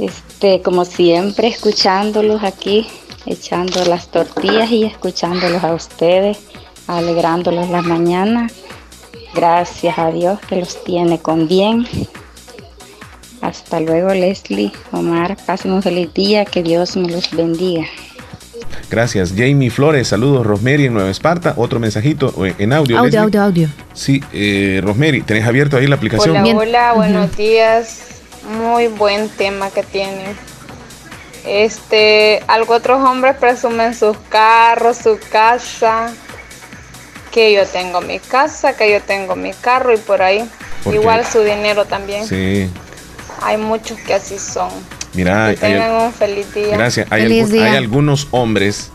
[0.00, 2.88] Este, como siempre, escuchándolos aquí,
[3.26, 6.38] echando las tortillas y escuchándolos a ustedes,
[6.88, 8.48] alegrándolos la mañana.
[9.34, 11.86] Gracias a Dios que los tiene con bien.
[13.40, 15.36] Hasta luego, Leslie, Omar.
[15.46, 16.44] Pasen un feliz día.
[16.44, 17.84] Que Dios me los bendiga.
[18.90, 19.32] Gracias.
[19.36, 20.46] Jamie Flores, saludos.
[20.46, 21.54] Rosemary en Nueva Esparta.
[21.56, 22.98] Otro mensajito eh, en audio.
[22.98, 23.20] Audio, Leslie.
[23.20, 23.68] audio, audio.
[23.94, 26.36] Sí, eh, Rosemary, ¿tenés abierto ahí la aplicación?
[26.36, 28.20] Hola, hola, buenos días.
[28.58, 30.36] Muy buen tema que tienen.
[31.44, 36.12] Este, algo otros hombres presumen sus carros, su casa,
[37.32, 40.48] que yo tengo mi casa, que yo tengo mi carro y por ahí.
[40.86, 42.26] Igual su dinero también.
[42.26, 42.68] Sí.
[43.40, 44.70] Hay muchos que así son.
[45.14, 46.76] Mira, hay- que tengan un feliz día.
[46.76, 47.06] Gracias.
[47.10, 47.64] Hay, Feliz algu- día.
[47.70, 48.90] hay algunos hombres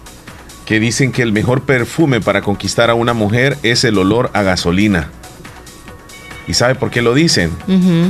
[0.66, 4.42] que dicen que el mejor perfume para conquistar a una mujer es el olor a
[4.44, 5.10] gasolina.
[6.48, 7.52] ¿Y sabe por qué lo dicen?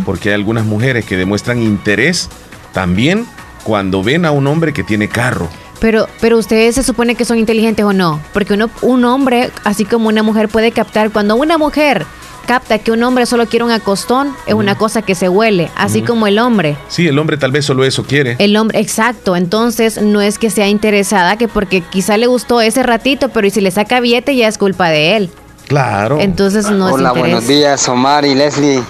[0.05, 2.29] Porque hay algunas mujeres que demuestran interés
[2.73, 3.25] también
[3.63, 5.49] cuando ven a un hombre que tiene carro.
[5.79, 9.85] Pero, pero ustedes se supone que son inteligentes o no, porque uno, un hombre, así
[9.85, 12.05] como una mujer, puede captar cuando una mujer
[12.47, 16.01] capta que un hombre solo quiere un acostón, es una cosa que se huele, así
[16.01, 16.77] como el hombre.
[16.87, 18.37] Sí, el hombre tal vez solo eso quiere.
[18.39, 19.35] El hombre, exacto.
[19.35, 23.51] Entonces, no es que sea interesada, que porque quizá le gustó ese ratito, pero y
[23.51, 25.29] si le saca billete ya es culpa de él.
[25.67, 26.19] Claro.
[26.21, 28.81] Entonces no Hola, es buenos días, Omar y Leslie.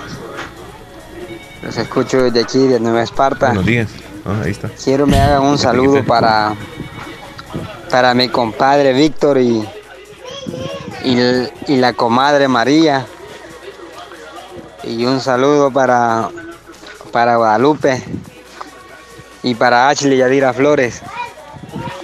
[1.64, 3.48] Los escucho desde aquí, de Nueva Esparta.
[3.48, 3.90] Buenos días.
[4.28, 4.70] Ah, ahí está.
[4.84, 6.54] Quiero me hagan un saludo para,
[7.90, 9.66] para mi compadre Víctor y,
[11.04, 13.06] y, la comadre María.
[14.84, 16.30] Y un saludo para,
[17.12, 18.04] para Guadalupe
[19.44, 21.02] y para Ashley Yadira Flores.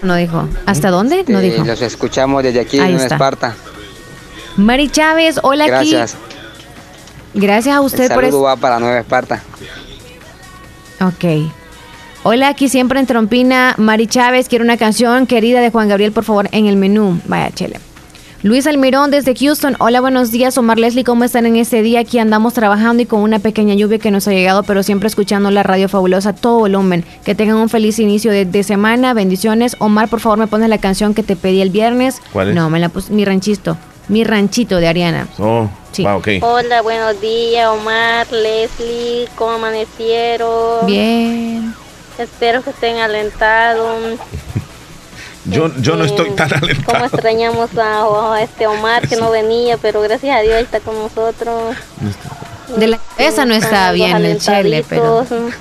[0.02, 0.48] No dijo.
[0.66, 1.24] ¿Hasta dónde?
[1.28, 1.64] No Eh, dijo.
[1.64, 3.16] Los escuchamos desde aquí, Ahí Nueva está.
[3.16, 3.56] Esparta.
[4.58, 6.16] Mari Chávez, hola Gracias.
[6.16, 6.24] aquí.
[7.36, 9.42] Gracias a El usted por saludo va para Nueva Esparta.
[11.02, 11.52] Ok.
[12.24, 13.76] Hola, aquí siempre en Trompina.
[13.78, 17.20] Mari Chávez quiere una canción querida de Juan Gabriel, por favor, en el menú.
[17.26, 17.80] Vaya, chele.
[18.44, 19.76] Luis Almirón desde Houston.
[19.80, 20.58] Hola, buenos días.
[20.58, 22.02] Omar Leslie, ¿cómo están en este día?
[22.02, 25.50] Aquí andamos trabajando y con una pequeña lluvia que nos ha llegado, pero siempre escuchando
[25.52, 27.06] la radio fabulosa todo volumen.
[27.26, 29.14] Que tengan un feliz inicio de, de semana.
[29.14, 29.76] Bendiciones.
[29.80, 32.22] Omar, por favor, me pones la canción que te pedí el viernes.
[32.34, 32.56] ¿Cuál es?
[32.56, 33.14] No, me la puse.
[33.14, 33.78] Mi ranchito.
[34.10, 35.28] Mi ranchito de Ariana.
[35.40, 36.06] Oh, Sí.
[36.06, 36.28] ok.
[36.42, 40.86] Hola, buenos días, Omar, Leslie, ¿cómo amanecieron?
[40.86, 41.74] Bien.
[42.18, 44.20] Espero que estén alentados.
[45.46, 47.06] Yo, yo no estoy tan ¿Cómo alentado.
[47.06, 50.98] extrañamos a, a este Omar que no venía, pero gracias a Dios ahí está con
[50.98, 51.76] nosotros.
[52.78, 55.20] De la esa no está bien el chele, pero.
[55.20, 55.54] alentaditos.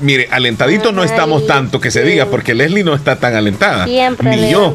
[0.00, 3.84] Mire, alentadito no estamos tanto que se diga, porque Leslie no está tan alentada.
[3.84, 4.72] Siempre Ni yo.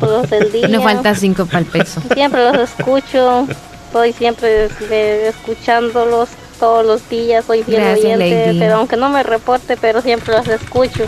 [0.69, 1.99] Nos falta cinco para el peso.
[2.13, 3.47] Siempre los escucho,
[3.87, 4.67] estoy siempre
[5.27, 6.29] escuchándolos
[6.61, 8.59] todos los días, soy fiel Gracias, oyente, Lady.
[8.59, 11.03] pero aunque no me reporte, pero siempre los escucho.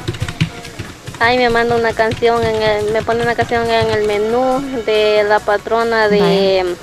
[1.20, 5.24] Ahí me manda una canción, en el- me pone una canción en el menú de
[5.30, 6.76] la patrona de,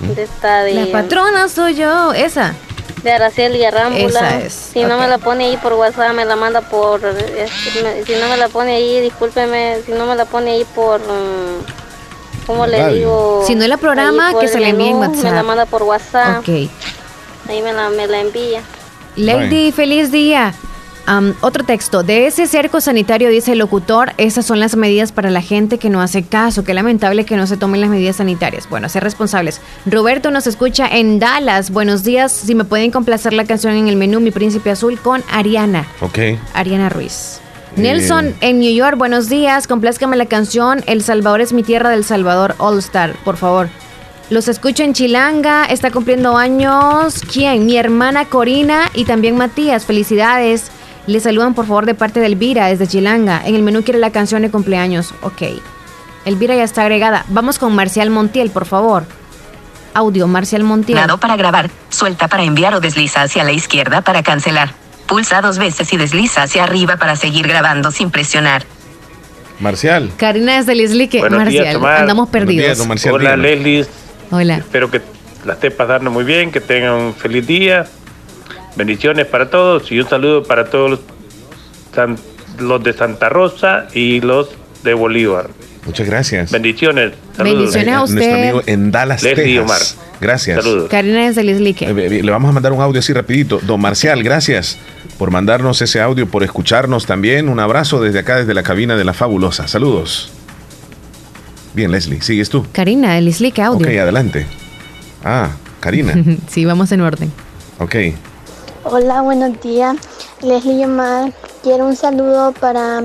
[0.00, 2.52] de esta de, La patrona soy yo, esa.
[3.02, 4.06] de Araceli Arámbula.
[4.20, 8.12] Esa es, Si no me la pone ahí por WhatsApp, me la manda por, si
[8.20, 12.66] no me la pone ahí, discúlpeme, si no me la pone ahí por, mm, ¿cómo
[12.66, 13.44] le digo?
[13.46, 15.44] Si no la programa, que se le envíe en menú, Me la WhatsApp.
[15.46, 16.38] manda por WhatsApp.
[16.40, 16.68] Ok.
[17.48, 18.60] Ahí me la, me la envía.
[19.16, 20.52] Lady, feliz día.
[21.06, 22.02] Am, otro texto.
[22.02, 25.88] De ese cerco sanitario dice el locutor, esas son las medidas para la gente que
[25.88, 26.64] no hace caso.
[26.64, 28.68] Qué lamentable que no se tomen las medidas sanitarias.
[28.68, 29.60] Bueno, ser responsables.
[29.86, 31.70] Roberto nos escucha en Dallas.
[31.70, 32.32] Buenos días.
[32.32, 35.86] Si me pueden complacer la canción en el menú Mi Príncipe Azul con Ariana.
[36.00, 36.18] Ok.
[36.54, 37.40] Ariana Ruiz.
[37.76, 37.82] Eh.
[37.82, 39.68] Nelson en New York, buenos días.
[39.68, 43.68] Complázcame la canción El Salvador es mi tierra del Salvador All Star, por favor.
[44.28, 47.22] Los escucho en Chilanga, está cumpliendo años.
[47.32, 47.64] ¿Quién?
[47.64, 49.84] Mi hermana Corina y también Matías.
[49.84, 50.70] Felicidades.
[51.06, 53.40] Le saludan por favor de parte de Elvira desde Chilanga.
[53.44, 55.14] En el menú quiere la canción de cumpleaños.
[55.22, 55.42] Ok.
[56.24, 57.24] Elvira ya está agregada.
[57.28, 59.04] Vamos con Marcial Montiel, por favor.
[59.94, 60.98] Audio, Marcial Montiel.
[60.98, 64.72] Lado para grabar, suelta para enviar o desliza hacia la izquierda para cancelar.
[65.06, 68.64] Pulsa dos veces y desliza hacia arriba para seguir grabando sin presionar.
[69.60, 70.10] Marcial.
[70.16, 71.20] Karina desde Lislique.
[71.20, 72.00] Buenos días, Marcial, Omar.
[72.00, 72.76] andamos perdidos.
[72.76, 73.36] días, Marcial, Hola.
[73.36, 73.86] Leslie.
[74.30, 74.56] Hola.
[74.56, 75.00] Espero que
[75.44, 77.86] la esté pasando muy bien, que tengan un feliz día.
[78.76, 81.00] Bendiciones para todos y un saludo para todos los,
[81.94, 82.18] san-
[82.58, 84.50] los de Santa Rosa y los
[84.82, 85.48] de Bolívar.
[85.86, 86.50] Muchas gracias.
[86.50, 87.12] Bendiciones.
[87.36, 87.58] Saludos.
[87.58, 88.14] Bendiciones a usted.
[88.16, 89.60] Nuestro amigo en Dallas, Leslie.
[89.60, 89.80] Omar.
[90.20, 90.62] Gracias.
[90.64, 90.88] Saludos.
[90.90, 91.84] Karina desde Lislique.
[91.88, 93.60] Eh, Le vamos a mandar un audio así rapidito.
[93.62, 94.78] Don Marcial, gracias
[95.16, 97.48] por mandarnos ese audio, por escucharnos también.
[97.48, 99.68] Un abrazo desde acá, desde la cabina de La Fabulosa.
[99.68, 100.32] Saludos.
[101.76, 102.64] Bien, Leslie, sigues tú.
[102.72, 103.86] Karina de Lislique, audio.
[103.86, 104.46] Ok, adelante.
[105.22, 106.14] Ah, Karina.
[106.48, 107.30] sí, vamos en orden.
[107.78, 107.96] Ok.
[108.84, 109.94] Hola, buenos días.
[110.40, 111.34] Leslie Yomar.
[111.62, 113.02] Quiero un saludo para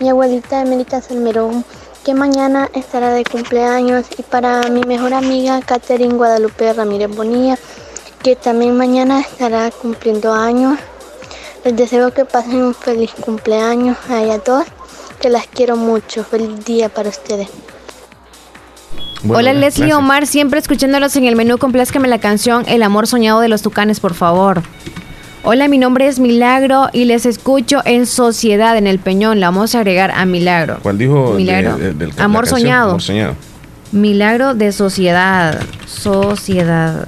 [0.00, 1.66] mi abuelita Emerita Salmerón,
[2.02, 7.58] que mañana estará de cumpleaños, y para mi mejor amiga Catherine Guadalupe Ramírez Bonilla,
[8.22, 10.78] que también mañana estará cumpliendo años.
[11.62, 14.64] Les deseo que pasen un feliz cumpleaños a ellas dos,
[15.20, 16.24] que las quiero mucho.
[16.24, 17.48] Feliz día para ustedes.
[19.28, 23.48] Hola Leslie Omar, siempre escuchándolos en el menú, complázcame la canción El amor soñado de
[23.48, 24.62] los tucanes, por favor.
[25.44, 29.40] Hola, mi nombre es Milagro y les escucho en Sociedad en el Peñón.
[29.40, 30.78] La vamos a agregar a Milagro.
[30.82, 31.34] ¿Cuál dijo?
[31.36, 31.76] Milagro.
[31.78, 32.90] de- Amor soñado.
[32.90, 33.34] Amor soñado.
[33.90, 35.60] Milagro de Sociedad.
[35.86, 37.06] Sociedad.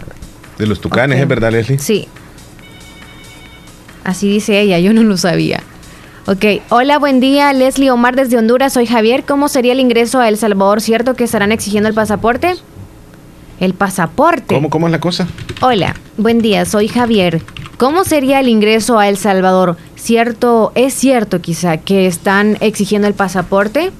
[0.58, 1.20] De los tucanes.
[1.20, 1.78] ¿es verdad, Leslie?
[1.78, 2.08] Sí.
[4.02, 5.60] Así dice ella, yo no lo sabía.
[6.26, 9.24] Ok, hola, buen día, Leslie Omar desde Honduras, soy Javier.
[9.24, 10.80] ¿Cómo sería el ingreso a El Salvador?
[10.80, 12.54] ¿Cierto que estarán exigiendo el pasaporte?
[13.60, 14.54] El pasaporte.
[14.54, 15.28] ¿Cómo, cómo es la cosa?
[15.60, 17.42] Hola, buen día, soy Javier.
[17.76, 19.76] ¿Cómo sería el ingreso a El Salvador?
[19.96, 23.92] ¿Cierto, es cierto quizá que están exigiendo el pasaporte?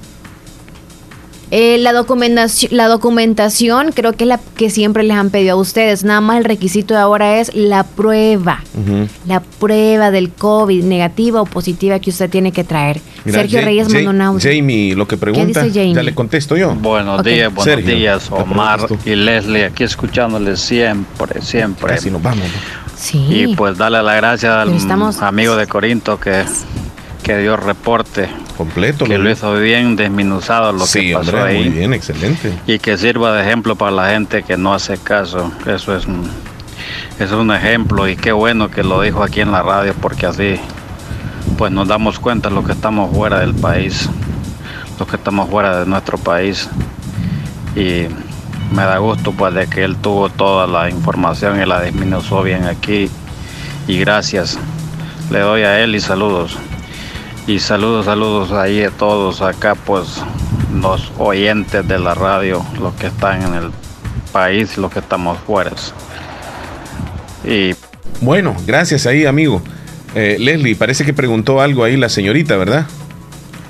[1.51, 5.57] Eh, la, documentación, la documentación creo que es la que siempre les han pedido a
[5.57, 6.03] ustedes.
[6.05, 8.63] Nada más el requisito de ahora es la prueba.
[9.27, 13.01] La prueba del COVID, negativa o positiva que usted tiene que traer.
[13.25, 14.41] Mira, Sergio Reyes mandó un audio.
[14.41, 15.95] Jamie, lo que pregunta, dice Jamie?
[15.95, 16.75] ya le contesto yo.
[16.75, 21.95] Buenos días, buenos Sergio, días, Omar y Leslie, aquí escuchándoles siempre, siempre.
[21.95, 22.47] Así nos vamos.
[22.97, 23.19] Sí.
[23.31, 26.45] Y pues darle la gracia al estamos- amigo de Corinto que,
[27.25, 28.29] que dio reporte.
[28.57, 29.05] Completo.
[29.07, 31.57] Que lo- hizo bien desminuzado lo Sí, que pasó hombre, ahí.
[31.65, 32.53] muy bien, excelente.
[32.69, 35.51] Y que sirva de ejemplo para la gente que no hace caso.
[35.67, 36.23] Eso es un,
[37.19, 40.27] eso es un ejemplo y qué bueno que lo dijo aquí en la radio porque
[40.27, 40.57] así
[41.59, 44.09] pues nos damos cuenta los que estamos fuera del país,
[44.99, 46.69] los que estamos fuera de nuestro país.
[47.75, 48.07] Y
[48.75, 52.65] me da gusto pues de que él tuvo toda la información y la disminuyó bien
[52.67, 53.09] aquí.
[53.89, 54.59] Y gracias.
[55.31, 56.57] Le doy a él y saludos.
[57.47, 60.23] Y saludos, saludos ahí a todos acá, pues
[60.81, 63.71] los oyentes de la radio, los que están en el
[64.33, 65.71] país, los que estamos fuera.
[67.45, 67.75] Y
[68.21, 69.61] Bueno, gracias ahí, amigo.
[70.15, 72.87] Eh, Leslie, parece que preguntó algo ahí la señorita, ¿verdad?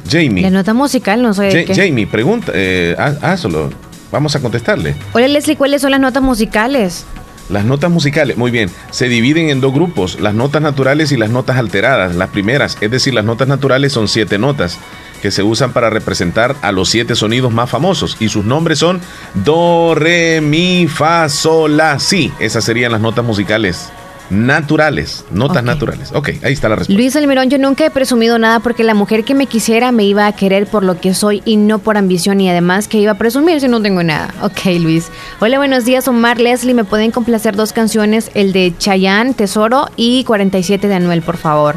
[0.08, 0.42] Jamie.
[0.42, 1.74] La nota musical, no sé de qué.
[1.74, 3.70] Jamie, pregunta, eh, haz- hazlo.
[4.12, 4.94] Vamos a contestarle.
[5.12, 7.04] Hola Leslie, ¿cuáles son las notas musicales?
[7.48, 11.30] Las notas musicales, muy bien, se dividen en dos grupos, las notas naturales y las
[11.30, 12.14] notas alteradas.
[12.14, 14.78] Las primeras, es decir, las notas naturales son siete notas
[15.20, 19.00] que se usan para representar a los siete sonidos más famosos y sus nombres son
[19.32, 22.32] do, re, mi, fa, sol, la, si.
[22.40, 23.90] Esas serían las notas musicales
[24.30, 26.10] naturales, notas naturales.
[26.12, 27.00] Ok, ahí está la respuesta.
[27.00, 30.26] Luis Almirón, yo nunca he presumido nada porque la mujer que me quisiera me iba
[30.26, 33.18] a querer por lo que soy y no por ambición y además que iba a
[33.18, 34.34] presumir si no tengo nada.
[34.42, 35.08] Ok, Luis.
[35.40, 36.74] Hola, buenos días, Omar Leslie.
[36.74, 38.30] ¿Me pueden complacer dos canciones?
[38.34, 41.76] El de Chayanne, Tesoro y 47 de Anuel, por favor.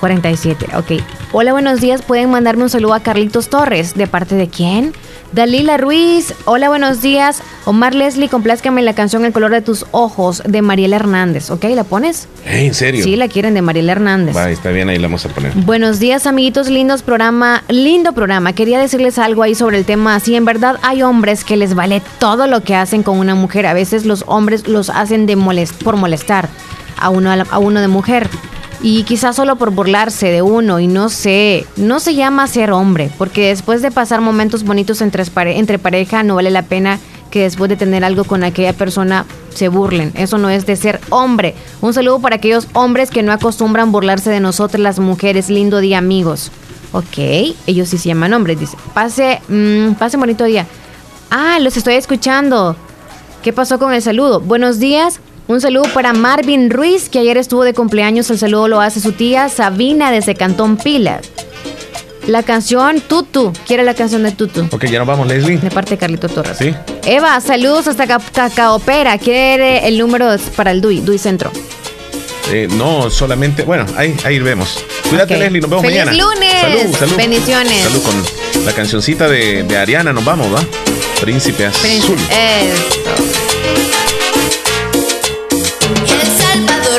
[0.00, 1.02] 47, ok.
[1.32, 2.02] Hola, buenos días.
[2.02, 3.94] Pueden mandarme un saludo a Carlitos Torres.
[3.94, 4.92] ¿De parte de quién?
[5.32, 6.34] Dalila Ruiz.
[6.44, 7.40] Hola, buenos días.
[7.64, 11.50] Omar Leslie, complázcame la canción El color de tus ojos de Mariela Hernández.
[11.50, 11.64] ¿Ok?
[11.74, 12.26] ¿La pones?
[12.44, 13.04] Eh, ¿En serio?
[13.04, 14.36] Sí, la quieren de Mariela Hernández.
[14.36, 15.52] Va, está bien, ahí la vamos a poner.
[15.54, 18.54] Buenos días, amiguitos, lindos programa, lindo programa.
[18.54, 20.18] Quería decirles algo ahí sobre el tema.
[20.18, 23.66] Si en verdad hay hombres que les vale todo lo que hacen con una mujer,
[23.66, 26.48] a veces los hombres los hacen de molest por molestar
[26.98, 28.28] a uno, a uno de mujer.
[28.82, 33.10] Y quizás solo por burlarse de uno y no sé, no se llama ser hombre,
[33.18, 35.24] porque después de pasar momentos bonitos entre,
[35.58, 36.98] entre pareja no vale la pena
[37.30, 40.12] que después de tener algo con aquella persona se burlen.
[40.16, 41.54] Eso no es de ser hombre.
[41.80, 45.48] Un saludo para aquellos hombres que no acostumbran burlarse de nosotras las mujeres.
[45.48, 46.50] Lindo día, amigos.
[46.92, 47.18] Ok,
[47.66, 48.76] ellos sí se llaman hombres, dice.
[48.94, 50.66] Pase, mm, pase bonito día.
[51.30, 52.76] Ah, los estoy escuchando.
[53.42, 54.40] ¿Qué pasó con el saludo?
[54.40, 55.20] Buenos días.
[55.50, 58.30] Un saludo para Marvin Ruiz, que ayer estuvo de cumpleaños.
[58.30, 61.22] El saludo lo hace su tía Sabina desde Cantón Pilas.
[62.28, 63.52] La canción Tutu.
[63.66, 64.68] ¿Quiere la canción de Tutu?
[64.70, 65.58] Ok, ya nos vamos, Leslie.
[65.58, 66.56] De parte de Carlito Torres.
[66.56, 66.72] Sí.
[67.04, 69.18] Eva, saludos hasta Ca- Cacaopera.
[69.18, 71.50] Quiere el número para el DUI, DUI Centro.
[72.52, 74.84] Eh, no, solamente, bueno, ahí, ahí vemos.
[75.08, 75.36] Cuídate.
[75.36, 76.16] Leslie, nos vemos ¡Feliz mañana.
[76.22, 76.60] lunes!
[76.60, 77.16] Salud, salud.
[77.16, 77.82] Bendiciones.
[77.82, 80.62] Salud con la cancioncita de, de Ariana, nos vamos, ¿va?
[81.20, 82.16] Príncipe Azul.
[82.30, 82.70] El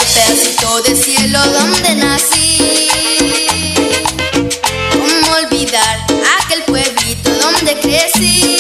[0.01, 2.87] Salvador, pedacito de cielo donde nací.
[4.91, 6.05] ¿Cómo olvidar
[6.39, 8.50] aquel pueblito donde crecí?